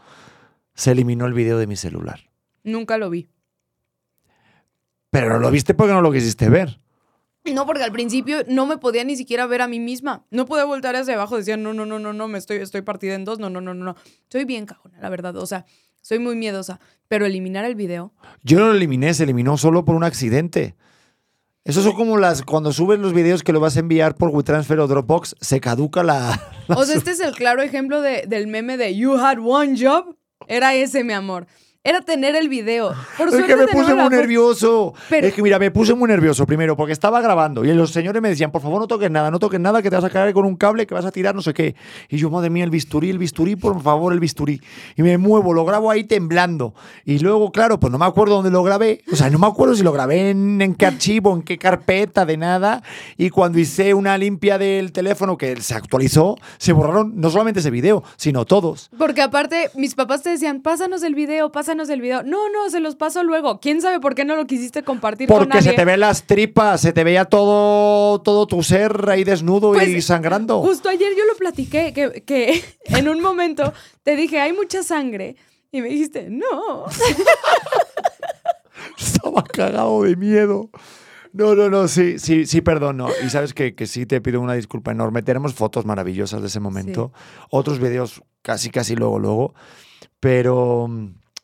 se 0.74 0.90
eliminó 0.92 1.26
el 1.26 1.32
video 1.34 1.58
de 1.58 1.66
mi 1.66 1.76
celular. 1.76 2.28
Nunca 2.64 2.98
lo 2.98 3.08
vi. 3.10 3.28
Pero 5.10 5.38
lo 5.38 5.50
viste 5.50 5.74
porque 5.74 5.92
no 5.94 6.00
lo 6.02 6.12
quisiste 6.12 6.48
ver. 6.48 6.80
No, 7.44 7.64
porque 7.66 7.82
al 7.82 7.92
principio 7.92 8.38
no 8.46 8.66
me 8.66 8.76
podía 8.78 9.04
ni 9.04 9.16
siquiera 9.16 9.46
ver 9.46 9.62
a 9.62 9.68
mí 9.68 9.80
misma. 9.80 10.26
No 10.30 10.44
podía 10.44 10.64
voltar 10.64 10.96
hacia 10.96 11.14
abajo. 11.14 11.36
Decía, 11.36 11.56
no, 11.56 11.72
no, 11.72 11.86
no, 11.86 11.98
no, 11.98 12.12
no, 12.12 12.28
me 12.28 12.36
estoy, 12.38 12.58
estoy 12.58 12.82
partida 12.82 13.14
en 13.14 13.24
dos. 13.24 13.38
No, 13.38 13.48
no, 13.48 13.60
no, 13.60 13.72
no, 13.74 13.84
no. 13.84 13.96
Soy 14.30 14.44
bien 14.44 14.66
cagona, 14.66 14.98
la 15.00 15.08
verdad. 15.08 15.34
O 15.36 15.46
sea, 15.46 15.64
soy 16.02 16.18
muy 16.18 16.36
miedosa. 16.36 16.78
Pero 17.08 17.24
eliminar 17.24 17.64
el 17.64 17.74
video. 17.74 18.12
Yo 18.42 18.58
no 18.58 18.66
lo 18.66 18.74
eliminé, 18.74 19.14
se 19.14 19.24
eliminó 19.24 19.56
solo 19.56 19.84
por 19.84 19.94
un 19.94 20.04
accidente. 20.04 20.76
Eso 21.64 21.82
son 21.82 21.92
como 21.94 22.16
las 22.18 22.42
cuando 22.42 22.72
subes 22.72 22.98
los 22.98 23.12
videos 23.12 23.42
que 23.42 23.52
lo 23.52 23.60
vas 23.60 23.76
a 23.76 23.80
enviar 23.80 24.14
por 24.14 24.30
WeTransfer 24.30 24.80
o 24.80 24.86
Dropbox, 24.86 25.36
se 25.40 25.60
caduca 25.60 26.02
la. 26.02 26.40
O 26.68 26.84
sea, 26.84 26.96
este 26.96 27.10
es 27.12 27.20
el 27.20 27.34
claro 27.34 27.62
ejemplo 27.62 28.00
de- 28.02 28.24
del 28.26 28.46
meme 28.46 28.76
de 28.76 28.94
You 28.96 29.16
had 29.16 29.38
one 29.42 29.74
job. 29.82 30.16
Era 30.46 30.74
ese, 30.74 31.04
mi 31.04 31.12
amor. 31.12 31.46
Era 31.84 32.00
tener 32.02 32.34
el 32.34 32.48
video. 32.48 32.92
Por 33.16 33.28
Es 33.28 33.44
que 33.44 33.56
me 33.56 33.68
puse 33.68 33.94
muy 33.94 34.08
nervioso. 34.10 34.94
Pero- 35.08 35.26
Es 35.28 35.32
que 35.32 35.42
mira, 35.42 35.60
me 35.60 35.70
puse 35.70 35.94
muy 35.94 36.08
nervioso 36.08 36.44
primero 36.44 36.76
porque 36.76 36.92
estaba 36.92 37.20
grabando 37.20 37.64
y 37.64 37.72
los 37.72 37.92
señores 37.92 38.20
me 38.20 38.28
decían, 38.30 38.50
por 38.50 38.60
favor, 38.60 38.80
no 38.80 38.88
toques 38.88 39.08
nada, 39.10 39.30
no 39.30 39.38
toques 39.38 39.60
nada, 39.60 39.80
que 39.80 39.88
te 39.88 39.94
vas 39.94 40.04
a 40.04 40.10
caer 40.10 40.34
con 40.34 40.44
un 40.44 40.56
cable, 40.56 40.88
que 40.88 40.94
vas 40.94 41.04
a 41.04 41.12
tirar 41.12 41.36
no 41.36 41.40
sé 41.40 41.54
qué. 41.54 41.76
Y 42.08 42.16
yo, 42.18 42.30
madre 42.30 42.50
mía, 42.50 42.64
el 42.64 42.70
bisturí, 42.70 43.10
el 43.10 43.18
bisturí, 43.18 43.54
por 43.54 43.80
favor, 43.80 44.12
el 44.12 44.18
bisturí. 44.18 44.60
Y 44.96 45.02
me 45.02 45.16
muevo, 45.18 45.54
lo 45.54 45.64
grabo 45.64 45.88
ahí 45.90 46.02
temblando. 46.02 46.74
Y 47.04 47.20
luego, 47.20 47.52
claro, 47.52 47.78
pues 47.78 47.92
no 47.92 47.98
me 47.98 48.06
acuerdo 48.06 48.34
dónde 48.34 48.50
lo 48.50 48.64
grabé. 48.64 49.02
O 49.12 49.16
sea, 49.16 49.30
no 49.30 49.38
me 49.38 49.46
acuerdo 49.46 49.76
si 49.76 49.84
lo 49.84 49.92
grabé 49.92 50.30
en, 50.30 50.60
en 50.60 50.74
qué 50.74 50.84
archivo, 50.84 51.32
en 51.36 51.42
qué 51.42 51.58
carpeta, 51.58 52.26
de 52.26 52.36
nada. 52.36 52.82
Y 53.16 53.30
cuando 53.30 53.60
hice 53.60 53.94
una 53.94 54.18
limpia 54.18 54.58
del 54.58 54.90
teléfono 54.92 55.38
que 55.38 55.58
se 55.62 55.74
actualizó, 55.74 56.36
se 56.58 56.72
borraron 56.72 57.12
no 57.20 57.30
solamente 57.30 57.60
ese 57.60 57.70
video, 57.70 58.02
sino 58.16 58.44
todos. 58.44 58.90
Porque 58.98 59.22
aparte, 59.22 59.70
mis 59.76 59.94
papás 59.94 60.22
te 60.24 60.30
decían, 60.30 60.60
pásanos 60.60 61.04
el 61.04 61.14
video, 61.14 61.52
pásanos 61.52 61.67
el 61.68 62.00
video. 62.00 62.22
No, 62.22 62.48
no, 62.48 62.70
se 62.70 62.80
los 62.80 62.96
paso 62.96 63.22
luego. 63.22 63.60
¿Quién 63.60 63.80
sabe 63.80 64.00
por 64.00 64.14
qué 64.14 64.24
no 64.24 64.36
lo 64.36 64.46
quisiste 64.46 64.82
compartir 64.82 65.28
con 65.28 65.38
Porque 65.38 65.54
nadie? 65.54 65.70
se 65.70 65.76
te 65.76 65.84
ven 65.84 66.00
las 66.00 66.24
tripas, 66.24 66.80
se 66.80 66.92
te 66.92 67.04
veía 67.04 67.24
todo, 67.26 68.20
todo 68.22 68.46
tu 68.46 68.62
ser 68.62 69.08
ahí 69.08 69.24
desnudo 69.24 69.74
y 69.74 69.78
Pues, 69.78 70.04
sangrando. 70.04 70.62
Justo 70.62 70.88
ayer 70.88 71.12
yo 71.16 71.24
lo 71.26 71.36
platiqué, 71.36 71.92
que, 71.92 72.22
que 72.22 72.64
en 72.86 73.08
un 73.08 73.20
momento 73.20 73.72
te 74.02 74.16
dije, 74.16 74.40
hay 74.40 74.52
mucha 74.52 74.82
sangre. 74.82 75.36
Y 75.70 75.82
me 75.82 75.88
dijiste, 75.88 76.28
no. 76.30 76.86
Estaba 78.98 79.44
cagado 79.44 80.02
de 80.02 80.16
miedo. 80.16 80.70
No, 81.32 81.54
no, 81.54 81.68
no, 81.68 81.88
sí, 81.88 82.18
sí, 82.18 82.46
sí, 82.46 82.62
perdón, 82.62 82.96
no. 82.96 83.08
Y 83.24 83.30
sabes 83.30 83.54
que, 83.54 83.74
que 83.74 83.86
sí 83.86 84.06
te 84.06 84.20
pido 84.20 84.40
una 84.40 84.54
disculpa 84.54 84.92
enorme. 84.92 85.22
Tenemos 85.22 85.54
fotos 85.54 85.84
maravillosas 85.84 86.40
de 86.40 86.48
ese 86.48 86.58
momento, 86.58 87.12
otros 87.50 87.78
videos 87.78 88.22
casi, 88.42 88.70
casi 88.70 88.96
luego, 88.96 89.18
luego. 89.18 89.54
Pero, 90.20 90.88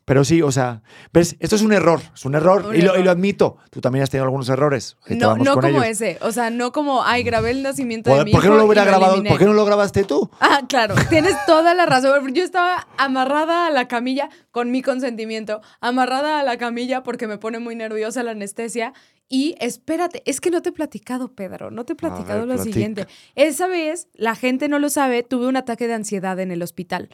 pero 0.04 0.24
sí, 0.24 0.42
o 0.42 0.52
sea, 0.52 0.82
ves, 1.12 1.36
esto 1.40 1.56
es 1.56 1.62
un 1.62 1.72
error, 1.72 2.00
es 2.14 2.24
un 2.24 2.34
error, 2.34 2.66
Un 2.66 2.74
y, 2.76 2.78
Lo, 2.82 2.88
y 2.88 2.88
error. 2.94 3.04
lo 3.06 3.10
admito. 3.10 3.56
Tú 3.70 3.80
también 3.80 4.02
has 4.02 4.10
tenido 4.10 4.24
algunos 4.24 4.48
errores. 4.48 4.96
Ahí 5.06 5.16
No, 5.16 5.36
no 5.36 5.54
como 5.54 5.68
ellos. 5.68 5.84
ese. 5.86 6.18
O 6.20 6.30
sea, 6.32 6.50
no 6.50 6.72
como, 6.72 7.02
ay, 7.04 7.22
grabé 7.22 7.50
el 7.52 7.62
nacimiento 7.62 8.14
de 8.14 8.24
mi 8.24 8.32
¿Por 8.32 8.40
qué 8.42 8.46
hijo 8.48 8.54
no 8.54 8.60
lo 8.60 8.66
hubiera 8.66 8.84
grabado? 8.84 9.14
eliminé". 9.14 9.30
¿Por 9.30 9.38
qué 9.38 9.44
no 9.46 9.52
lo 9.54 9.64
grabaste 9.64 10.04
tú? 10.04 10.30
Ah, 10.40 10.60
claro, 10.68 10.94
tienes 11.08 11.34
toda 11.46 11.74
la 11.74 11.86
razón. 11.86 12.34
Yo 12.34 12.44
estaba 12.44 12.86
amarrada 12.98 13.66
a 13.66 13.70
la 13.70 13.88
camilla 13.88 14.28
con 14.50 14.70
mi 14.70 14.82
consentimiento, 14.82 15.60
amarrada 15.80 16.38
a 16.40 16.42
la 16.42 16.58
camilla 16.58 17.02
porque 17.02 17.26
me 17.26 17.38
pone 17.38 17.58
muy 17.58 17.74
nerviosa 17.74 18.22
la 18.22 18.32
anestesia. 18.32 18.92
Y 19.26 19.54
espérate, 19.58 20.22
es 20.26 20.40
que 20.42 20.50
no 20.50 20.60
te 20.60 20.68
he 20.68 20.72
platicado, 20.72 21.32
Pedro, 21.34 21.70
no 21.70 21.84
te 21.86 21.94
he 21.94 21.96
platicado 21.96 22.40
ver, 22.40 22.48
lo 22.48 22.54
platica. 22.56 22.72
siguiente. 22.74 23.06
Esa 23.36 23.66
vez, 23.68 24.08
la 24.12 24.34
gente 24.36 24.68
no 24.68 24.78
lo 24.78 24.90
sabe, 24.90 25.22
tuve 25.22 25.46
un 25.46 25.56
ataque 25.56 25.88
de 25.88 25.94
ansiedad 25.94 26.38
en 26.40 26.50
el 26.50 26.62
hospital 26.62 27.08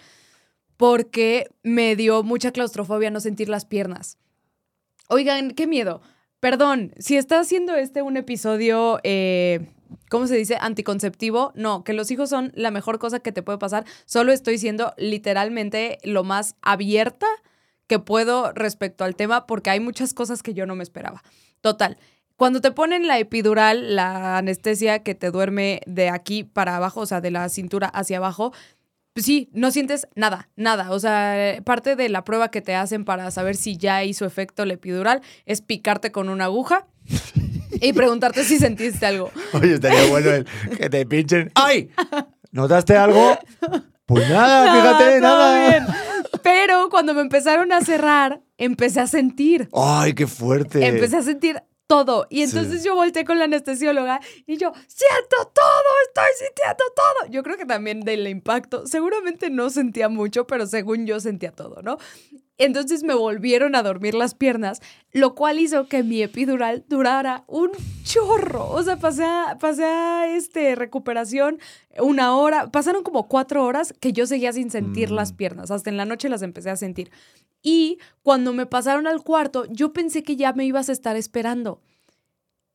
porque 0.81 1.51
me 1.63 1.95
dio 1.95 2.23
mucha 2.23 2.53
claustrofobia 2.53 3.11
no 3.11 3.21
sentir 3.21 3.51
las 3.51 3.67
piernas. 3.67 4.17
Oigan, 5.09 5.51
qué 5.51 5.67
miedo. 5.67 6.01
Perdón, 6.41 6.95
si 6.99 7.19
está 7.19 7.39
haciendo 7.39 7.75
este 7.75 8.01
un 8.01 8.17
episodio, 8.17 8.99
eh, 9.03 9.75
¿cómo 10.09 10.27
se 10.27 10.37
dice? 10.37 10.57
Anticonceptivo. 10.59 11.53
No, 11.55 11.85
que 11.85 11.93
los 11.93 12.11
hijos 12.11 12.31
son 12.31 12.51
la 12.55 12.71
mejor 12.71 12.99
cosa 12.99 13.21
que 13.21 13.31
te 13.31 13.43
puede 13.43 13.59
pasar. 13.59 13.85
Solo 14.07 14.33
estoy 14.33 14.57
siendo 14.57 14.95
literalmente 14.97 15.99
lo 16.03 16.25
más 16.25 16.57
abierta 16.63 17.27
que 17.87 17.99
puedo 17.99 18.51
respecto 18.53 19.05
al 19.05 19.17
tema 19.17 19.47
porque 19.47 19.69
hay 19.69 19.81
muchas 19.81 20.15
cosas 20.15 20.43
que 20.43 20.55
yo 20.55 20.65
no 20.65 20.77
me 20.77 20.83
esperaba. 20.83 21.23
Total. 21.61 21.99
Cuando 22.37 22.63
te 22.63 22.73
ponen 22.73 23.07
la 23.07 23.19
epidural, 23.19 23.97
la 23.97 24.39
anestesia 24.39 25.03
que 25.03 25.15
te 25.15 25.31
duerme 25.31 25.83
de 25.85 26.09
aquí 26.09 26.43
para 26.43 26.77
abajo, 26.77 27.01
o 27.01 27.07
sea, 27.07 27.21
de 27.21 27.31
la 27.31 27.51
cintura 27.51 27.87
hacia 27.89 28.17
abajo, 28.17 28.55
pues 29.13 29.27
sí, 29.27 29.51
no 29.53 29.71
sientes 29.71 30.07
nada, 30.15 30.49
nada. 30.57 30.93
O 30.93 31.01
sea, 31.01 31.57
parte 31.65 31.97
de 31.97 32.09
la 32.09 32.25
prueba 32.25 32.51
que 32.51 32.61
te 32.61 32.75
hacen 32.75 33.05
para 33.05 33.31
saber 33.31 33.57
si 33.57 33.77
ya 33.77 34.05
hizo 34.05 34.25
efecto 34.25 34.65
la 34.65 34.75
epidural 34.75 35.21
es 35.47 35.63
picarte 35.63 36.13
con 36.13 36.29
una 36.29 36.45
aguja 36.45 36.87
y 37.81 37.93
preguntarte 37.95 38.45
si 38.45 38.59
sentiste 38.59 39.07
algo. 39.07 39.31
Oye, 39.53 39.75
estaría 39.75 40.07
bueno 40.07 40.31
el 40.31 40.47
que 40.77 40.89
te 40.89 41.05
pinchen. 41.07 41.51
¡Ay! 41.55 41.91
¿Notaste 42.53 42.97
algo? 42.97 43.39
Pues 44.07 44.29
nada, 44.29 44.75
fíjate, 44.75 45.21
todo 45.21 45.39
nada. 45.39 45.69
bien. 45.69 45.87
Pero 46.43 46.89
cuando 46.91 47.15
me 47.15 47.21
empezaron 47.21 47.73
a 47.73 47.81
cerrar, 47.81 48.41
empecé 48.59 49.01
a 49.01 49.07
sentir. 49.07 49.69
¡Ay, 49.73 50.15
qué 50.15 50.27
fuerte! 50.27 50.87
Empecé 50.87 51.17
a 51.17 51.23
sentir 51.23 51.63
todo. 51.91 52.29
Y 52.31 52.43
entonces 52.43 52.85
yo 52.85 52.95
volteé 52.95 53.25
con 53.25 53.37
la 53.41 53.47
anestesióloga 53.47 54.21
y 54.47 54.57
yo, 54.59 54.73
siento 54.87 55.37
todo, 55.53 55.91
estoy 56.07 56.47
sintiendo 56.47 56.85
todo. 56.95 57.33
Yo 57.33 57.43
creo 57.43 57.57
que 57.57 57.67
también 57.67 58.03
del 58.03 58.29
impacto, 58.29 58.87
seguramente 58.87 59.51
no 59.51 59.71
sentía 59.71 60.09
mucho, 60.09 60.47
pero 60.47 60.69
según 60.69 61.05
yo 61.05 61.19
sentía 61.19 61.51
todo, 61.51 61.83
¿no? 61.83 61.99
Entonces 62.63 63.03
me 63.03 63.15
volvieron 63.15 63.75
a 63.75 63.83
dormir 63.83 64.15
las 64.15 64.35
piernas, 64.35 64.81
lo 65.13 65.35
cual 65.35 65.59
hizo 65.59 65.89
que 65.89 66.03
mi 66.03 66.21
epidural 66.23 66.85
durara 66.89 67.43
un 67.47 67.71
chorro. 68.05 68.71
O 68.71 68.83
sea, 68.83 68.99
pasé 68.99 69.25
a, 69.25 69.57
pasé 69.59 69.85
a 69.85 70.29
este, 70.37 70.75
recuperación 70.75 71.59
una 71.99 72.37
hora, 72.37 72.71
pasaron 72.71 73.03
como 73.03 73.29
cuatro 73.29 73.65
horas 73.65 73.95
que 73.99 74.13
yo 74.13 74.27
seguía 74.27 74.53
sin 74.53 74.71
sentir 74.71 75.11
las 75.11 75.33
Mm. 75.33 75.37
piernas. 75.37 75.71
Hasta 75.71 75.89
en 75.89 75.97
la 75.97 76.05
noche 76.05 76.29
las 76.29 76.43
empecé 76.43 76.69
a 76.69 76.77
sentir. 76.77 77.11
Y 77.63 77.99
cuando 78.23 78.53
me 78.53 78.67
pasaron 78.67 79.07
al 79.07 79.23
cuarto, 79.23 79.65
yo 79.71 79.95
pensé 79.95 80.23
que 80.23 80.37
ya 80.37 80.53
me 80.53 80.67
ibas 80.67 80.91
a 80.91 80.93
estar 80.93 81.17
esperando. 81.17 81.81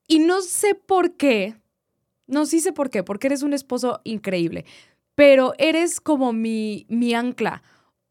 Y 0.08 0.18
no 0.20 0.42
sé 0.42 0.74
por 0.74 1.14
qué, 1.14 1.56
no 2.26 2.48
sí 2.48 2.60
sé 2.60 2.74
por 2.74 2.90
qué, 2.90 3.04
porque 3.04 3.28
eres 3.28 3.44
un 3.44 3.54
esposo 3.54 4.02
increíble, 4.04 4.66
pero 5.14 5.54
eres 5.60 6.02
como 6.02 6.34
mi, 6.34 6.88
mi 6.90 7.14
ancla. 7.14 7.62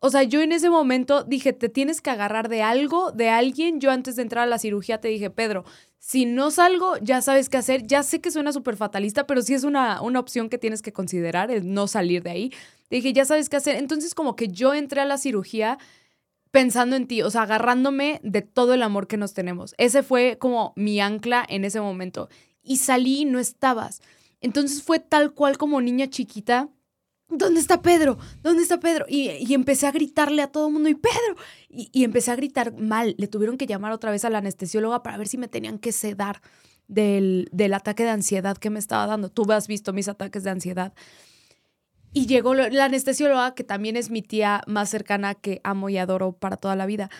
O 0.05 0.11
sea, 0.11 0.23
yo 0.23 0.43
en 0.43 0.53
ese 0.53 0.69
momento 0.69 1.25
dije, 1.25 1.55
te 1.55 1.71
tienes 1.71 2.03
que 2.03 2.11
agarrar 2.11 2.51
de 2.51 2.61
algo, 2.61 3.11
de 3.11 3.31
alguien. 3.31 3.81
Yo 3.81 3.91
antes 3.91 4.17
de 4.17 4.23
entrar 4.23 4.45
a 4.45 4.47
la 4.47 4.59
cirugía 4.59 5.01
te 5.01 5.09
dije, 5.09 5.31
Pedro, 5.31 5.65
si 5.99 6.27
no 6.27 6.51
salgo, 6.51 6.99
ya 6.99 7.23
sabes 7.23 7.49
qué 7.49 7.57
hacer. 7.57 7.87
Ya 7.87 8.03
sé 8.03 8.21
que 8.21 8.31
suena 8.31 8.53
súper 8.53 8.77
fatalista, 8.77 9.27
pero 9.27 9.41
sí 9.41 9.55
es 9.55 9.65
una, 9.65 10.03
una 10.03 10.21
opción 10.21 10.51
que 10.51 10.59
tienes 10.59 10.83
que 10.83 10.93
considerar, 10.93 11.51
el 11.51 11.73
no 11.73 11.87
salir 11.87 12.23
de 12.23 12.33
ahí. 12.33 12.53
Te 12.91 12.97
dije, 12.97 13.15
ya 13.15 13.25
sabes 13.25 13.49
qué 13.49 13.57
hacer. 13.57 13.77
Entonces 13.77 14.15
como 14.15 14.37
que 14.37 14.49
yo 14.49 14.75
entré 14.75 15.01
a 15.01 15.07
la 15.07 15.17
cirugía 15.17 15.79
pensando 16.51 16.97
en 16.97 17.07
ti, 17.07 17.23
o 17.23 17.31
sea, 17.31 17.45
agarrándome 17.45 18.21
de 18.23 18.43
todo 18.43 18.75
el 18.75 18.83
amor 18.83 19.07
que 19.07 19.17
nos 19.17 19.33
tenemos. 19.33 19.75
Ese 19.79 20.03
fue 20.03 20.37
como 20.39 20.75
mi 20.77 21.01
ancla 21.01 21.47
en 21.49 21.65
ese 21.65 21.81
momento. 21.81 22.29
Y 22.63 22.77
salí 22.77 23.23
y 23.23 23.25
no 23.25 23.39
estabas. 23.39 24.03
Entonces 24.43 24.83
fue 24.83 24.99
tal 24.99 25.33
cual 25.33 25.57
como 25.57 25.81
niña 25.81 26.11
chiquita. 26.11 26.69
¿Dónde 27.29 27.61
está 27.61 27.81
Pedro? 27.83 28.19
¿Dónde 28.43 28.63
está 28.63 28.79
Pedro? 28.81 29.07
Y, 29.09 29.31
y 29.31 29.55
empecé 29.55 29.87
a 29.87 29.93
gritarle 29.93 30.43
a 30.43 30.49
todo 30.49 30.69
el 30.69 30.73
mundo, 30.73 30.89
y 30.89 30.95
Pedro. 30.95 31.37
Y, 31.69 31.89
y 31.93 32.05
empecé 32.05 32.31
a 32.31 32.37
gritar 32.37 32.77
mal. 32.77 33.15
Le 33.19 33.29
tuvieron 33.29 33.57
que 33.57 33.67
llamar 33.67 33.93
otra 33.93 34.11
vez 34.11 34.25
a 34.25 34.31
la 34.31 34.39
anestesióloga 34.39 35.03
para 35.03 35.17
ver 35.17 35.29
si 35.29 35.39
me 35.39 35.49
tenían 35.49 35.79
que 35.79 35.93
sedar 35.93 36.43
del, 36.87 37.49
del 37.51 37.75
ataque 37.75 38.05
de 38.05 38.11
ansiedad 38.11 38.57
que 38.57 38.71
me 38.71 38.79
estaba 38.79 39.07
dando. 39.07 39.31
Tú 39.31 39.51
has 39.53 39.67
visto 39.69 39.93
mis 39.93 40.09
ataques 40.09 40.45
de 40.45 40.51
ansiedad. 40.51 40.93
Y 42.13 42.27
llegó 42.27 42.55
la 42.55 42.85
anestesióloga, 42.85 43.55
que 43.55 43.65
también 43.65 43.97
es 43.97 44.09
mi 44.09 44.23
tía 44.23 44.63
más 44.69 44.89
cercana 44.89 45.35
que 45.35 45.61
amo 45.65 45.89
y 45.89 45.99
adoro 45.99 46.33
para 46.33 46.57
toda 46.57 46.77
la 46.77 46.87
vida. 46.87 47.11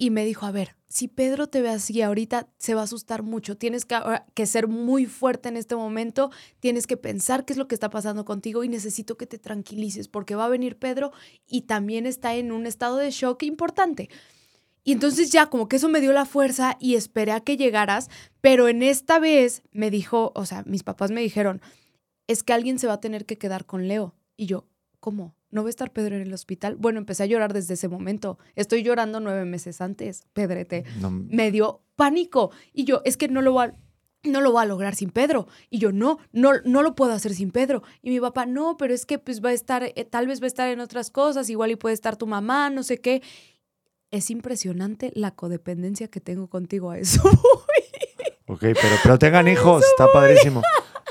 Y 0.00 0.10
me 0.10 0.24
dijo, 0.24 0.46
a 0.46 0.52
ver, 0.52 0.76
si 0.88 1.08
Pedro 1.08 1.48
te 1.48 1.60
ve 1.60 1.70
así 1.70 2.00
ahorita, 2.00 2.48
se 2.56 2.74
va 2.74 2.82
a 2.82 2.84
asustar 2.84 3.24
mucho. 3.24 3.58
Tienes 3.58 3.84
que, 3.84 3.98
que 4.32 4.46
ser 4.46 4.68
muy 4.68 5.06
fuerte 5.06 5.48
en 5.48 5.56
este 5.56 5.74
momento. 5.74 6.30
Tienes 6.60 6.86
que 6.86 6.96
pensar 6.96 7.44
qué 7.44 7.52
es 7.52 7.58
lo 7.58 7.66
que 7.66 7.74
está 7.74 7.90
pasando 7.90 8.24
contigo 8.24 8.62
y 8.62 8.68
necesito 8.68 9.16
que 9.16 9.26
te 9.26 9.38
tranquilices 9.38 10.06
porque 10.06 10.36
va 10.36 10.44
a 10.44 10.48
venir 10.48 10.78
Pedro 10.78 11.12
y 11.48 11.62
también 11.62 12.06
está 12.06 12.36
en 12.36 12.52
un 12.52 12.64
estado 12.64 12.96
de 12.96 13.10
shock 13.10 13.42
importante. 13.42 14.08
Y 14.84 14.92
entonces 14.92 15.32
ya 15.32 15.50
como 15.50 15.68
que 15.68 15.76
eso 15.76 15.88
me 15.88 16.00
dio 16.00 16.12
la 16.12 16.24
fuerza 16.24 16.76
y 16.80 16.94
esperé 16.94 17.32
a 17.32 17.40
que 17.40 17.56
llegaras, 17.56 18.08
pero 18.40 18.68
en 18.68 18.82
esta 18.82 19.18
vez 19.18 19.62
me 19.72 19.90
dijo, 19.90 20.32
o 20.34 20.46
sea, 20.46 20.62
mis 20.64 20.84
papás 20.84 21.10
me 21.10 21.20
dijeron, 21.20 21.60
es 22.28 22.42
que 22.42 22.52
alguien 22.52 22.78
se 22.78 22.86
va 22.86 22.94
a 22.94 23.00
tener 23.00 23.26
que 23.26 23.36
quedar 23.36 23.66
con 23.66 23.88
Leo. 23.88 24.14
Y 24.36 24.46
yo, 24.46 24.68
¿cómo? 25.00 25.34
¿No 25.50 25.62
va 25.62 25.68
a 25.68 25.70
estar 25.70 25.92
Pedro 25.92 26.16
en 26.16 26.22
el 26.22 26.32
hospital? 26.34 26.76
Bueno, 26.76 26.98
empecé 26.98 27.22
a 27.22 27.26
llorar 27.26 27.52
desde 27.52 27.74
ese 27.74 27.88
momento. 27.88 28.38
Estoy 28.54 28.82
llorando 28.82 29.18
nueve 29.18 29.44
meses 29.46 29.80
antes, 29.80 30.24
Pedrete. 30.34 30.84
No, 31.00 31.10
Me 31.10 31.50
dio 31.50 31.80
pánico. 31.96 32.50
Y 32.72 32.84
yo, 32.84 33.00
es 33.04 33.16
que 33.16 33.28
no 33.28 33.42
lo 33.42 33.54
va 33.54 33.64
a... 33.64 33.74
No 34.24 34.40
lo 34.40 34.52
va 34.52 34.62
a 34.62 34.66
lograr 34.66 34.96
sin 34.96 35.10
Pedro. 35.10 35.46
Y 35.70 35.78
yo, 35.78 35.92
no, 35.92 36.18
no, 36.32 36.50
no 36.64 36.82
lo 36.82 36.96
puedo 36.96 37.12
hacer 37.12 37.34
sin 37.34 37.52
Pedro. 37.52 37.84
Y 38.02 38.10
mi 38.10 38.18
papá, 38.18 38.46
no, 38.46 38.76
pero 38.76 38.92
es 38.92 39.06
que 39.06 39.18
pues 39.18 39.42
va 39.42 39.50
a 39.50 39.52
estar, 39.52 39.84
eh, 39.84 40.08
tal 40.10 40.26
vez 40.26 40.40
va 40.40 40.44
a 40.44 40.48
estar 40.48 40.68
en 40.68 40.80
otras 40.80 41.10
cosas, 41.10 41.48
igual 41.48 41.70
y 41.70 41.76
puede 41.76 41.94
estar 41.94 42.16
tu 42.16 42.26
mamá, 42.26 42.68
no 42.68 42.82
sé 42.82 43.00
qué. 43.00 43.22
Es 44.10 44.30
impresionante 44.30 45.12
la 45.14 45.30
codependencia 45.30 46.08
que 46.08 46.20
tengo 46.20 46.48
contigo 46.48 46.90
a 46.90 46.98
eso. 46.98 47.22
ok, 48.46 48.60
pero, 48.60 48.96
pero 49.04 49.18
tengan 49.20 49.46
hijos, 49.46 49.84
está 49.84 50.08
padrísimo. 50.12 50.62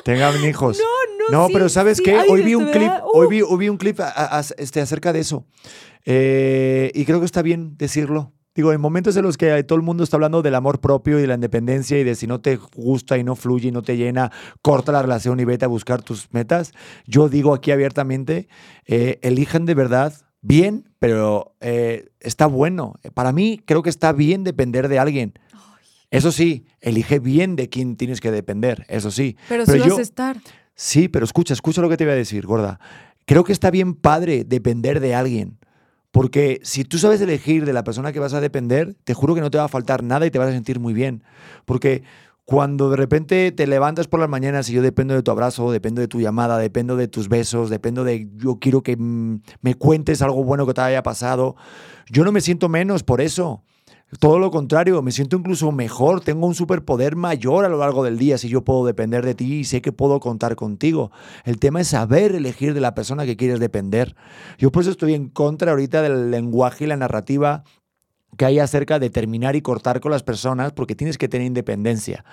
Tengan 0.04 0.44
hijos. 0.44 0.78
no, 1.07 1.07
No, 1.32 1.48
sí, 1.48 1.54
pero 1.54 1.70
¿sabes 1.70 1.98
sí, 1.98 2.04
qué? 2.04 2.16
ay, 2.18 2.28
Hoy 2.30 2.42
vi 2.44 2.56
un 2.56 2.68
clip, 2.72 2.92
hoy 3.14 3.26
uh. 3.26 3.30
vi, 3.30 3.42
hoy 3.42 3.58
vi 3.58 3.70
un 3.70 3.78
clip 3.78 4.00
a- 4.00 4.10
a- 4.10 4.40
a- 4.40 4.44
este, 4.58 4.82
acerca 4.82 5.14
de 5.14 5.20
eso. 5.20 5.46
Eh, 6.06 6.92
y 6.94 7.06
creo 7.06 7.20
que 7.20 7.26
está 7.26 7.42
bien 7.42 7.76
decirlo. 7.78 8.34
Digo, 8.56 8.74
en 8.74 8.82
momentos 8.82 9.16
en 9.16 9.24
los 9.24 9.38
que 9.38 9.64
todo 9.64 9.76
el 9.78 9.84
mundo 9.84 10.04
está 10.04 10.18
hablando 10.18 10.42
del 10.42 10.56
amor 10.56 10.80
propio 10.80 11.20
y 11.20 11.22
de 11.22 11.28
la 11.28 11.36
independencia 11.36 12.00
y 12.00 12.04
de 12.04 12.16
si 12.16 12.26
no 12.26 12.42
te 12.42 12.56
gusta 12.76 13.18
y 13.20 13.24
no 13.24 13.36
fluye 13.36 13.68
y 13.68 13.72
no 13.72 13.84
te 13.84 13.98
llena, 13.98 14.32
corta 14.64 14.92
la 14.92 15.02
relación 15.04 15.40
y 15.40 15.46
vete 15.46 15.66
a 15.66 15.68
buscar 15.68 16.02
tus 16.02 16.34
metas, 16.34 16.72
yo 17.06 17.30
digo 17.30 17.54
aquí 17.54 17.70
abiertamente, 17.70 18.48
eh, 18.88 19.20
elijan 19.22 19.66
de 19.66 19.76
verdad 19.76 20.12
bien, 20.42 20.90
pero 20.98 21.56
eh, 21.62 22.08
está 22.20 22.48
bueno. 22.48 22.96
Para 23.14 23.32
mí 23.32 23.62
creo 23.64 23.84
que 23.84 23.92
está 23.92 24.12
bien 24.12 24.44
depender 24.44 24.88
de 24.88 24.98
alguien. 24.98 25.34
Eso 26.10 26.32
sí, 26.32 26.66
elige 26.80 27.20
bien 27.20 27.56
de 27.58 27.70
quién 27.70 27.96
tienes 27.96 28.22
que 28.22 28.32
depender, 28.32 28.86
eso 28.90 29.12
sí. 29.12 29.36
Pero, 29.50 29.66
Pero 29.66 29.74
sí 29.74 29.80
vas 29.82 29.88
yo- 29.90 29.98
a 29.98 30.02
estar. 30.02 30.38
Sí, 30.80 31.08
pero 31.08 31.26
escucha, 31.26 31.56
escucha 31.56 31.82
lo 31.82 31.90
que 31.90 31.98
te 31.98 32.06
voy 32.06 32.14
a 32.14 32.18
decir, 32.18 32.46
gorda. 32.46 32.80
Creo 33.26 33.44
que 33.44 33.52
está 33.52 33.72
bien 33.72 33.96
padre 33.96 34.44
depender 34.46 35.00
de 35.00 35.16
alguien. 35.16 35.58
Porque 36.12 36.60
si 36.62 36.84
tú 36.84 37.00
sabes 37.00 37.20
elegir 37.20 37.66
de 37.66 37.74
la 37.74 37.84
persona 37.84 38.14
que 38.14 38.20
vas 38.20 38.36
a 38.36 38.42
depender, 38.42 38.96
te 39.04 39.16
juro 39.16 39.34
que 39.34 39.42
no 39.42 39.50
te 39.50 39.58
va 39.58 39.66
a 39.66 39.70
faltar 39.70 40.04
nada 40.04 40.28
y 40.28 40.32
te 40.32 40.38
vas 40.38 40.50
a 40.50 40.54
sentir 40.54 40.80
muy 40.80 40.94
bien. 40.94 41.24
Porque 41.66 42.04
cuando 42.46 42.92
de 42.92 42.96
repente 42.96 43.52
te 43.52 43.66
levantas 43.66 44.08
por 44.08 44.20
las 44.20 44.30
mañanas 44.30 44.70
y 44.70 44.74
yo 44.74 44.84
dependo 44.84 45.16
de 45.16 45.24
tu 45.24 45.32
abrazo, 45.32 45.72
dependo 45.72 46.00
de 46.00 46.08
tu 46.08 46.22
llamada, 46.22 46.60
dependo 46.60 46.96
de 46.96 47.08
tus 47.08 47.28
besos, 47.28 47.72
dependo 47.72 48.04
de 48.04 48.30
yo 48.36 48.60
quiero 48.60 48.84
que 48.84 48.96
mm, 48.96 49.42
me 49.62 49.74
cuentes 49.74 50.22
algo 50.22 50.44
bueno 50.44 50.68
que 50.68 50.76
te 50.76 50.82
haya 50.82 51.02
pasado, 51.02 51.56
yo 52.10 52.24
no 52.24 52.32
me 52.32 52.40
siento 52.40 52.70
menos 52.70 53.02
por 53.04 53.20
eso. 53.20 53.64
Todo 54.20 54.40
lo 54.40 54.52
contrario, 54.52 55.02
me 55.02 55.12
siento 55.12 55.36
incluso 55.36 55.70
mejor, 55.74 56.22
tengo 56.22 56.48
un 56.48 56.56
superpoder 56.56 57.18
mayor 57.18 57.66
a 57.66 57.70
lo 57.70 57.78
largo 57.78 58.06
del 58.06 58.18
día 58.18 58.38
si 58.38 58.48
yo 58.48 58.64
puedo 58.64 58.86
depender 58.86 59.26
de 59.26 59.36
ti 59.36 59.56
y 59.56 59.64
sé 59.66 59.82
que 59.82 59.92
puedo 59.92 60.22
contar 60.22 60.56
contigo. 60.56 61.12
El 61.44 61.60
tema 61.60 61.82
es 61.82 61.90
saber 61.90 62.34
elegir 62.34 62.74
de 62.74 62.80
la 62.80 62.96
persona 62.96 63.26
que 63.26 63.36
quieres 63.36 63.60
depender. 63.60 64.16
Yo 64.58 64.72
por 64.72 64.84
eso 64.84 64.92
estoy 64.92 65.14
en 65.14 65.28
contra 65.28 65.72
ahorita 65.72 66.02
del 66.02 66.32
lenguaje 66.32 66.86
y 66.86 66.88
la 66.88 66.96
narrativa 66.96 67.66
que 68.38 68.46
hay 68.46 68.60
acerca 68.60 68.98
de 68.98 69.10
terminar 69.10 69.58
y 69.58 69.62
cortar 69.62 70.00
con 70.00 70.12
las 70.12 70.24
personas 70.24 70.72
porque 70.72 70.96
tienes 70.96 71.18
que 71.18 71.28
tener 71.28 71.46
independencia. 71.46 72.24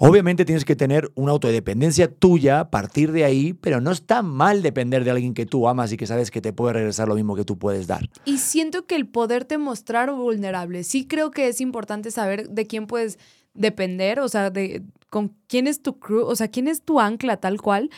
Obviamente 0.00 0.44
tienes 0.44 0.64
que 0.64 0.76
tener 0.76 1.10
una 1.16 1.32
autodependencia 1.32 2.08
tuya, 2.08 2.60
a 2.60 2.70
partir 2.70 3.10
de 3.10 3.24
ahí, 3.24 3.52
pero 3.52 3.80
no 3.80 3.90
está 3.90 4.22
mal 4.22 4.62
depender 4.62 5.02
de 5.02 5.10
alguien 5.10 5.34
que 5.34 5.44
tú 5.44 5.68
amas 5.68 5.92
y 5.92 5.96
que 5.96 6.06
sabes 6.06 6.30
que 6.30 6.40
te 6.40 6.52
puede 6.52 6.74
regresar 6.74 7.08
lo 7.08 7.16
mismo 7.16 7.34
que 7.34 7.44
tú 7.44 7.58
puedes 7.58 7.88
dar. 7.88 8.08
Y 8.24 8.38
siento 8.38 8.86
que 8.86 8.94
el 8.94 9.08
poderte 9.08 9.58
mostrar 9.58 10.12
vulnerable, 10.12 10.84
sí 10.84 11.06
creo 11.08 11.32
que 11.32 11.48
es 11.48 11.60
importante 11.60 12.12
saber 12.12 12.48
de 12.48 12.66
quién 12.68 12.86
puedes 12.86 13.18
depender, 13.54 14.20
o 14.20 14.28
sea, 14.28 14.50
de 14.50 14.84
con 15.10 15.34
quién 15.48 15.66
es 15.66 15.82
tu 15.82 15.98
crew, 15.98 16.24
o 16.26 16.36
sea, 16.36 16.46
quién 16.46 16.68
es 16.68 16.82
tu 16.82 17.00
ancla 17.00 17.38
tal 17.38 17.60
cual, 17.60 17.90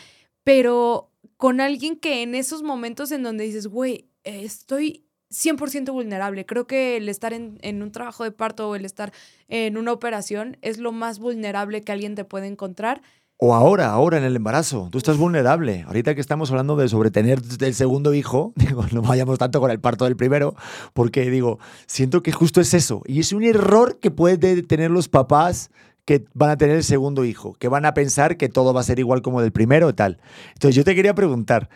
pero 0.43 1.11
con 1.37 1.61
alguien 1.61 1.97
que 1.97 2.23
en 2.23 2.35
esos 2.35 2.63
momentos 2.63 3.13
en 3.13 3.23
donde 3.23 3.45
dices, 3.45 3.67
güey, 3.67 4.09
estoy 4.25 5.05
100% 5.33 5.93
vulnerable. 5.93 6.45
Creo 6.47 6.67
que 6.67 6.97
el 6.97 7.09
estar 7.09 7.33
en, 7.33 7.59
en 7.63 7.83
un 7.83 7.93
trabajo 7.93 8.25
de 8.25 8.33
parto 8.33 8.69
o 8.69 8.75
el 8.75 8.85
estar 8.85 9.13
en 9.49 9.77
una 9.77 9.93
operación 9.93 10.57
es 10.63 10.79
lo 10.79 10.93
más 10.93 11.19
vulnerable 11.19 11.83
que 11.83 11.93
alguien 11.93 12.15
te 12.15 12.25
puede 12.25 12.47
encontrar. 12.47 13.03
O 13.43 13.55
ahora, 13.55 13.91
ahora 13.91 14.19
en 14.19 14.25
el 14.25 14.37
embarazo, 14.37 14.91
tú 14.93 14.99
estás 14.99 15.17
vulnerable. 15.17 15.85
Ahorita 15.87 16.15
que 16.15 16.21
estamos 16.21 16.51
hablando 16.51 16.77
de 16.77 16.91
sobre 16.91 17.11
tener 17.11 17.41
el 17.61 17.75
segundo 17.75 18.13
hijo, 18.13 18.53
digo, 18.57 18.85
no 18.93 19.01
vayamos 19.01 19.39
tanto 19.39 19.61
con 19.61 19.71
el 19.71 19.81
parto 19.81 20.05
del 20.05 20.15
primero, 20.15 20.55
porque 20.93 21.31
digo, 21.31 21.59
siento 21.87 22.23
que 22.23 22.33
justo 22.33 22.61
es 22.61 22.75
eso. 22.75 23.03
Y 23.07 23.19
es 23.19 23.33
un 23.33 23.43
error 23.43 23.99
que 23.99 24.11
pueden 24.11 24.67
tener 24.67 24.91
los 24.91 25.09
papás 25.09 25.71
que 26.05 26.27
van 26.35 26.51
a 26.51 26.59
tener 26.59 26.77
el 26.77 26.85
segundo 26.85 27.25
hijo, 27.25 27.55
que 27.55 27.69
van 27.69 27.87
a 27.87 27.95
pensar 27.95 28.37
que 28.37 28.51
todo 28.51 28.75
va 28.75 28.81
a 28.81 28.85
ser 28.85 28.99
igual 28.99 29.23
como 29.23 29.41
del 29.41 29.53
primero 29.53 29.89
y 29.89 29.95
tal. 29.95 30.19
Entonces 30.53 30.77
yo 30.77 30.85
te 30.85 30.95
quería 30.95 31.15
preguntar, 31.15 31.71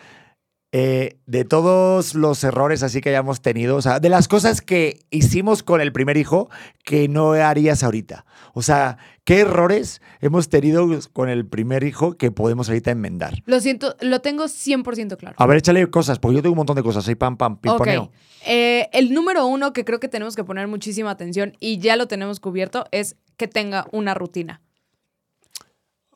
eh, 0.71 1.17
de 1.25 1.45
todos 1.45 2.15
los 2.15 2.43
errores 2.43 2.83
así 2.83 2.99
que 2.99 3.09
hayamos 3.09 3.41
tenido, 3.41 3.77
o 3.77 3.81
sea, 3.81 3.99
de 3.99 4.09
las 4.09 4.27
cosas 4.27 4.61
que 4.61 5.05
hicimos 5.09 5.63
con 5.63 5.79
el 5.79 5.93
primer 5.93 6.17
hijo 6.17 6.49
que 6.83 7.07
no 7.07 7.31
harías 7.31 7.83
ahorita. 7.83 8.25
O 8.53 8.61
sea, 8.61 8.97
¿qué 9.23 9.39
errores 9.39 10.01
hemos 10.21 10.49
tenido 10.49 10.87
con 11.13 11.29
el 11.29 11.45
primer 11.45 11.83
hijo 11.83 12.17
que 12.17 12.31
podemos 12.31 12.67
ahorita 12.67 12.91
enmendar? 12.91 13.41
Lo 13.45 13.59
siento, 13.59 13.95
lo 14.01 14.19
tengo 14.19 14.45
100% 14.45 15.17
claro. 15.17 15.35
A 15.37 15.45
ver, 15.45 15.57
échale 15.57 15.89
cosas, 15.89 16.19
porque 16.19 16.35
yo 16.35 16.41
tengo 16.41 16.53
un 16.53 16.57
montón 16.57 16.75
de 16.75 16.83
cosas. 16.83 17.07
Ahí 17.07 17.15
pam, 17.15 17.37
pam, 17.37 17.57
pimponeo. 17.57 18.11
Eh, 18.45 18.89
el 18.91 19.13
número 19.13 19.45
uno 19.47 19.73
que 19.73 19.85
creo 19.85 19.99
que 19.99 20.07
tenemos 20.07 20.35
que 20.35 20.43
poner 20.43 20.67
muchísima 20.67 21.11
atención 21.11 21.53
y 21.59 21.79
ya 21.79 21.95
lo 21.95 22.07
tenemos 22.07 22.39
cubierto 22.39 22.85
es 22.91 23.15
que 23.37 23.47
tenga 23.47 23.87
una 23.91 24.13
rutina. 24.13 24.61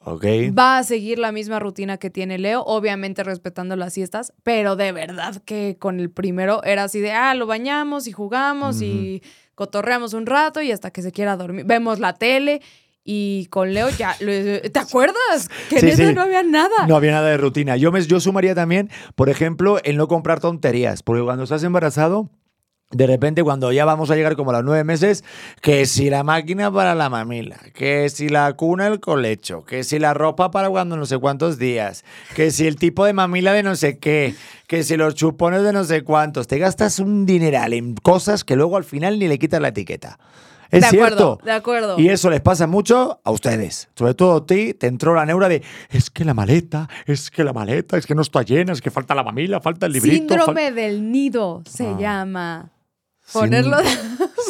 Ok. 0.01 0.23
Va 0.57 0.77
a 0.77 0.83
seguir 0.83 1.19
la 1.19 1.31
misma 1.31 1.59
rutina 1.59 1.97
que 1.97 2.09
tiene 2.09 2.37
Leo, 2.37 2.63
obviamente 2.63 3.23
respetando 3.23 3.75
las 3.75 3.93
siestas, 3.93 4.33
pero 4.43 4.75
de 4.75 4.91
verdad 4.91 5.41
que 5.45 5.75
con 5.79 5.99
el 5.99 6.09
primero 6.09 6.63
era 6.63 6.85
así 6.85 6.99
de, 6.99 7.11
ah, 7.11 7.33
lo 7.35 7.45
bañamos 7.47 8.07
y 8.07 8.11
jugamos 8.13 8.81
y 8.81 9.21
cotorreamos 9.55 10.13
un 10.13 10.25
rato 10.25 10.61
y 10.61 10.71
hasta 10.71 10.91
que 10.91 11.01
se 11.01 11.11
quiera 11.11 11.35
dormir. 11.35 11.65
Vemos 11.65 11.99
la 11.99 12.13
tele 12.13 12.61
Y 13.03 13.47
con 13.47 13.73
Leo 13.73 13.89
ya, 13.89 14.15
¿te 14.19 14.79
acuerdas? 14.79 15.49
Que 15.69 15.79
Sí, 15.79 15.85
neta 15.87 16.07
sí. 16.09 16.13
no 16.13 16.21
había 16.21 16.43
nada. 16.43 16.85
No 16.87 16.95
había 16.95 17.11
nada 17.11 17.29
de 17.29 17.37
rutina. 17.37 17.75
Yo, 17.75 17.91
me, 17.91 18.01
yo 18.01 18.19
sumaría 18.19 18.53
también, 18.55 18.89
por 19.15 19.29
ejemplo, 19.29 19.79
el 19.83 19.97
no 19.97 20.07
comprar 20.07 20.39
tonterías. 20.39 21.01
Porque 21.01 21.23
cuando 21.23 21.43
estás 21.43 21.63
embarazado, 21.63 22.29
de 22.91 23.05
repente 23.05 23.43
cuando 23.43 23.71
ya 23.71 23.85
vamos 23.85 24.09
a 24.09 24.15
llegar 24.15 24.35
como 24.35 24.49
a 24.49 24.53
los 24.55 24.63
nueve 24.63 24.83
meses, 24.83 25.23
que 25.61 25.85
si 25.85 26.09
la 26.09 26.23
máquina 26.23 26.71
para 26.71 26.95
la 26.95 27.07
mamila, 27.09 27.57
que 27.75 28.09
si 28.09 28.29
la 28.29 28.51
cuna 28.53 28.87
el 28.87 28.99
colecho, 28.99 29.63
que 29.63 29.83
si 29.83 29.99
la 29.99 30.15
ropa 30.15 30.49
para 30.49 30.69
cuando 30.71 30.97
no 30.97 31.05
sé 31.05 31.19
cuántos 31.19 31.59
días, 31.59 32.03
que 32.35 32.49
si 32.49 32.65
el 32.65 32.77
tipo 32.77 33.05
de 33.05 33.13
mamila 33.13 33.53
de 33.53 33.61
no 33.61 33.75
sé 33.75 33.99
qué, 33.99 34.33
que 34.65 34.81
si 34.83 34.97
los 34.97 35.13
chupones 35.13 35.61
de 35.61 35.71
no 35.71 35.83
sé 35.83 36.01
cuántos, 36.03 36.47
te 36.47 36.57
gastas 36.57 36.97
un 36.97 37.27
dineral 37.27 37.73
en 37.73 37.93
cosas 37.95 38.43
que 38.43 38.55
luego 38.55 38.75
al 38.75 38.83
final 38.83 39.19
ni 39.19 39.27
le 39.27 39.37
quitas 39.37 39.61
la 39.61 39.67
etiqueta. 39.67 40.17
Es 40.71 40.81
de 40.83 40.89
cierto. 40.89 41.39
de 41.43 41.51
acuerdo. 41.51 41.99
Y 41.99 42.09
eso 42.09 42.29
les 42.29 42.41
pasa 42.41 42.67
mucho 42.67 43.19
a 43.23 43.31
ustedes. 43.31 43.89
Sobre 43.95 44.13
todo 44.13 44.35
a 44.37 44.45
ti, 44.45 44.75
te 44.75 44.85
entró 44.85 45.15
la 45.15 45.25
neura 45.25 45.49
de 45.49 45.63
es 45.89 46.11
que 46.11 46.23
la 46.23 46.35
maleta, 46.35 46.87
es 47.07 47.31
que 47.31 47.43
la 47.43 47.53
maleta, 47.53 47.97
es 47.97 48.05
que 48.05 48.13
no 48.13 48.21
está 48.21 48.43
llena, 48.43 48.73
es 48.73 48.81
que 48.81 48.91
falta 48.91 49.15
la 49.15 49.23
mamila, 49.23 49.61
falta 49.61 49.87
el 49.87 49.93
librito. 49.93 50.15
fal- 50.35 50.37
Síndrome 50.45 50.71
del 50.71 51.11
nido 51.11 51.63
se 51.67 51.87
Ah. 51.87 51.97
llama. 51.99 52.71
Ponerlo. 53.33 53.77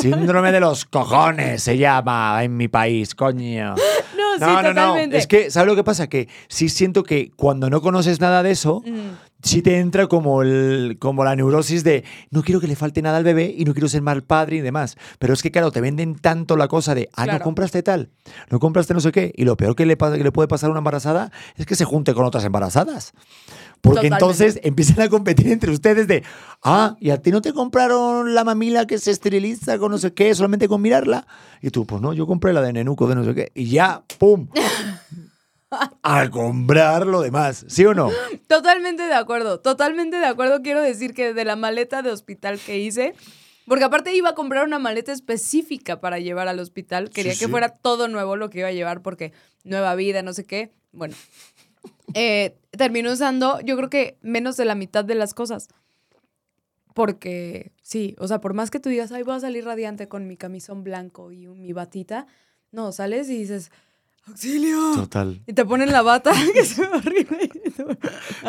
Síndrome 0.01 0.51
de 0.51 0.59
los 0.59 0.85
cojones 0.85 1.61
se 1.63 1.77
llama 1.77 2.43
en 2.43 2.55
mi 2.57 2.67
país, 2.67 3.15
coño. 3.15 3.75
No, 4.19 4.35
sí, 4.35 4.41
No, 4.41 4.47
no, 4.61 4.61
no. 4.61 4.69
totalmente. 4.69 5.17
Es 5.17 5.27
que, 5.27 5.49
¿sabes 5.49 5.67
lo 5.67 5.75
que 5.75 5.83
pasa? 5.83 6.07
Que 6.07 6.27
sí 6.49 6.67
siento 6.69 7.03
que 7.03 7.31
cuando 7.35 7.69
no 7.69 7.81
conoces 7.81 8.19
nada 8.19 8.43
de 8.43 8.51
eso, 8.51 8.83
Mm. 8.85 9.15
sí 9.41 9.61
te 9.61 9.79
entra 9.79 10.07
como, 10.07 10.41
el, 10.43 10.97
como 10.99 11.23
la 11.23 11.35
neurosis 11.35 11.83
de 11.83 12.03
no 12.29 12.43
quiero 12.43 12.59
que 12.59 12.67
le 12.67 12.75
falte 12.75 13.01
nada 13.01 13.17
al 13.17 13.23
bebé 13.23 13.53
y 13.57 13.63
no 13.65 13.73
quiero 13.73 13.87
ser 13.87 14.01
mal 14.01 14.21
padre 14.23 14.57
y 14.57 14.61
demás. 14.61 14.97
Pero 15.19 15.33
es 15.33 15.41
que, 15.41 15.51
claro, 15.51 15.71
te 15.71 15.81
venden 15.81 16.15
tanto 16.15 16.57
la 16.57 16.67
cosa 16.67 16.93
de, 16.95 17.09
ah, 17.13 17.23
Claro. 17.23 17.39
no 17.39 17.43
compraste 17.45 17.81
tal, 17.81 18.09
no 18.51 18.59
compraste 18.59 18.93
no 18.93 18.99
sé 18.99 19.11
qué. 19.11 19.31
Y 19.35 19.45
lo 19.45 19.55
peor 19.57 19.75
que 19.75 19.85
le, 19.85 19.97
que 19.97 20.23
le 20.23 20.31
puede 20.31 20.47
pasar 20.47 20.67
a 20.67 20.71
una 20.71 20.79
embarazada 20.79 21.31
es 21.55 21.65
que 21.65 21.75
se 21.75 21.85
junte 21.85 22.13
con 22.13 22.25
otras 22.25 22.43
embarazadas. 22.45 23.13
Porque 23.81 24.09
Totalmente. 24.09 24.15
entonces 24.25 24.59
empiezan 24.63 25.01
a 25.01 25.09
competir 25.09 25.47
entre 25.51 25.71
ustedes 25.71 26.07
de, 26.07 26.23
ah, 26.63 26.95
y 26.99 27.11
a 27.11 27.21
ti 27.21 27.31
no 27.31 27.41
te 27.41 27.53
compraron 27.53 28.33
la 28.35 28.43
mamila 28.43 28.85
que 28.85 28.97
se 28.97 29.11
esteriliza 29.11 29.77
con 29.79 29.91
no 29.91 29.97
sé 29.97 30.13
qué, 30.13 30.33
solamente 30.35 30.67
con 30.67 30.81
mirarla. 30.81 31.25
Y 31.61 31.69
tú, 31.69 31.85
pues 31.85 32.01
no, 32.01 32.11
yo 32.13 32.27
compré 32.27 32.51
la 32.53 32.61
de 32.61 32.73
nenuco 32.73 33.07
de 33.07 33.15
no 33.15 33.23
sé 33.23 33.33
qué. 33.33 33.51
Y 33.55 33.69
ya, 33.69 34.03
¡pum! 34.17 34.47
a 36.03 36.29
comprar 36.29 37.05
lo 37.05 37.21
demás. 37.21 37.65
¿Sí 37.67 37.85
o 37.85 37.93
no? 37.93 38.09
Totalmente 38.47 39.03
de 39.03 39.13
acuerdo, 39.13 39.59
totalmente 39.59 40.17
de 40.17 40.25
acuerdo. 40.25 40.61
Quiero 40.61 40.81
decir 40.81 41.13
que 41.13 41.33
de 41.33 41.45
la 41.45 41.55
maleta 41.55 42.01
de 42.01 42.11
hospital 42.11 42.59
que 42.59 42.79
hice, 42.79 43.13
porque 43.67 43.83
aparte 43.83 44.15
iba 44.15 44.29
a 44.29 44.35
comprar 44.35 44.65
una 44.65 44.79
maleta 44.79 45.11
específica 45.11 46.01
para 46.01 46.19
llevar 46.19 46.47
al 46.47 46.59
hospital, 46.59 47.09
quería 47.11 47.33
Sí, 47.33 47.39
que 47.39 47.45
sí. 47.45 47.51
fuera 47.51 47.69
todo 47.69 48.07
nuevo 48.07 48.35
lo 48.35 48.49
que 48.49 48.59
iba 48.59 48.67
a 48.67 48.71
llevar 48.73 49.01
porque 49.01 49.31
nueva 49.63 49.93
vida, 49.95 50.21
no 50.23 50.33
sé 50.33 50.43
qué. 50.43 50.71
Bueno, 50.91 51.13
eh, 52.13 52.57
terminé 52.71 53.11
usando 53.11 53.59
yo 53.61 53.75
creo 53.77 53.89
que 53.89 54.17
menos 54.21 54.57
de 54.57 54.65
la 54.65 54.75
mitad 54.75 55.05
de 55.05 55.15
las 55.15 55.33
cosas. 55.33 55.67
Porque 56.93 57.71
sí, 57.81 58.15
o 58.19 58.27
sea, 58.27 58.41
por 58.41 58.53
más 58.53 58.71
que 58.71 58.79
tú 58.79 58.89
digas, 58.89 59.11
ay, 59.11 59.23
voy 59.23 59.35
a 59.35 59.39
salir 59.39 59.63
radiante 59.63 60.07
con 60.07 60.27
mi 60.27 60.35
camisón 60.35 60.83
blanco 60.83 61.31
y 61.31 61.47
mi 61.47 61.71
batita, 61.71 62.27
no, 62.71 62.91
sales 62.91 63.29
y 63.29 63.37
dices, 63.37 63.71
auxilio. 64.27 64.95
Total. 64.95 65.41
Y 65.47 65.53
te 65.53 65.65
ponen 65.65 65.91
la 65.91 66.01
bata, 66.01 66.31
que 66.53 66.63
se 66.65 66.81
ve 66.81 66.87
horrible. 66.97 67.49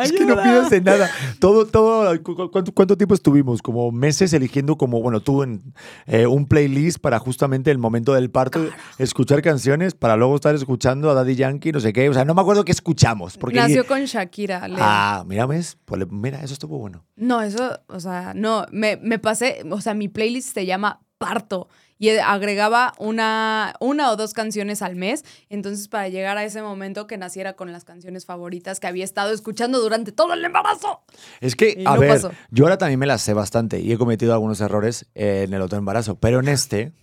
Es 0.03 0.13
que 0.13 0.25
no 0.27 0.35
pidas 0.37 0.71
de 0.71 0.81
nada. 0.81 1.11
Todo, 1.39 1.67
todo, 1.67 2.23
cu- 2.23 2.35
cu- 2.37 2.51
¿cuánto, 2.51 2.73
cuánto 2.73 2.97
tiempo 2.97 3.15
estuvimos? 3.15 3.63
Como 3.63 3.91
meses 3.93 4.33
eligiendo 4.33 4.77
como, 4.77 5.01
bueno, 5.01 5.21
tú 5.21 5.43
en 5.43 5.75
eh, 6.07 6.27
un 6.27 6.47
playlist 6.47 6.99
para 6.99 7.19
justamente 7.19 7.71
el 7.71 7.79
momento 7.79 8.13
del 8.15 8.31
parto, 8.31 8.69
escuchar 8.99 9.41
canciones 9.43 9.95
para 9.95 10.17
luego 10.17 10.35
estar 10.35 10.55
escuchando 10.55 11.11
a 11.11 11.15
Daddy 11.15 11.35
Yankee, 11.37 11.73
no 11.73 11.81
sé 11.81 11.93
qué. 11.93 12.09
O 12.09 12.15
sea, 12.15 12.25
no 12.25 12.35
me 12.35 12.43
acuerdo 12.43 12.65
qué 12.65 12.73
escuchamos. 12.73 13.39
Porque 13.39 13.57
Nació 13.57 13.87
con 13.87 14.05
Shakira. 14.05 14.69
Leo. 14.69 14.79
Ah, 14.81 15.25
mira, 15.27 15.47
¿ves? 15.47 15.79
Pues 15.85 16.03
mira, 16.11 16.41
eso 16.43 16.53
estuvo 16.53 16.79
bueno. 16.79 17.05
No, 17.17 17.41
eso, 17.43 17.79
o 17.89 18.01
sea, 18.01 18.33
no, 18.35 18.67
me, 18.73 18.97
me 18.97 19.19
pasé, 19.19 19.63
o 19.71 19.81
sea, 19.81 19.95
mi 19.95 20.09
playlist 20.09 20.55
se 20.55 20.67
llama 20.67 21.01
Parto 21.21 21.69
y 21.99 22.09
agregaba 22.17 22.95
una, 22.97 23.75
una 23.79 24.11
o 24.11 24.17
dos 24.17 24.33
canciones 24.33 24.81
al 24.81 24.97
mes, 24.97 25.23
entonces 25.51 25.87
para 25.87 26.09
llegar 26.09 26.39
a 26.39 26.45
ese 26.45 26.63
momento 26.63 27.07
que 27.07 27.19
naciera 27.19 27.53
con 27.53 27.73
las 27.73 27.85
canciones 27.85 28.25
favoritas 28.25 28.81
que 28.81 28.87
había 28.87 29.05
estado 29.05 29.31
escuchando 29.35 29.81
durante 29.81 30.13
todo 30.13 30.33
el 30.33 30.43
embarazo. 30.43 31.03
Es 31.43 31.57
que, 31.57 31.85
a 31.87 31.97
no 31.97 32.01
ver, 32.01 32.09
pasó. 32.13 32.33
yo 32.51 32.65
ahora 32.65 32.79
también 32.79 32.99
me 32.99 33.07
las 33.07 33.21
sé 33.21 33.35
bastante 33.35 33.81
y 33.81 33.93
he 33.93 33.99
cometido 33.99 34.33
algunos 34.33 34.63
errores 34.63 35.11
en 35.15 35.53
el 35.53 35.61
otro 35.61 35.77
embarazo, 35.77 36.15
pero 36.19 36.41
en 36.41 36.49
este 36.49 36.95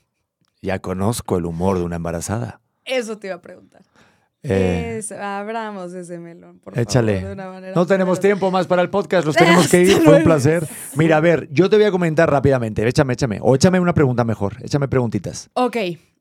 ya 0.64 0.80
conozco 0.80 1.38
el 1.38 1.46
humor 1.46 1.78
de 1.78 1.84
una 1.84 1.98
embarazada. 1.98 2.60
Eso 2.86 3.20
te 3.20 3.28
iba 3.28 3.36
a 3.36 3.42
preguntar. 3.44 3.84
Eh, 4.44 4.98
Es- 5.00 5.12
abramos 5.12 5.94
ese 5.94 6.20
melón, 6.20 6.60
por 6.60 6.78
Échale. 6.78 7.16
favor, 7.16 7.28
de 7.28 7.34
una 7.34 7.50
manera 7.50 7.74
No 7.76 7.86
tenemos 7.86 8.20
tiempo 8.20 8.52
más 8.52 8.68
para 8.68 8.82
el 8.82 8.90
podcast, 8.90 9.26
los 9.26 9.36
tenemos 9.36 9.68
que 9.68 9.82
ir, 9.82 10.02
fue 10.02 10.18
un 10.18 10.24
placer. 10.24 10.68
Mira, 10.96 11.18
a 11.18 11.20
ver, 11.20 11.48
yo 11.52 11.70
te 11.70 11.76
voy 11.76 11.86
a 11.86 11.92
comentar 11.92 12.30
rápidamente, 12.30 12.88
échame, 12.88 13.14
échame, 13.14 13.40
o 13.42 13.56
échame 13.56 13.80
una 13.80 13.94
pregunta 13.94 14.24
mejor, 14.24 14.56
échame 14.64 14.88
preguntitas. 14.88 15.50
Ok. 15.54 15.76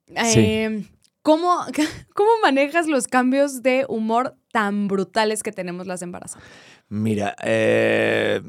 eh, 0.09 0.85
¿cómo, 1.23 1.59
¿Cómo 2.15 2.31
manejas 2.43 2.87
los 2.87 3.07
cambios 3.07 3.63
de 3.63 3.85
humor 3.89 4.37
tan 4.53 4.89
brutales 4.89 5.43
que 5.43 5.53
tenemos 5.53 5.87
las 5.87 6.01
embarazadas? 6.03 6.45
Mira, 6.89 7.37
eh, 7.45 8.41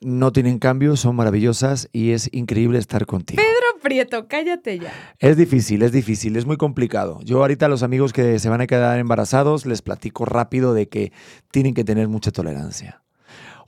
no 0.00 0.32
tienen 0.32 0.58
cambio, 0.58 0.96
son 0.96 1.16
maravillosas 1.16 1.88
y 1.92 2.12
es 2.12 2.28
increíble 2.32 2.78
estar 2.78 3.06
contigo. 3.06 3.42
Pedro 3.42 3.82
Prieto, 3.82 4.28
cállate 4.28 4.78
ya. 4.78 4.92
Es 5.18 5.36
difícil, 5.36 5.82
es 5.82 5.92
difícil, 5.92 6.36
es 6.36 6.46
muy 6.46 6.56
complicado. 6.56 7.20
Yo 7.22 7.40
ahorita 7.40 7.66
a 7.66 7.68
los 7.68 7.82
amigos 7.82 8.12
que 8.12 8.38
se 8.38 8.48
van 8.48 8.60
a 8.60 8.66
quedar 8.66 8.98
embarazados 8.98 9.66
les 9.66 9.82
platico 9.82 10.24
rápido 10.24 10.74
de 10.74 10.88
que 10.88 11.12
tienen 11.50 11.74
que 11.74 11.84
tener 11.84 12.08
mucha 12.08 12.30
tolerancia. 12.30 13.02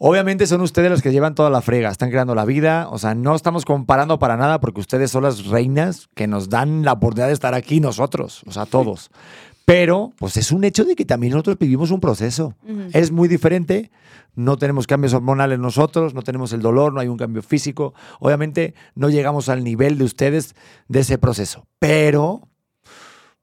Obviamente 0.04 0.48
son 0.48 0.62
ustedes 0.62 0.90
los 0.90 1.00
que 1.00 1.12
llevan 1.12 1.36
toda 1.36 1.48
la 1.48 1.60
frega, 1.60 1.88
están 1.88 2.10
creando 2.10 2.34
la 2.34 2.44
vida, 2.44 2.88
o 2.90 2.98
sea, 2.98 3.14
no 3.14 3.36
estamos 3.36 3.64
comparando 3.64 4.18
para 4.18 4.36
nada 4.36 4.58
porque 4.58 4.80
ustedes 4.80 5.12
son 5.12 5.22
las 5.22 5.46
reinas 5.46 6.08
que 6.16 6.26
nos 6.26 6.48
dan 6.48 6.84
la 6.84 6.94
oportunidad 6.94 7.28
de 7.28 7.34
estar 7.34 7.54
aquí 7.54 7.78
nosotros, 7.78 8.42
o 8.46 8.50
sea, 8.50 8.66
todos. 8.66 9.12
Pero, 9.64 10.12
pues 10.18 10.36
es 10.36 10.50
un 10.52 10.64
hecho 10.64 10.84
de 10.84 10.96
que 10.96 11.04
también 11.04 11.32
nosotros 11.32 11.58
vivimos 11.58 11.90
un 11.90 12.00
proceso. 12.00 12.54
Ujú. 12.64 12.88
Es 12.92 13.10
muy 13.10 13.28
diferente, 13.28 13.90
no 14.34 14.56
tenemos 14.56 14.86
cambios 14.86 15.14
hormonales 15.14 15.58
nosotros, 15.58 16.14
no 16.14 16.22
tenemos 16.22 16.52
el 16.52 16.60
dolor, 16.60 16.92
no 16.92 17.00
hay 17.00 17.08
un 17.08 17.16
cambio 17.18 17.42
físico. 17.42 17.94
Obviamente 18.18 18.74
no 18.94 19.08
llegamos 19.08 19.48
al 19.48 19.62
nivel 19.62 19.98
de 19.98 20.04
ustedes 20.04 20.54
de 20.88 21.00
ese 21.00 21.18
proceso, 21.18 21.66
pero 21.78 22.48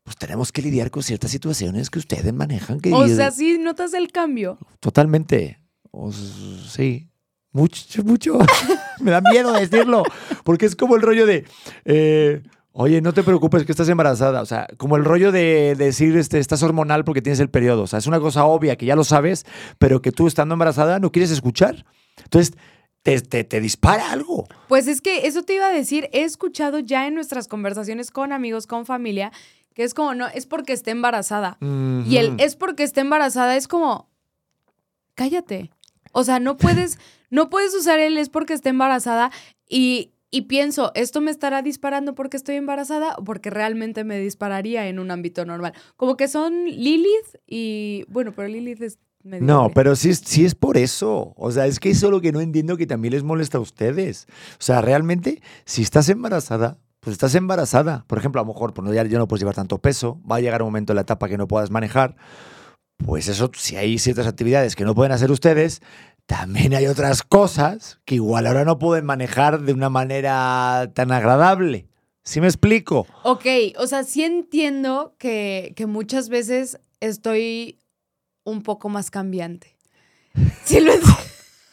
pues 0.04 0.18
tenemos 0.18 0.52
que 0.52 0.64
lidiar 0.64 0.90
con 0.90 1.04
ciertas 1.04 1.30
situaciones 1.32 1.90
que 1.90 2.00
ustedes 2.00 2.34
manejan. 2.34 2.80
Que 2.80 2.92
O 2.92 3.08
sea, 3.08 3.30
sí 3.32 3.58
notas 3.60 3.94
el 3.94 4.12
cambio. 4.12 4.58
Totalmente. 4.80 5.60
O 5.92 6.12
sí. 6.12 7.10
Mucho, 7.52 8.04
mucho. 8.04 8.38
Me 9.00 9.12
da 9.12 9.22
miedo 9.22 9.52
decirlo. 9.54 10.04
Porque 10.44 10.66
es 10.66 10.76
como 10.76 10.96
el 10.96 11.02
rollo 11.02 11.26
de. 11.26 11.46
eh, 11.86 12.42
Oye, 12.82 13.02
no 13.02 13.14
te 13.14 13.24
preocupes 13.24 13.66
que 13.66 13.74
estás 13.74 13.90
embarazada. 13.90 14.42
O 14.42 14.46
sea, 14.46 14.66
como 14.78 14.96
el 14.96 15.04
rollo 15.04 15.34
de 15.34 15.76
decir 15.78 16.16
este, 16.16 16.40
estás 16.40 16.64
hormonal 16.64 17.04
porque 17.04 17.22
tienes 17.22 17.42
el 17.42 17.50
periodo. 17.50 17.82
O 17.84 17.88
sea, 17.88 18.00
es 18.00 18.08
una 18.08 18.22
cosa 18.22 18.46
obvia 18.46 18.78
que 18.78 18.86
ya 18.86 18.96
lo 18.96 19.04
sabes, 19.04 19.46
pero 19.80 20.02
que 20.02 20.14
tú 20.14 20.28
estando 20.28 20.54
embarazada 20.54 20.98
no 21.00 21.12
quieres 21.12 21.30
escuchar. 21.32 21.86
Entonces, 22.24 22.56
te, 23.04 23.20
te- 23.20 23.44
te 23.44 23.60
dispara 23.60 24.12
algo. 24.14 24.48
Pues 24.70 24.88
es 24.88 25.02
que 25.02 25.28
eso 25.28 25.44
te 25.44 25.56
iba 25.56 25.68
a 25.68 25.72
decir, 25.72 26.10
he 26.14 26.24
escuchado 26.24 26.80
ya 26.80 27.06
en 27.06 27.16
nuestras 27.16 27.50
conversaciones 27.50 28.12
con 28.12 28.32
amigos, 28.32 28.66
con 28.66 28.86
familia, 28.86 29.34
que 29.74 29.84
es 29.84 29.94
como, 29.94 30.14
no, 30.16 30.28
es 30.28 30.46
porque 30.46 30.72
esté 30.72 30.92
embarazada. 30.92 31.58
Y 31.62 32.16
el 32.16 32.36
es 32.40 32.56
porque 32.56 32.84
esté 32.84 33.02
embarazada 33.02 33.58
es 33.58 33.68
como, 33.68 34.10
cállate. 35.16 35.70
O 36.12 36.24
sea, 36.24 36.40
no 36.40 36.56
puedes, 36.58 36.98
no 37.30 37.50
puedes 37.50 37.74
usar 37.76 38.00
el 38.00 38.18
es 38.18 38.30
porque 38.30 38.54
esté 38.54 38.70
embarazada 38.70 39.32
y, 39.68 40.12
y 40.32 40.44
pienso, 40.44 40.92
¿esto 40.96 41.22
me 41.22 41.32
estará 41.32 41.62
disparando 41.62 42.14
porque 42.16 42.38
estoy 42.38 42.56
embarazada 42.56 43.16
o 43.18 43.24
porque 43.24 43.50
realmente 43.50 44.04
me 44.04 44.20
dispararía 44.20 44.88
en 44.88 45.00
un 45.00 45.12
ámbito 45.12 45.46
normal? 45.46 45.74
Como 45.98 46.18
que 46.18 46.28
son 46.28 46.66
Lilith 46.66 47.36
y, 47.48 48.06
bueno, 48.10 48.32
pero 48.36 48.48
Lilith 48.48 48.82
es 48.82 49.00
No, 49.24 49.70
pero 49.74 49.96
sí, 49.96 50.12
es- 50.12 50.22
sí 50.24 50.46
es 50.46 50.56
por 50.56 50.78
eso. 50.78 51.34
O 51.36 51.52
sea, 51.52 51.66
es 51.66 51.80
que 51.80 51.90
eso 51.90 52.06
es 52.08 52.12
lo 52.12 52.22
que 52.22 52.32
no 52.32 52.40
entiendo 52.42 52.78
que 52.78 52.88
también 52.88 53.14
les 53.14 53.24
molesta 53.24 53.58
a 53.58 53.62
ustedes. 53.62 54.28
O 54.54 54.62
sea, 54.64 54.82
realmente, 54.82 55.42
si 55.66 55.82
estás 55.82 56.08
embarazada, 56.10 56.78
pues 57.02 57.14
estás 57.14 57.36
embarazada. 57.36 58.06
Por 58.08 58.18
ejemplo, 58.18 58.40
a 58.40 58.44
lo 58.46 58.54
mejor 58.54 58.74
pues 58.74 58.86
no, 58.88 58.94
ya, 58.94 59.04
ya 59.06 59.18
no 59.18 59.28
puedes 59.28 59.42
llevar 59.42 59.56
tanto 59.56 59.78
peso, 59.80 60.22
va 60.30 60.38
a 60.38 60.42
llegar 60.42 60.62
un 60.62 60.68
momento 60.68 60.94
en 60.94 60.96
la 60.96 61.02
etapa 61.02 61.28
que 61.28 61.38
no 61.38 61.48
puedas 61.48 61.70
manejar. 61.72 62.16
Pues 62.98 63.28
eso, 63.30 63.50
si 63.56 63.76
hay 63.78 63.98
ciertas 63.98 64.28
actividades 64.28 64.76
que 64.76 64.84
no 64.84 64.94
pueden 64.94 65.12
hacer 65.14 65.32
ustedes, 65.32 65.82
también 66.30 66.76
hay 66.76 66.86
otras 66.86 67.24
cosas 67.24 68.00
que 68.06 68.14
igual 68.14 68.46
ahora 68.46 68.64
no 68.64 68.78
pueden 68.78 69.04
manejar 69.04 69.62
de 69.62 69.74
una 69.74 69.90
manera 69.90 70.92
tan 70.94 71.12
agradable. 71.12 71.88
¿Sí 72.24 72.40
me 72.40 72.46
explico? 72.46 73.08
Ok, 73.24 73.46
o 73.80 73.88
sea, 73.88 74.04
sí 74.04 74.24
entiendo 74.24 75.16
que, 75.18 75.74
que 75.76 75.88
muchas 75.88 76.30
veces 76.30 76.80
estoy 77.00 77.82
un 78.44 78.62
poco 78.62 78.90
más 78.90 79.10
cambiante. 79.10 79.76
Sí 80.66 80.80
lo 80.80 80.94
entiendo. 80.94 81.20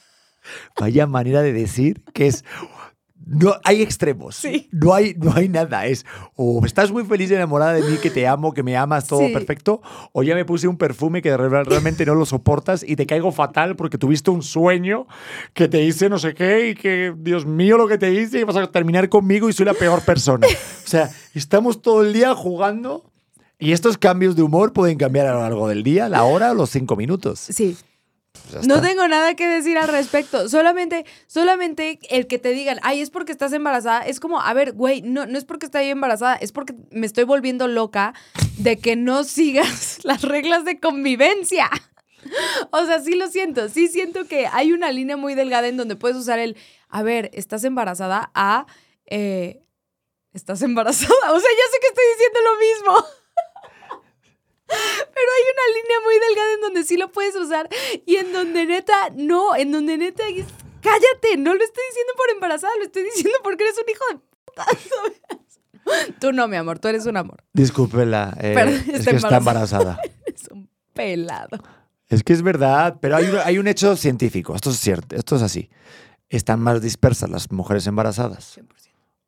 Vaya 0.81 1.07
manera 1.07 1.43
de 1.43 1.53
decir 1.53 2.03
que 2.15 2.27
es 2.27 2.43
no 3.27 3.57
hay 3.65 3.83
extremos. 3.83 4.37
Sí. 4.37 4.69
No 4.73 4.95
hay, 4.95 5.15
no 5.19 5.33
hay 5.35 5.49
nada. 5.49 5.85
Es 5.87 6.07
o 6.37 6.65
estás 6.65 6.93
muy 6.93 7.05
feliz 7.05 7.31
y 7.31 7.35
enamorada 7.35 7.73
de 7.75 7.83
mí, 7.83 7.97
que 7.99 8.09
te 8.11 8.27
amo, 8.27 8.55
que 8.55 8.63
me 8.63 8.77
amas, 8.77 9.07
todo 9.09 9.27
Sí. 9.27 9.33
perfecto, 9.33 9.83
o 10.13 10.23
ya 10.23 10.35
me 10.35 10.45
puse 10.45 10.69
un 10.69 10.77
perfume 10.79 11.21
que 11.23 11.37
re- 11.37 11.65
realmente 11.65 12.07
no 12.07 12.15
lo 12.15 12.25
soportas 12.25 12.85
y 12.87 12.95
te 12.97 13.05
caigo 13.07 13.33
fatal 13.33 13.75
porque 13.77 13.99
tuviste 13.99 14.31
un 14.31 14.43
sueño 14.43 15.07
que 15.55 15.67
te 15.69 15.83
hice 15.83 16.09
no 16.09 16.19
sé 16.19 16.35
qué 16.35 16.71
y 16.71 16.75
que, 16.75 17.13
Dios 17.19 17.45
mío, 17.47 17.77
lo 17.77 17.89
que 17.89 17.99
te 17.99 18.13
hice 18.13 18.41
y 18.41 18.45
vas 18.45 18.57
a 18.57 18.71
terminar 18.71 19.09
conmigo 19.09 19.49
y 19.49 19.53
soy 19.53 19.67
la 19.67 19.75
peor 19.75 20.03
persona. 20.03 20.47
O 20.47 20.89
sea, 20.89 21.11
estamos 21.35 21.83
todo 21.83 22.03
el 22.05 22.13
día 22.13 22.35
jugando 22.35 23.11
y 23.59 23.73
estos 23.73 23.99
cambios 23.99 24.37
de 24.37 24.43
humor 24.43 24.73
pueden 24.73 24.99
cambiar 24.99 25.27
a 25.27 25.33
lo 25.35 25.41
largo 25.41 25.67
del 25.69 25.83
día, 25.83 26.09
la 26.09 26.23
hora 26.25 26.53
o 26.53 26.55
los 26.55 26.71
cinco 26.71 26.95
minutos. 26.95 27.41
Sí. 27.41 27.77
Pues 28.51 28.67
No 28.67 28.81
tengo 28.81 29.07
nada 29.09 29.35
que 29.35 29.47
decir 29.47 29.79
al 29.79 29.89
respecto. 29.89 30.49
Solamente, 30.49 31.05
solamente 31.27 31.99
el 32.11 32.27
que 32.27 32.39
te 32.39 32.51
digan, 32.51 32.79
ay, 32.83 33.01
es 33.01 33.11
porque 33.11 33.33
estás 33.33 33.53
embarazada, 33.53 34.03
es 34.03 34.21
como, 34.21 34.41
a 34.41 34.53
ver, 34.55 34.73
güey, 34.73 35.03
no, 35.03 35.27
no 35.27 35.39
es 35.39 35.45
porque 35.45 35.67
estoy 35.67 35.87
embarazada, 35.87 36.37
es 36.37 36.53
porque 36.53 36.75
me 36.91 37.07
estoy 37.07 37.25
volviendo 37.25 37.69
loca 37.69 38.15
de 38.59 38.79
que 38.79 38.97
no 38.97 39.25
sigas 39.25 39.99
las 40.05 40.23
reglas 40.23 40.65
de 40.65 40.81
convivencia. 40.81 41.71
O 42.73 42.85
sea, 42.85 42.99
sí 42.99 43.15
lo 43.15 43.29
siento, 43.29 43.69
sí 43.69 43.87
siento 43.87 44.27
que 44.27 44.49
hay 44.49 44.73
una 44.73 44.91
línea 44.91 45.17
muy 45.17 45.37
delgada 45.37 45.69
en 45.69 45.77
donde 45.77 45.95
puedes 45.95 46.17
usar 46.17 46.41
el, 46.41 46.57
a 46.89 47.05
ver, 47.05 47.31
estás 47.35 47.63
embarazada 47.63 48.33
a, 48.35 48.67
eh, 49.07 49.61
estás 50.33 50.63
embarazada. 50.63 51.15
O 51.33 51.41
sea, 51.41 51.51
ya 51.51 51.73
sé 51.73 51.79
que 51.81 51.87
estoy 51.87 52.05
diciendo 52.15 52.41
lo 52.43 52.57
mismo. 52.59 53.07
Pero 55.27 55.35
hay 55.35 55.45
una 55.53 55.81
línea 55.81 55.99
muy 56.05 56.15
delgada 56.29 56.55
en 56.55 56.61
donde 56.61 56.85
sí 56.85 56.97
lo 56.97 57.11
puedes 57.11 57.35
usar 57.35 57.69
y 58.07 58.17
en 58.17 58.33
donde 58.33 58.65
neta, 58.65 58.95
no, 59.17 59.57
en 59.57 59.73
donde 59.73 59.99
neta 59.99 60.23
es, 60.29 60.47
cállate, 60.81 61.37
no 61.37 61.53
lo 61.53 61.65
estoy 61.65 61.83
diciendo 61.91 62.13
por 62.17 62.31
embarazada, 62.31 62.73
lo 62.79 62.85
estoy 62.85 63.03
diciendo 63.03 63.37
porque 63.43 63.65
eres 63.65 63.77
un 63.77 63.91
hijo 63.91 64.05
de 64.13 64.21
puta. 64.45 64.65
¿sabes? 65.85 66.15
Tú 66.21 66.33
no, 66.33 66.47
mi 66.47 66.57
amor, 66.57 66.79
tú 66.79 66.87
eres 66.87 67.07
un 67.07 67.17
amor. 67.17 67.43
Discúlpela, 67.53 68.37
eh, 68.41 68.53
Pero 68.55 68.71
es 68.71 68.89
está 68.89 69.11
que 69.11 69.17
está 69.17 69.37
embarazada. 69.39 69.99
Eres 70.25 70.47
un 70.53 70.71
pelado. 70.93 71.59
Es 72.09 72.23
que 72.23 72.33
es 72.33 72.43
verdad, 72.43 72.99
pero 73.01 73.17
hay 73.17 73.25
un, 73.25 73.39
hay 73.45 73.59
un 73.59 73.67
hecho 73.67 73.97
científico, 73.97 74.55
esto 74.55 74.71
es 74.71 74.79
cierto, 74.79 75.17
esto 75.17 75.35
es 75.35 75.43
así. 75.43 75.71
Están 76.29 76.61
más 76.61 76.81
dispersas 76.81 77.31
las 77.31 77.51
mujeres 77.51 77.85
embarazadas. 77.89 78.59
100%. 78.59 78.77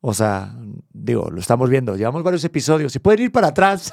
O 0.01 0.13
sea, 0.13 0.55
digo, 0.93 1.29
lo 1.29 1.41
estamos 1.41 1.69
viendo, 1.69 1.97
llevamos 1.97 2.23
varios 2.23 2.43
episodios. 2.45 2.93
Si 2.93 2.99
pueden 2.99 3.23
ir 3.23 3.31
para 3.33 3.47
atrás, 3.47 3.91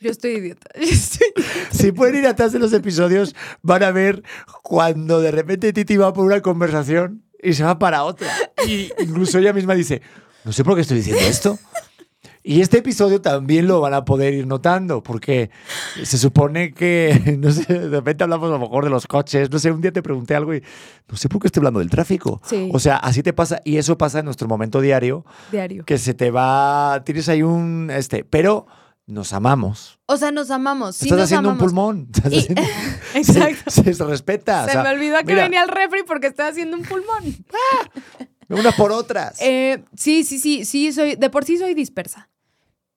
Yo 0.00 0.10
estoy 0.10 0.32
idiota. 0.32 0.68
Yo 0.80 0.88
estoy- 0.88 1.44
si 1.70 1.92
pueden 1.92 2.16
ir 2.16 2.26
atrás 2.26 2.52
de 2.52 2.58
los 2.58 2.72
episodios, 2.72 3.34
van 3.62 3.82
a 3.82 3.90
ver 3.90 4.22
cuando 4.62 5.20
de 5.20 5.30
repente 5.30 5.72
Titi 5.72 5.96
va 5.96 6.12
por 6.12 6.24
una 6.26 6.40
conversación 6.42 7.22
y 7.42 7.52
se 7.54 7.64
va 7.64 7.78
para 7.78 8.04
otra. 8.04 8.28
Y 8.66 8.90
incluso 8.98 9.38
ella 9.38 9.52
misma 9.52 9.74
dice, 9.74 10.02
no 10.44 10.52
sé 10.52 10.64
por 10.64 10.74
qué 10.74 10.80
estoy 10.82 10.98
diciendo 10.98 11.22
esto. 11.22 11.58
Y 12.42 12.60
este 12.60 12.78
episodio 12.78 13.20
también 13.20 13.66
lo 13.66 13.80
van 13.80 13.92
a 13.92 14.04
poder 14.04 14.32
ir 14.32 14.46
notando, 14.46 15.02
porque 15.02 15.50
se 16.04 16.16
supone 16.16 16.72
que, 16.72 17.36
no 17.40 17.50
sé, 17.50 17.64
de 17.74 17.88
repente 17.88 18.22
hablamos 18.22 18.48
a 18.48 18.52
lo 18.52 18.60
mejor 18.60 18.84
de 18.84 18.90
los 18.90 19.08
coches, 19.08 19.50
no 19.50 19.58
sé, 19.58 19.72
un 19.72 19.80
día 19.80 19.90
te 19.90 20.00
pregunté 20.00 20.36
algo 20.36 20.54
y 20.54 20.62
no 21.10 21.16
sé 21.16 21.28
por 21.28 21.40
qué 21.40 21.48
estoy 21.48 21.60
hablando 21.62 21.80
del 21.80 21.90
tráfico. 21.90 22.40
Sí. 22.44 22.70
O 22.72 22.78
sea, 22.78 22.98
así 22.98 23.24
te 23.24 23.32
pasa, 23.32 23.60
y 23.64 23.78
eso 23.78 23.98
pasa 23.98 24.20
en 24.20 24.26
nuestro 24.26 24.46
momento 24.46 24.80
diario, 24.80 25.24
Diario. 25.50 25.84
que 25.84 25.98
se 25.98 26.14
te 26.14 26.30
va, 26.30 27.02
tienes 27.04 27.28
ahí 27.28 27.42
un, 27.42 27.90
este, 27.92 28.22
pero 28.22 28.66
nos 29.06 29.32
amamos. 29.32 29.98
O 30.06 30.16
sea, 30.16 30.30
nos 30.32 30.50
amamos. 30.50 30.96
Sí 30.96 31.04
Estás 31.06 31.18
nos 31.18 31.24
haciendo 31.26 31.50
amamos. 31.50 31.62
un 31.62 31.68
pulmón. 31.74 32.08
Estás 32.14 32.32
Y- 32.32 32.38
haciendo- 32.38 32.62
Exacto. 33.14 33.70
Se, 33.70 33.94
se 33.94 34.04
respeta. 34.04 34.62
o 34.62 34.66
Se 34.66 34.72
sea, 34.72 34.82
me 34.82 34.90
olvidó 34.90 35.18
que 35.18 35.24
mira, 35.26 35.42
venía 35.44 35.62
al 35.62 35.68
refri 35.68 36.00
porque 36.06 36.28
estoy 36.28 36.46
haciendo 36.46 36.76
un 36.76 36.82
pulmón. 36.84 37.36
Unas 38.48 38.74
por 38.74 38.92
otras. 38.92 39.40
Eh, 39.40 39.82
sí, 39.96 40.22
sí, 40.24 40.38
sí, 40.38 40.64
sí, 40.64 40.92
soy, 40.92 41.16
de 41.16 41.30
por 41.30 41.44
sí 41.44 41.56
soy 41.58 41.74
dispersa. 41.74 42.28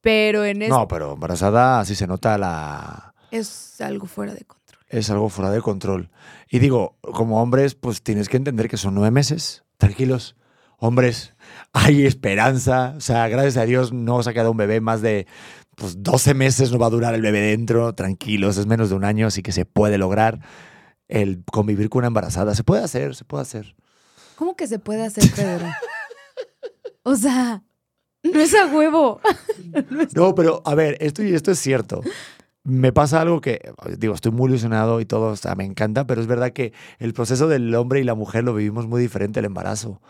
Pero 0.01 0.45
en 0.45 0.61
esto 0.61 0.77
no, 0.77 0.87
pero 0.87 1.13
embarazada 1.13 1.79
así 1.81 1.93
se 1.95 2.07
nota 2.07 2.37
la... 2.37 3.13
es 3.31 3.81
algo 3.81 4.05
fuera 4.07 4.33
de 4.33 4.45
control. 4.45 4.79
Es 4.87 5.09
algo 5.09 5.29
fuera 5.29 5.51
de 5.51 5.61
control. 5.61 6.09
Y 6.49 6.59
digo, 6.59 6.97
como 7.01 7.41
hombres, 7.41 7.75
pues 7.75 8.01
tienes 8.01 8.29
que 8.29 8.37
entender 8.37 8.69
que 8.69 8.77
son 8.77 8.95
nueve 8.95 9.11
meses. 9.11 9.63
Tranquilos. 9.77 10.35
Hombres, 10.77 11.33
hay 11.73 12.05
esperanza. 12.05 12.93
O 12.97 13.01
sea, 13.01 13.27
gracias 13.27 13.57
a 13.57 13.65
Dios 13.65 13.93
no 13.93 14.17
os 14.17 14.27
ha 14.27 14.33
quedado 14.33 14.51
un 14.51 14.57
bebé 14.57 14.81
más 14.81 15.01
de 15.01 15.27
pues, 15.75 16.03
12 16.03 16.33
meses, 16.33 16.71
no 16.71 16.79
va 16.79 16.87
a 16.87 16.91
durar 16.91 17.13
el 17.15 17.21
bebé 17.21 17.39
dentro. 17.39 17.93
Tranquilos, 17.93 18.57
es 18.57 18.65
menos 18.65 18.89
de 18.89 18.95
un 18.95 19.03
año, 19.03 19.27
así 19.27 19.41
que 19.41 19.51
se 19.51 19.65
puede 19.65 19.97
lograr 19.97 20.39
el 21.07 21.43
convivir 21.51 21.89
con 21.89 21.99
una 21.99 22.07
embarazada. 22.07 22.55
Se 22.55 22.63
puede 22.63 22.83
hacer, 22.83 23.15
se 23.15 23.25
puede 23.25 23.43
hacer. 23.43 23.75
¿Cómo 24.35 24.55
que 24.55 24.67
se 24.67 24.79
puede 24.79 25.05
hacer, 25.05 25.23
Pedro? 25.35 25.67
o 27.03 27.15
sea, 27.15 27.63
no 28.23 28.39
es 28.39 28.53
a 28.55 28.67
huevo. 28.67 29.21
No, 30.15 30.35
pero 30.35 30.61
a 30.65 30.75
ver, 30.75 30.97
esto, 30.99 31.23
y 31.23 31.33
esto 31.33 31.51
es 31.51 31.59
cierto. 31.59 32.01
Me 32.69 32.93
pasa 32.93 33.19
algo 33.19 33.41
que, 33.41 33.73
digo, 33.97 34.13
estoy 34.13 34.31
muy 34.31 34.47
ilusionado 34.47 35.01
y 35.01 35.05
todo, 35.05 35.31
o 35.31 35.35
sea, 35.35 35.55
me 35.55 35.65
encanta, 35.65 36.05
pero 36.05 36.21
es 36.21 36.27
verdad 36.27 36.51
que 36.51 36.71
el 36.99 37.13
proceso 37.13 37.47
del 37.47 37.73
hombre 37.73 37.99
y 37.99 38.03
la 38.03 38.13
mujer 38.13 38.43
lo 38.43 38.53
vivimos 38.53 38.85
muy 38.85 39.01
diferente 39.01 39.39
el 39.39 39.47
embarazo. 39.47 40.01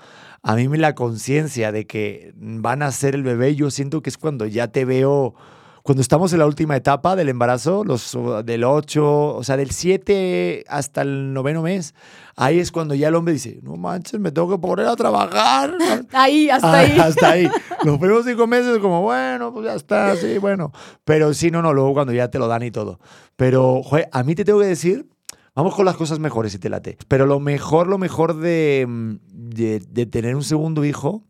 A 0.44 0.56
mí 0.56 0.68
me 0.68 0.78
la 0.78 0.94
conciencia 0.94 1.72
de 1.72 1.88
que 1.88 2.34
van 2.36 2.82
a 2.82 2.92
ser 2.92 3.16
el 3.16 3.24
bebé, 3.24 3.56
yo 3.56 3.72
siento 3.72 4.02
que 4.02 4.10
es 4.10 4.18
cuando 4.18 4.46
ya 4.46 4.68
te 4.68 4.84
veo, 4.84 5.36
cuando 5.84 6.02
estamos 6.02 6.34
en 6.34 6.40
la 6.40 6.46
última 6.46 6.76
etapa 6.76 7.16
del 7.16 7.30
embarazo, 7.30 7.84
los 7.84 8.18
del 8.46 8.64
8, 8.64 9.36
o 9.36 9.44
sea, 9.44 9.58
del 9.58 9.72
7 9.72 10.66
hasta 10.68 11.02
el 11.02 11.34
noveno 11.34 11.62
mes, 11.62 11.96
ahí 12.36 12.60
es 12.60 12.72
cuando 12.72 12.96
ya 12.96 13.08
el 13.08 13.16
hombre 13.16 13.34
dice, 13.34 13.60
no 13.64 13.76
manches, 13.76 14.20
me 14.20 14.32
tengo 14.32 14.50
que 14.50 14.58
poner 14.58 14.86
a 14.88 14.96
trabajar. 14.96 15.74
Ahí, 16.14 16.50
hasta 16.50 16.72
Ah, 16.72 16.80
ahí. 16.80 16.92
Hasta 17.00 17.30
ahí. 17.32 17.50
Los 17.84 17.98
primeros 17.98 18.26
cinco 18.26 18.46
meses, 18.48 18.78
como, 18.80 19.02
bueno, 19.02 19.54
pues 19.54 19.66
ya 19.66 19.76
está, 19.76 20.16
sí, 20.16 20.38
bueno. 20.38 20.72
Pero 21.06 21.34
sí, 21.34 21.50
no, 21.52 21.62
no, 21.62 21.74
luego 21.74 21.94
cuando 21.94 22.14
ya 22.14 22.30
te 22.30 22.40
lo 22.40 22.48
dan 22.48 22.64
y 22.64 22.72
todo. 22.72 23.00
Pero, 23.36 23.82
joder, 23.84 24.10
a 24.12 24.24
mí 24.24 24.36
te 24.36 24.44
tengo 24.46 24.60
que 24.60 24.66
decir, 24.68 25.08
vamos 25.56 25.76
con 25.76 25.86
las 25.86 25.96
cosas 25.96 26.20
mejores 26.20 26.52
si 26.52 26.60
te 26.60 26.70
late. 26.70 26.98
Pero 27.08 27.26
lo 27.26 27.40
mejor, 27.40 27.88
lo 27.88 27.98
mejor 27.98 28.38
de, 28.38 28.86
mm, 28.88 29.16
de, 29.28 29.80
de 29.80 30.06
tener 30.06 30.36
un 30.36 30.44
segundo 30.44 30.84
hijo, 30.86 31.24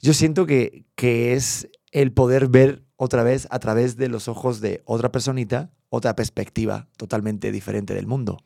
yo 0.00 0.12
siento 0.12 0.46
que, 0.46 0.84
que 0.94 1.34
es 1.34 1.68
el 1.92 2.12
poder 2.12 2.48
ver 2.48 2.82
otra 3.00 3.22
vez 3.22 3.46
a 3.50 3.60
través 3.60 3.96
de 3.96 4.08
los 4.08 4.26
ojos 4.26 4.60
de 4.60 4.82
otra 4.84 5.12
personita, 5.12 5.70
otra 5.88 6.16
perspectiva 6.16 6.88
totalmente 6.96 7.52
diferente 7.52 7.94
del 7.94 8.08
mundo. 8.08 8.38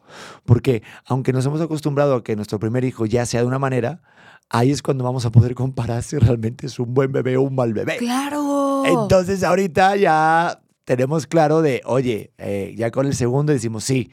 Porque 0.44 0.82
aunque 1.06 1.32
nos 1.32 1.46
hemos 1.46 1.62
acostumbrado 1.62 2.14
a 2.14 2.22
que 2.22 2.36
nuestro 2.36 2.60
primer 2.60 2.84
hijo 2.84 3.06
ya 3.06 3.24
sea 3.24 3.40
de 3.40 3.46
una 3.46 3.58
manera, 3.58 4.02
ahí 4.50 4.70
es 4.70 4.82
cuando 4.82 5.04
vamos 5.04 5.24
a 5.24 5.32
poder 5.32 5.54
comparar 5.54 6.02
si 6.02 6.18
realmente 6.18 6.66
es 6.66 6.78
un 6.78 6.92
buen 6.92 7.10
bebé 7.10 7.38
o 7.38 7.42
un 7.42 7.54
mal 7.54 7.72
bebé. 7.72 7.96
Claro. 7.96 8.82
Entonces 8.84 9.42
ahorita 9.42 9.96
ya 9.96 10.60
tenemos 10.84 11.26
claro 11.26 11.62
de, 11.62 11.80
oye, 11.86 12.34
eh, 12.36 12.74
ya 12.76 12.90
con 12.90 13.06
el 13.06 13.14
segundo 13.14 13.54
decimos, 13.54 13.84
sí, 13.84 14.12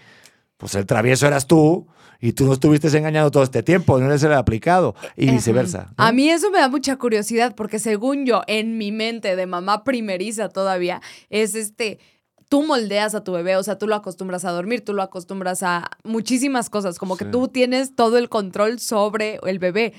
pues 0.55 0.73
el 0.75 0.85
travieso 0.85 1.27
eras 1.27 1.47
tú 1.47 1.85
y 2.21 2.33
tú 2.33 2.45
no 2.45 2.53
estuviste 2.53 2.87
engañando 2.97 3.31
todo 3.31 3.43
este 3.43 3.63
tiempo, 3.63 3.99
no 3.99 4.05
eres 4.07 4.23
el 4.23 4.33
aplicado 4.33 4.95
y 5.15 5.29
viceversa. 5.31 5.93
¿no? 5.97 6.03
A 6.03 6.11
mí 6.11 6.29
eso 6.29 6.51
me 6.51 6.59
da 6.59 6.67
mucha 6.67 6.97
curiosidad 6.97 7.55
porque 7.55 7.79
según 7.79 8.25
yo, 8.25 8.41
en 8.47 8.77
mi 8.77 8.91
mente 8.91 9.35
de 9.35 9.45
mamá 9.45 9.83
primeriza 9.83 10.49
todavía, 10.49 11.01
es 11.29 11.55
este, 11.55 11.99
tú 12.49 12.63
moldeas 12.63 13.15
a 13.15 13.23
tu 13.23 13.31
bebé, 13.31 13.55
o 13.55 13.63
sea, 13.63 13.77
tú 13.77 13.87
lo 13.87 13.95
acostumbras 13.95 14.43
a 14.43 14.51
dormir, 14.51 14.83
tú 14.83 14.93
lo 14.93 15.01
acostumbras 15.01 15.63
a 15.63 15.89
muchísimas 16.03 16.69
cosas, 16.69 16.97
como 16.99 17.15
que 17.15 17.25
Sí. 17.25 17.31
tú 17.31 17.47
tienes 17.47 17.95
todo 17.95 18.17
el 18.17 18.27
control 18.27 18.79
sobre 18.79 19.39
el 19.45 19.59
bebé. 19.59 19.93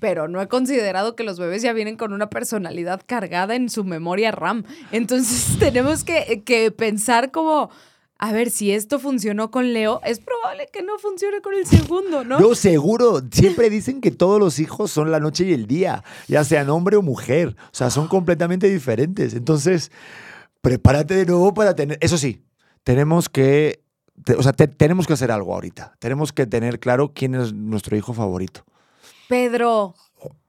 Pero 0.00 0.28
no 0.28 0.40
he 0.42 0.48
considerado 0.48 1.14
que 1.14 1.22
los 1.24 1.38
bebés 1.38 1.62
ya 1.62 1.72
vienen 1.72 1.96
con 1.96 2.12
una 2.12 2.28
personalidad 2.28 3.00
cargada 3.06 3.54
en 3.54 3.68
su 3.70 3.84
memoria 3.84 4.32
RAM. 4.32 4.64
Entonces 4.92 5.56
tenemos 5.58 6.04
que, 6.04 6.42
que 6.44 6.70
pensar 6.72 7.30
como, 7.30 7.70
a 8.18 8.32
ver, 8.32 8.50
si 8.50 8.70
esto 8.72 8.98
funcionó 8.98 9.50
con 9.50 9.72
Leo, 9.72 10.00
es 10.04 10.20
probable 10.20 10.68
que 10.72 10.82
no 10.82 10.98
funcione 10.98 11.40
con 11.40 11.54
el 11.54 11.66
segundo, 11.66 12.24
¿no? 12.24 12.38
No, 12.40 12.54
seguro. 12.54 13.20
Siempre 13.30 13.68
dicen 13.70 14.00
que 14.00 14.10
todos 14.10 14.38
los 14.38 14.58
hijos 14.60 14.90
son 14.90 15.10
la 15.10 15.20
noche 15.20 15.44
y 15.44 15.52
el 15.52 15.66
día, 15.66 16.04
ya 16.28 16.44
sean 16.44 16.70
hombre 16.70 16.96
o 16.96 17.02
mujer. 17.02 17.56
O 17.66 17.74
sea, 17.74 17.90
son 17.90 18.06
completamente 18.08 18.70
diferentes. 18.70 19.34
Entonces, 19.34 19.90
prepárate 20.60 21.14
de 21.14 21.26
nuevo 21.26 21.52
para 21.54 21.74
tener. 21.74 21.98
Eso 22.00 22.16
sí, 22.16 22.42
tenemos 22.84 23.28
que. 23.28 23.82
te- 24.24 24.34
o 24.36 24.42
sea, 24.42 24.52
te- 24.52 24.68
tenemos 24.68 25.06
que 25.06 25.12
hacer 25.14 25.30
algo 25.30 25.52
ahorita. 25.54 25.96
Tenemos 25.98 26.32
que 26.32 26.46
tener 26.46 26.78
claro 26.80 27.12
quién 27.14 27.34
es 27.34 27.52
nuestro 27.52 27.96
hijo 27.96 28.12
favorito. 28.14 28.64
Pedro, 29.28 29.94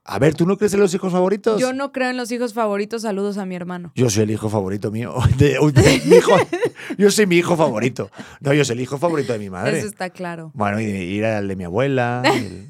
A 0.08 0.18
ver, 0.20 0.34
¿tú 0.34 0.46
no 0.46 0.56
crees 0.56 0.72
en 0.74 0.80
los 0.80 0.94
hijos 0.94 1.12
favoritos? 1.12 1.60
Yo 1.60 1.72
no 1.72 1.90
creo 1.92 2.10
en 2.10 2.16
los 2.16 2.30
hijos 2.30 2.54
favoritos. 2.54 3.02
Saludos 3.02 3.38
a 3.38 3.44
mi 3.46 3.56
hermano. 3.56 3.92
Yo 3.96 4.08
soy 4.08 4.22
el 4.24 4.30
hijo 4.30 4.48
favorito 4.48 4.90
mío. 4.92 5.14
De- 5.38 5.58
de- 5.72 6.02
mi 6.06 6.16
hijo- 6.16 6.36
yo 6.98 7.10
soy 7.10 7.26
mi 7.26 7.36
hijo 7.36 7.56
favorito. 7.56 8.10
No, 8.40 8.52
yo 8.54 8.64
soy 8.64 8.74
el 8.76 8.82
hijo 8.82 8.98
favorito 8.98 9.32
de 9.32 9.38
mi 9.40 9.50
madre. 9.50 9.78
Eso 9.78 9.88
está 9.88 10.10
claro. 10.10 10.52
Bueno, 10.54 10.80
y 10.80 10.84
ir 10.84 11.24
al 11.24 11.48
de 11.48 11.56
mi 11.56 11.64
abuela. 11.64 12.22
el- 12.34 12.68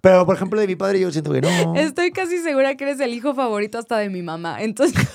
Pero, 0.00 0.24
por 0.24 0.36
ejemplo, 0.36 0.60
de 0.60 0.66
mi 0.66 0.76
padre 0.76 1.00
yo 1.00 1.10
siento 1.12 1.32
que 1.32 1.40
no. 1.42 1.74
Estoy 1.76 2.10
casi 2.10 2.38
segura 2.38 2.74
que 2.76 2.84
eres 2.84 3.00
el 3.00 3.12
hijo 3.12 3.34
favorito 3.34 3.78
hasta 3.78 3.98
de 3.98 4.08
mi 4.08 4.22
mamá. 4.22 4.62
Entonces, 4.62 5.06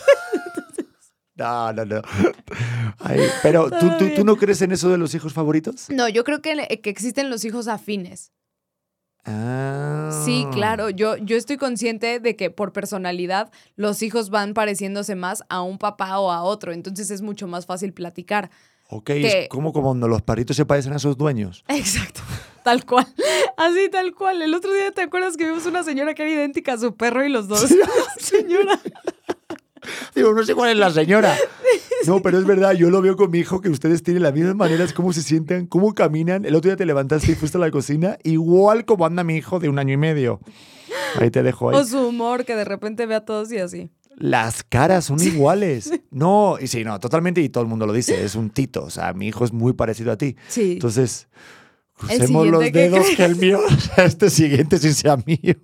No, 1.36 1.74
no, 1.74 1.84
no. 1.86 2.02
Ay, 3.00 3.20
pero, 3.42 3.70
¿tú, 3.72 3.88
tú, 3.98 4.10
¿tú 4.16 4.24
no 4.24 4.36
crees 4.36 4.62
en 4.62 4.72
eso 4.72 4.90
de 4.90 5.00
los 5.00 5.16
hijos 5.16 5.34
favoritos? 5.34 5.90
no, 5.90 6.08
yo 6.08 6.24
creo 6.24 6.42
que, 6.44 6.80
que 6.84 6.90
existen 6.92 7.32
los 7.32 7.44
hijos 7.44 7.68
afines. 7.68 8.32
Ah. 9.26 10.10
Sí, 10.26 10.46
claro. 10.52 10.90
Yo, 10.90 11.18
yo 11.18 11.38
estoy 11.38 11.58
consciente 11.58 12.20
de 12.20 12.36
que 12.36 12.50
por 12.50 12.74
personalidad 12.74 13.52
los 13.76 14.02
hijos 14.04 14.30
van 14.30 14.54
pareciéndose 14.54 15.16
más 15.16 15.44
a 15.50 15.62
un 15.62 15.78
papá 15.78 16.20
o 16.20 16.32
a 16.32 16.44
otro. 16.44 16.72
Entonces 16.74 17.10
es 17.12 17.22
mucho 17.22 17.48
más 17.48 17.66
fácil 17.66 17.94
platicar. 17.94 18.50
Ok, 18.90 19.06
que- 19.06 19.44
es 19.44 19.50
como 19.50 19.72
cuando 19.74 20.08
los 20.08 20.22
perritos 20.22 20.56
se 20.58 20.66
parecen 20.66 20.94
a 20.94 21.00
sus 21.00 21.18
dueños. 21.18 21.64
Exacto. 21.70 22.22
Tal 22.64 22.86
cual. 22.86 23.06
Así, 23.58 23.90
tal 23.92 24.14
cual. 24.16 24.42
El 24.42 24.54
otro 24.54 24.72
día, 24.74 24.92
¿te 24.92 25.02
acuerdas 25.02 25.36
que 25.36 25.46
vimos 25.46 25.66
una 25.66 25.84
señora 25.84 26.14
que 26.14 26.24
era 26.24 26.32
idéntica 26.32 26.74
a 26.74 26.78
su 26.78 26.96
perro 26.96 27.26
y 27.26 27.30
los 27.30 27.48
dos? 27.48 27.70
señora. 28.18 28.80
Digo, 30.16 30.34
no 30.34 30.44
sé 30.44 30.56
cuál 30.56 30.72
es 30.72 30.78
la 30.78 30.92
señora. 30.92 31.36
No, 32.06 32.22
pero 32.22 32.38
es 32.38 32.46
verdad, 32.46 32.74
yo 32.74 32.90
lo 32.90 33.02
veo 33.02 33.16
con 33.16 33.32
mi 33.32 33.40
hijo 33.40 33.62
que 33.62 33.70
ustedes 33.70 34.04
tienen 34.04 34.24
las 34.24 34.34
mismas 34.34 34.56
maneras, 34.56 34.92
cómo 34.92 35.14
se 35.14 35.22
sientan, 35.22 35.68
cómo 35.68 35.94
caminan. 35.94 36.44
El 36.44 36.54
otro 36.54 36.70
día 36.70 36.76
te 36.76 36.86
levantaste 36.86 37.32
y 37.32 37.36
fuiste 37.36 37.58
a 37.58 37.62
la 37.62 37.72
cocina, 37.72 38.18
igual 38.24 38.84
como 38.84 39.06
anda 39.06 39.24
mi 39.24 39.38
hijo 39.38 39.60
de 39.60 39.70
un 39.70 39.80
año 39.80 39.94
y 39.94 39.98
medio. 39.98 40.42
Ahí 41.18 41.32
te 41.32 41.44
dejo 41.44 41.70
ahí. 41.70 41.78
O 41.78 41.86
su 41.86 42.00
humor, 42.08 42.44
que 42.44 42.58
de 42.58 42.66
repente 42.66 43.06
ve 43.06 43.16
a 43.16 43.24
todos 43.24 43.52
y 43.54 43.58
así. 43.58 43.90
Las 44.18 44.64
caras 44.64 45.06
son 45.06 45.22
iguales. 45.22 45.92
No, 46.12 46.58
y 46.62 46.68
sí, 46.68 46.84
no, 46.84 47.00
totalmente, 47.00 47.42
y 47.42 47.50
todo 47.50 47.64
el 47.64 47.70
mundo 47.70 47.88
lo 47.88 47.94
dice, 47.94 48.24
es 48.24 48.36
un 48.36 48.52
tito. 48.52 48.84
O 48.84 48.90
sea, 48.92 49.14
mi 49.14 49.28
hijo 49.30 49.46
es 49.46 49.52
muy 49.52 49.74
parecido 49.74 50.12
a 50.12 50.18
ti. 50.18 50.36
Sí. 50.48 50.74
Entonces, 50.74 51.28
crucemos 51.98 52.48
los 52.48 52.64
siguiente, 52.64 52.72
¿qué 52.72 52.90
dedos 52.90 53.06
crees? 53.06 53.18
que 53.18 53.26
el 53.26 53.36
mío, 53.38 53.60
este 53.98 54.30
siguiente 54.30 54.78
sí 54.78 54.94
sea 54.94 55.18
mío. 55.18 55.56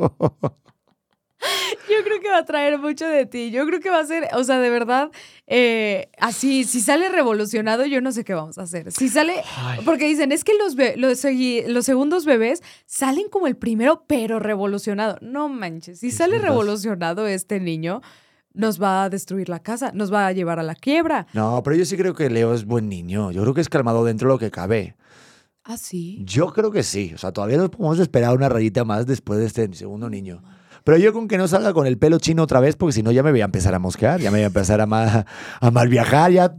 Yo 1.89 2.03
creo 2.03 2.19
que 2.19 2.29
va 2.29 2.39
a 2.39 2.45
traer 2.45 2.77
mucho 2.79 3.07
de 3.07 3.25
ti. 3.25 3.51
Yo 3.51 3.65
creo 3.65 3.79
que 3.79 3.89
va 3.89 3.99
a 3.99 4.05
ser, 4.05 4.27
o 4.33 4.43
sea, 4.43 4.59
de 4.59 4.69
verdad, 4.69 5.09
eh, 5.47 6.09
así, 6.19 6.63
si 6.65 6.81
sale 6.81 7.09
revolucionado, 7.09 7.85
yo 7.85 8.01
no 8.01 8.11
sé 8.11 8.23
qué 8.23 8.33
vamos 8.33 8.57
a 8.57 8.63
hacer. 8.63 8.91
Si 8.91 9.09
sale, 9.09 9.41
Ay. 9.57 9.79
porque 9.85 10.05
dicen, 10.05 10.31
es 10.31 10.43
que 10.43 10.53
los, 10.57 10.75
los, 10.97 11.25
los 11.67 11.85
segundos 11.85 12.25
bebés 12.25 12.61
salen 12.85 13.29
como 13.29 13.47
el 13.47 13.55
primero, 13.55 14.03
pero 14.05 14.39
revolucionado. 14.39 15.17
No 15.21 15.49
manches, 15.49 15.99
si 15.99 16.11
sale 16.11 16.33
verdad. 16.33 16.49
revolucionado 16.49 17.25
este 17.27 17.59
niño, 17.59 18.01
nos 18.53 18.81
va 18.81 19.03
a 19.05 19.09
destruir 19.09 19.47
la 19.47 19.59
casa, 19.59 19.91
nos 19.93 20.11
va 20.11 20.27
a 20.27 20.31
llevar 20.33 20.59
a 20.59 20.63
la 20.63 20.75
quiebra. 20.75 21.27
No, 21.33 21.61
pero 21.63 21.75
yo 21.75 21.85
sí 21.85 21.95
creo 21.95 22.13
que 22.13 22.29
Leo 22.29 22.53
es 22.53 22.65
buen 22.65 22.89
niño. 22.89 23.31
Yo 23.31 23.41
creo 23.43 23.53
que 23.53 23.61
es 23.61 23.69
calmado 23.69 24.03
dentro 24.03 24.27
de 24.27 24.33
lo 24.33 24.39
que 24.39 24.51
cabe. 24.51 24.95
Ah, 25.63 25.77
sí. 25.77 26.19
Yo 26.25 26.51
creo 26.51 26.71
que 26.71 26.83
sí. 26.83 27.11
O 27.13 27.17
sea, 27.17 27.31
todavía 27.31 27.57
nos 27.57 27.69
podemos 27.69 27.99
esperar 27.99 28.35
una 28.35 28.49
rayita 28.49 28.83
más 28.83 29.05
después 29.05 29.39
de 29.39 29.45
este 29.45 29.73
segundo 29.73 30.09
niño. 30.09 30.41
Pero 30.83 30.97
yo 30.97 31.13
con 31.13 31.27
que 31.27 31.37
no 31.37 31.47
salga 31.47 31.73
con 31.73 31.87
el 31.87 31.97
pelo 31.97 32.19
chino 32.19 32.43
otra 32.43 32.59
vez, 32.59 32.75
porque 32.75 32.93
si 32.93 33.03
no 33.03 33.11
ya 33.11 33.23
me 33.23 33.31
voy 33.31 33.41
a 33.41 33.45
empezar 33.45 33.73
a 33.75 33.79
mosquear, 33.79 34.19
ya 34.19 34.31
me 34.31 34.37
voy 34.37 34.43
a 34.43 34.47
empezar 34.47 34.81
a 34.81 34.85
mal, 34.85 35.25
a 35.59 35.71
mal 35.71 35.87
viajar, 35.87 36.31
ya. 36.31 36.53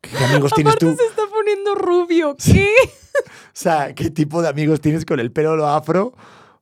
¿Qué 0.00 0.24
amigos 0.24 0.52
tienes 0.54 0.76
tú? 0.76 0.94
se 0.96 1.04
está 1.04 1.22
poniendo 1.32 1.74
rubio. 1.74 2.36
¿Qué? 2.36 2.68
O 3.16 3.56
sea, 3.56 3.94
¿qué 3.94 4.10
tipo 4.10 4.42
de 4.42 4.48
amigos 4.48 4.80
tienes 4.80 5.04
con 5.04 5.20
el 5.20 5.30
pelo 5.30 5.54
lo 5.54 5.68
afro? 5.68 6.14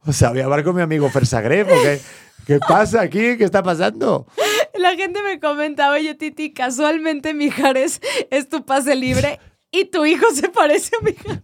O 0.04 0.12
sea, 0.12 0.28
voy 0.28 0.40
a 0.40 0.44
hablar 0.44 0.62
con 0.62 0.76
mi 0.76 0.82
amigo 0.82 1.08
Fersagref, 1.08 1.66
¿o 1.66 1.82
qué? 1.82 1.98
¿Qué 2.46 2.58
pasa 2.58 3.00
aquí? 3.00 3.38
¿Qué 3.38 3.44
está 3.44 3.62
pasando? 3.62 4.26
La 4.74 4.94
gente 4.96 5.22
me 5.22 5.40
comenta, 5.40 5.90
oye 5.90 6.14
Titi, 6.14 6.52
casualmente 6.52 7.32
Mijares 7.32 8.00
es 8.30 8.48
tu 8.48 8.64
pase 8.66 8.96
libre 8.96 9.38
y 9.70 9.86
tu 9.86 10.04
hijo 10.04 10.26
se 10.34 10.48
parece 10.50 10.90
a 11.00 11.04
Mijares. 11.04 11.42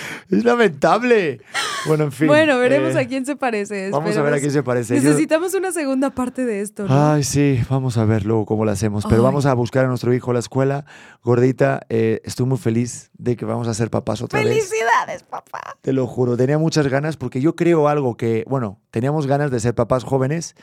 Es 0.30 0.44
lamentable. 0.44 1.40
Bueno, 1.86 2.04
en 2.04 2.12
fin. 2.12 2.26
bueno, 2.26 2.58
veremos 2.58 2.94
eh, 2.94 3.00
a 3.00 3.06
quién 3.06 3.24
se 3.24 3.36
parece. 3.36 3.90
Vamos 3.90 4.16
a 4.16 4.22
ver 4.22 4.32
a 4.32 4.36
esperemos. 4.36 4.40
quién 4.40 4.50
se 4.52 4.62
parece. 4.62 4.96
Yo- 4.96 5.02
Necesitamos 5.10 5.54
una 5.54 5.70
segunda 5.72 6.10
parte 6.10 6.44
de 6.44 6.60
esto, 6.60 6.86
¿no? 6.88 7.12
Ay, 7.12 7.22
sí, 7.22 7.60
vamos 7.70 7.96
a 7.96 8.04
ver 8.04 8.24
luego 8.26 8.44
cómo 8.46 8.64
lo 8.64 8.70
hacemos. 8.72 9.04
Pero 9.04 9.16
Ay. 9.18 9.22
vamos 9.24 9.46
a 9.46 9.54
buscar 9.54 9.84
a 9.84 9.88
nuestro 9.88 10.12
hijo 10.12 10.30
a 10.30 10.34
la 10.34 10.40
escuela. 10.40 10.84
Gordita, 11.22 11.80
eh, 11.88 12.20
estoy 12.24 12.46
muy 12.46 12.58
feliz 12.58 13.10
de 13.18 13.36
que 13.36 13.44
vamos 13.44 13.68
a 13.68 13.74
ser 13.74 13.90
papás 13.90 14.20
otra 14.22 14.38
vez. 14.40 14.48
¡Felicidades, 14.48 15.22
papá! 15.22 15.76
Te 15.80 15.92
lo 15.92 16.06
juro, 16.06 16.36
tenía 16.36 16.58
muchas 16.58 16.88
ganas 16.88 17.16
porque 17.16 17.40
yo 17.40 17.54
creo 17.54 17.88
algo 17.88 18.16
que, 18.16 18.44
bueno, 18.48 18.80
teníamos 18.90 19.26
ganas 19.26 19.50
de 19.50 19.60
ser 19.60 19.74
papás 19.74 20.02
jóvenes 20.04 20.54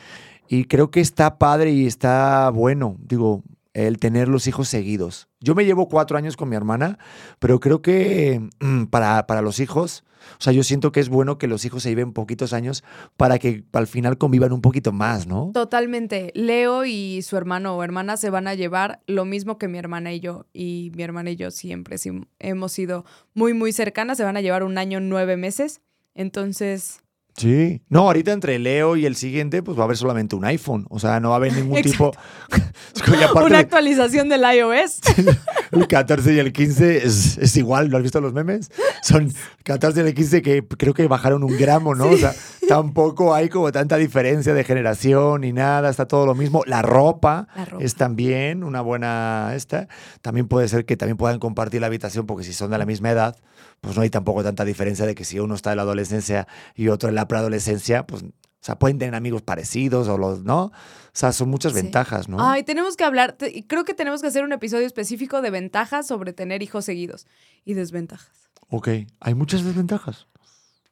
y 0.49 0.65
creo 0.65 0.91
que 0.91 0.99
está 0.99 1.37
padre 1.37 1.71
y 1.71 1.87
está 1.87 2.49
bueno, 2.49 2.97
digo, 2.99 3.43
el 3.73 3.99
tener 3.99 4.27
los 4.27 4.47
hijos 4.47 4.67
seguidos. 4.67 5.27
Yo 5.39 5.55
me 5.55 5.65
llevo 5.65 5.89
cuatro 5.89 6.17
años 6.17 6.37
con 6.37 6.49
mi 6.49 6.55
hermana, 6.55 6.97
pero 7.39 7.59
creo 7.59 7.81
que 7.81 8.41
mm, 8.59 8.85
para, 8.85 9.25
para 9.27 9.41
los 9.41 9.59
hijos, 9.59 10.03
o 10.39 10.41
sea, 10.43 10.53
yo 10.53 10.63
siento 10.63 10.91
que 10.91 10.99
es 10.99 11.09
bueno 11.09 11.37
que 11.37 11.47
los 11.47 11.65
hijos 11.65 11.83
se 11.83 11.89
lleven 11.89 12.13
poquitos 12.13 12.53
años 12.53 12.83
para 13.17 13.39
que 13.39 13.63
al 13.73 13.87
final 13.87 14.17
convivan 14.17 14.51
un 14.51 14.61
poquito 14.61 14.91
más, 14.91 15.27
¿no? 15.27 15.51
Totalmente. 15.53 16.31
Leo 16.35 16.85
y 16.85 17.21
su 17.23 17.37
hermano 17.37 17.75
o 17.75 17.83
hermana 17.83 18.17
se 18.17 18.29
van 18.29 18.47
a 18.47 18.55
llevar 18.55 19.01
lo 19.07 19.25
mismo 19.25 19.57
que 19.57 19.67
mi 19.67 19.77
hermana 19.77 20.13
y 20.13 20.19
yo. 20.19 20.45
Y 20.53 20.91
mi 20.95 21.03
hermana 21.03 21.31
y 21.31 21.35
yo 21.35 21.51
siempre 21.51 21.97
hemos 22.39 22.71
sido 22.71 23.05
muy, 23.33 23.53
muy 23.53 23.71
cercanas. 23.71 24.17
Se 24.17 24.23
van 24.23 24.37
a 24.37 24.41
llevar 24.41 24.63
un 24.63 24.77
año, 24.77 24.99
nueve 24.99 25.37
meses. 25.37 25.81
Entonces, 26.15 27.03
Sí. 27.35 27.81
No, 27.89 28.01
ahorita 28.01 28.31
entre 28.31 28.59
Leo 28.59 28.95
y 28.95 29.05
el 29.05 29.15
siguiente, 29.15 29.63
pues 29.63 29.77
va 29.77 29.81
a 29.81 29.85
haber 29.85 29.97
solamente 29.97 30.35
un 30.35 30.45
iPhone. 30.45 30.85
O 30.89 30.99
sea, 30.99 31.19
no 31.19 31.29
va 31.29 31.35
a 31.35 31.37
haber 31.37 31.53
ningún 31.53 31.81
tipo. 31.81 32.11
Una 33.43 33.59
actualización 33.59 34.29
del 34.29 34.41
iOS. 34.41 34.99
el 35.71 35.87
14 35.87 36.33
y 36.33 36.39
el 36.39 36.53
15 36.53 36.97
es, 36.97 37.37
es 37.39 37.57
igual. 37.57 37.87
¿Lo 37.87 37.97
has 37.97 38.03
visto 38.03 38.21
los 38.21 38.33
memes? 38.33 38.71
Son 39.01 39.33
14 39.63 40.01
y 40.01 40.07
el 40.07 40.13
15 40.13 40.41
que 40.43 40.65
creo 40.65 40.93
que 40.93 41.07
bajaron 41.07 41.43
un 41.43 41.57
gramo, 41.57 41.95
¿no? 41.95 42.05
O 42.05 42.17
sea, 42.17 42.33
tampoco 42.67 43.33
hay 43.33 43.49
como 43.49 43.71
tanta 43.71 43.97
diferencia 43.97 44.53
de 44.53 44.63
generación 44.63 45.41
ni 45.41 45.53
nada. 45.53 45.89
Está 45.89 46.07
todo 46.07 46.27
lo 46.27 46.35
mismo. 46.35 46.63
La 46.67 46.83
ropa, 46.83 47.47
La 47.55 47.65
ropa. 47.65 47.83
es 47.83 47.95
también 47.95 48.63
una 48.63 48.81
buena 48.81 49.53
esta. 49.55 49.87
También 50.21 50.47
puede 50.47 50.67
ser 50.67 50.85
que 50.85 50.97
también 50.97 51.17
puedan 51.17 51.39
compartir 51.39 51.81
la 51.81 51.87
habitación 51.87 52.27
porque 52.27 52.43
si 52.43 52.53
son 52.53 52.69
de 52.69 52.77
la 52.77 52.85
misma 52.85 53.09
edad, 53.09 53.35
pues 53.83 53.97
no 53.97 54.01
hay 54.01 54.09
tampoco 54.09 54.41
tanta 54.43 54.63
diferencia 54.63 55.05
de 55.05 55.13
que 55.13 55.25
si 55.25 55.39
uno 55.39 55.55
está 55.55 55.71
en 55.71 55.75
la 55.77 55.81
adolescencia 55.83 56.47
y 56.73 56.87
otro 56.87 57.09
en 57.09 57.15
la 57.15 57.27
preadolescencia, 57.27 58.07
pues, 58.07 58.23
o 58.23 58.27
sea, 58.65 58.79
pueden 58.79 58.97
tener 58.97 59.13
amigos 59.13 59.41
parecidos 59.41 60.07
o 60.07 60.17
los, 60.17 60.43
¿no? 60.45 60.67
O 60.67 60.71
sea, 61.11 61.33
son 61.33 61.49
muchas 61.49 61.73
Sí. 61.73 61.81
ventajas, 61.81 62.29
¿no? 62.29 62.37
Ay, 62.39 62.63
tenemos 62.63 62.95
que 62.95 63.03
hablar, 63.03 63.33
te- 63.33 63.67
creo 63.67 63.83
que 63.83 63.93
tenemos 63.93 64.21
que 64.21 64.27
hacer 64.27 64.45
un 64.45 64.53
episodio 64.53 64.87
específico 64.87 65.41
de 65.41 65.49
ventajas 65.49 66.07
sobre 66.07 66.31
tener 66.31 66.63
hijos 66.63 66.85
seguidos 66.85 67.27
y 67.65 67.73
desventajas. 67.73 68.49
Ok, 68.69 68.87
hay 69.19 69.33
muchas 69.35 69.65
desventajas. 69.65 70.27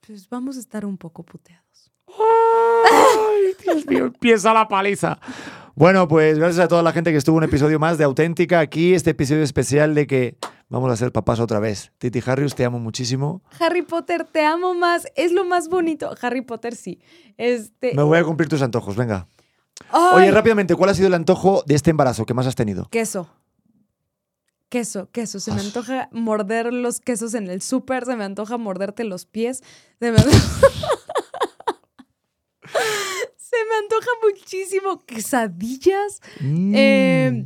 Pues 0.05 0.27
vamos 0.29 0.57
a 0.57 0.59
estar 0.59 0.85
un 0.85 0.97
poco 0.97 1.23
puteados. 1.23 1.91
¡Ay, 2.07 3.55
Dios 3.63 3.85
mío! 3.87 4.05
Empieza 4.07 4.53
la 4.53 4.67
paliza. 4.67 5.17
Bueno, 5.75 6.07
pues 6.07 6.37
gracias 6.37 6.65
a 6.65 6.67
toda 6.67 6.83
la 6.83 6.91
gente 6.91 7.11
que 7.11 7.17
estuvo 7.17 7.37
en 7.37 7.43
un 7.45 7.49
episodio 7.49 7.79
más 7.79 7.97
de 7.97 8.03
Auténtica. 8.03 8.59
Aquí, 8.59 8.93
este 8.93 9.11
episodio 9.11 9.43
especial 9.43 9.95
de 9.95 10.05
que 10.07 10.37
vamos 10.71 10.91
a 10.91 10.95
ser 10.95 11.11
papás 11.11 11.39
otra 11.39 11.59
vez. 11.59 11.91
Titi 11.99 12.19
Harrius, 12.25 12.55
te 12.55 12.65
amo 12.65 12.79
muchísimo. 12.79 13.43
Harry 13.59 13.83
Potter, 13.83 14.23
te 14.25 14.43
amo 14.45 14.73
más, 14.73 15.05
es 15.15 15.31
lo 15.31 15.45
más 15.45 15.67
bonito. 15.69 16.15
Harry 16.21 16.41
Potter 16.41 16.75
sí. 16.75 16.99
Este, 17.37 17.93
Me 17.93 18.01
voy 18.03 18.17
a 18.17 18.23
cumplir 18.23 18.49
tus 18.49 18.61
antojos, 18.63 18.95
venga. 18.95 19.27
ay, 19.89 20.23
Oye, 20.23 20.31
rápidamente, 20.31 20.75
¿cuál 20.75 20.89
ha 20.89 20.93
sido 20.95 21.07
el 21.07 21.13
antojo 21.13 21.63
de 21.67 21.75
este 21.75 21.91
embarazo 21.91 22.25
que 22.25 22.33
más 22.33 22.47
has 22.47 22.55
tenido? 22.55 22.87
queso. 22.89 23.29
Queso, 24.69 25.09
queso. 25.11 25.41
Se 25.41 25.51
me 25.51 25.59
antoja 25.59 26.07
morder 26.13 26.71
los 26.71 27.01
quesos 27.01 27.33
en 27.33 27.49
el 27.49 27.61
súper, 27.61 28.05
se 28.05 28.15
me 28.15 28.23
antoja 28.23 28.57
morderte 28.57 29.03
los 29.03 29.25
pies. 29.25 29.61
Se 29.99 30.11
me 30.13 30.17
antoja... 30.17 30.37
se 33.35 33.57
me 33.69 33.75
antoja 33.83 34.07
muchísimo 34.23 35.03
quesadillas. 35.05 36.21
Mm, 36.39 36.71
Eh, 36.73 37.45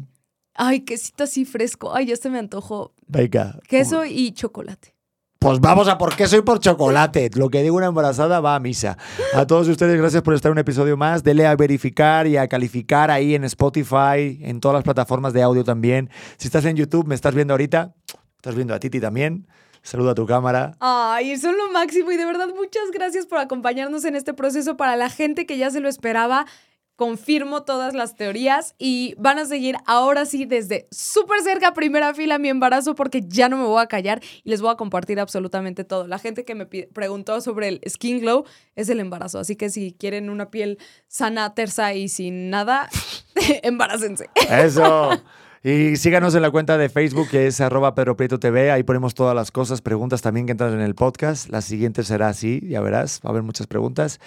ay, 0.56 0.82
quesito 0.82 1.24
así 1.24 1.46
fresco. 1.46 1.94
Ay, 1.96 2.08
ya 2.08 2.16
se 2.16 2.30
me 2.30 2.40
antojó. 2.40 2.94
venga. 3.08 3.60
Queso 3.68 4.06
y 4.06 4.32
chocolate. 4.32 4.96
Pues 5.40 5.60
vamos 5.60 5.88
a 5.88 6.00
por 6.00 6.16
queso 6.16 6.38
y 6.38 6.42
por 6.42 6.60
chocolate. 6.60 7.30
Lo 7.36 7.50
que 7.50 7.62
digo 7.62 7.76
una 7.76 7.86
embarazada 7.86 8.40
va 8.40 8.56
a 8.56 8.60
misa. 8.60 8.98
A 9.36 9.46
todos 9.46 9.68
ustedes, 9.68 9.96
gracias 10.00 10.24
por 10.24 10.34
estar 10.34 10.50
en 10.50 10.54
un 10.54 10.60
episodio 10.60 10.98
más. 10.98 11.24
Dele 11.24 11.46
a 11.46 11.56
verificar 11.56 12.26
y 12.26 12.36
a 12.36 12.48
calificar 12.48 13.12
ahí 13.12 13.36
en 13.36 13.44
Spotify, 13.44 14.40
en 14.42 14.60
todas 14.60 14.74
las 14.74 14.84
plataformas 14.84 15.34
de 15.34 15.44
audio 15.44 15.64
también. 15.64 16.10
Si 16.38 16.48
estás 16.48 16.66
en 16.66 16.76
YouTube, 16.76 17.06
me 17.06 17.14
estás 17.14 17.36
viendo 17.36 17.54
ahorita. 17.54 17.94
Estás 18.38 18.56
viendo 18.56 18.74
a 18.74 18.80
Titi 18.80 19.00
también. 19.00 19.48
Saluda 19.84 20.12
a 20.12 20.16
tu 20.16 20.26
cámara. 20.26 20.78
Ay, 20.80 21.38
son 21.38 21.56
lo 21.58 21.72
máximo 21.72 22.12
y 22.12 22.18
de 22.18 22.26
verdad 22.26 22.48
muchas 22.56 22.90
gracias 22.92 23.28
por 23.28 23.38
acompañarnos 23.38 24.04
en 24.06 24.16
este 24.16 24.34
proceso. 24.34 24.78
Para 24.78 24.96
la 24.96 25.12
gente 25.12 25.46
que 25.46 25.60
ya 25.60 25.70
se 25.70 25.80
lo 25.80 25.90
esperaba, 25.90 26.48
confirmo 26.96 27.64
todas 27.64 27.94
las 27.94 28.16
teorías 28.16 28.76
y 28.78 29.16
van 29.18 29.40
a 29.40 29.46
seguir 29.46 29.76
ahora 29.86 30.26
sí 30.26 30.46
desde 30.46 30.88
súper 30.92 31.42
cerca, 31.42 31.74
primera 31.74 32.14
fila, 32.14 32.40
mi 32.40 32.50
embarazo 32.50 32.96
porque 32.96 33.22
ya 33.26 33.50
no 33.50 33.58
me 33.58 33.66
voy 33.66 33.82
a 33.82 33.88
callar 33.88 34.22
y 34.44 34.50
les 34.50 34.62
voy 34.62 34.72
a 34.72 34.76
compartir 34.76 35.20
absolutamente 35.20 35.84
todo. 35.84 36.08
La 36.08 36.20
gente 36.20 36.46
que 36.46 36.56
me 36.56 36.66
preguntó 36.66 37.42
sobre 37.42 37.68
el 37.68 37.82
skin 37.88 38.20
glow 38.20 38.46
es 38.76 38.90
el 38.90 39.00
embarazo, 39.00 39.40
así 39.40 39.56
que 39.56 39.70
si 39.70 39.94
quieren 39.94 40.30
una 40.30 40.50
piel 40.50 40.78
sana, 41.08 41.54
tersa 41.54 41.94
y 41.94 42.08
sin 42.08 42.50
nada, 42.50 42.90
embarácense. 43.64 44.30
Eso. 44.50 45.12
Y 45.68 45.96
síganos 45.96 46.36
en 46.36 46.44
la 46.44 46.52
cuenta 46.52 46.78
de 46.78 46.90
Facebook 46.90 47.28
que 47.32 47.48
es 47.48 47.60
arroba 47.60 47.96
Pedro 47.96 48.16
Prieto 48.16 48.40
TV. 48.40 48.70
Ahí 48.70 48.84
ponemos 48.84 49.16
todas 49.16 49.34
las 49.34 49.50
cosas, 49.50 49.82
preguntas 49.82 50.22
también 50.22 50.46
que 50.46 50.52
entran 50.52 50.74
en 50.74 50.82
el 50.82 50.94
podcast. 50.94 51.50
La 51.50 51.62
siguiente 51.64 52.04
será 52.04 52.28
así, 52.28 52.62
ya 52.70 52.82
verás. 52.82 53.20
Va 53.26 53.30
a 53.30 53.32
haber 53.32 53.42
muchas 53.42 53.66
preguntas. 53.66 54.20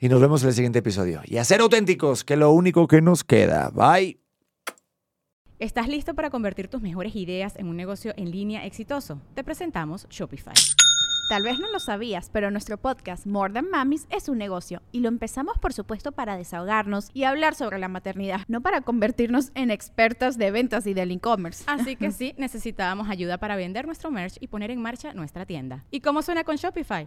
Y 0.00 0.08
nos 0.08 0.20
vemos 0.20 0.42
en 0.42 0.48
el 0.48 0.54
siguiente 0.54 0.78
episodio. 0.78 1.22
Y 1.24 1.38
a 1.38 1.44
ser 1.44 1.60
auténticos, 1.60 2.22
que 2.24 2.34
es 2.34 2.38
lo 2.38 2.52
único 2.52 2.86
que 2.86 3.00
nos 3.00 3.24
queda. 3.24 3.70
Bye. 3.70 4.20
¿Estás 5.58 5.88
listo 5.88 6.14
para 6.14 6.30
convertir 6.30 6.68
tus 6.68 6.80
mejores 6.80 7.16
ideas 7.16 7.56
en 7.56 7.66
un 7.66 7.76
negocio 7.76 8.14
en 8.16 8.30
línea 8.30 8.64
exitoso? 8.64 9.20
Te 9.34 9.42
presentamos 9.42 10.06
Shopify. 10.08 10.54
Tal 11.28 11.42
vez 11.42 11.58
no 11.58 11.70
lo 11.70 11.80
sabías, 11.80 12.30
pero 12.32 12.50
nuestro 12.52 12.78
podcast 12.78 13.26
More 13.26 13.52
Than 13.52 13.68
Mamis 13.68 14.06
es 14.08 14.28
un 14.28 14.38
negocio 14.38 14.80
y 14.92 15.00
lo 15.00 15.08
empezamos 15.08 15.58
por 15.58 15.72
supuesto 15.72 16.12
para 16.12 16.38
desahogarnos 16.38 17.10
y 17.12 17.24
hablar 17.24 17.56
sobre 17.56 17.78
la 17.78 17.88
maternidad, 17.88 18.42
no 18.46 18.62
para 18.62 18.80
convertirnos 18.80 19.50
en 19.54 19.70
expertas 19.70 20.38
de 20.38 20.52
ventas 20.52 20.86
y 20.86 20.94
del 20.94 21.10
e-commerce. 21.10 21.64
Así 21.66 21.96
que 21.96 22.12
sí, 22.12 22.34
necesitábamos 22.38 23.10
ayuda 23.10 23.36
para 23.38 23.56
vender 23.56 23.84
nuestro 23.84 24.10
merch 24.12 24.36
y 24.40 24.46
poner 24.46 24.70
en 24.70 24.80
marcha 24.80 25.12
nuestra 25.12 25.44
tienda. 25.44 25.84
¿Y 25.90 26.00
cómo 26.00 26.22
suena 26.22 26.44
con 26.44 26.56
Shopify? 26.56 27.06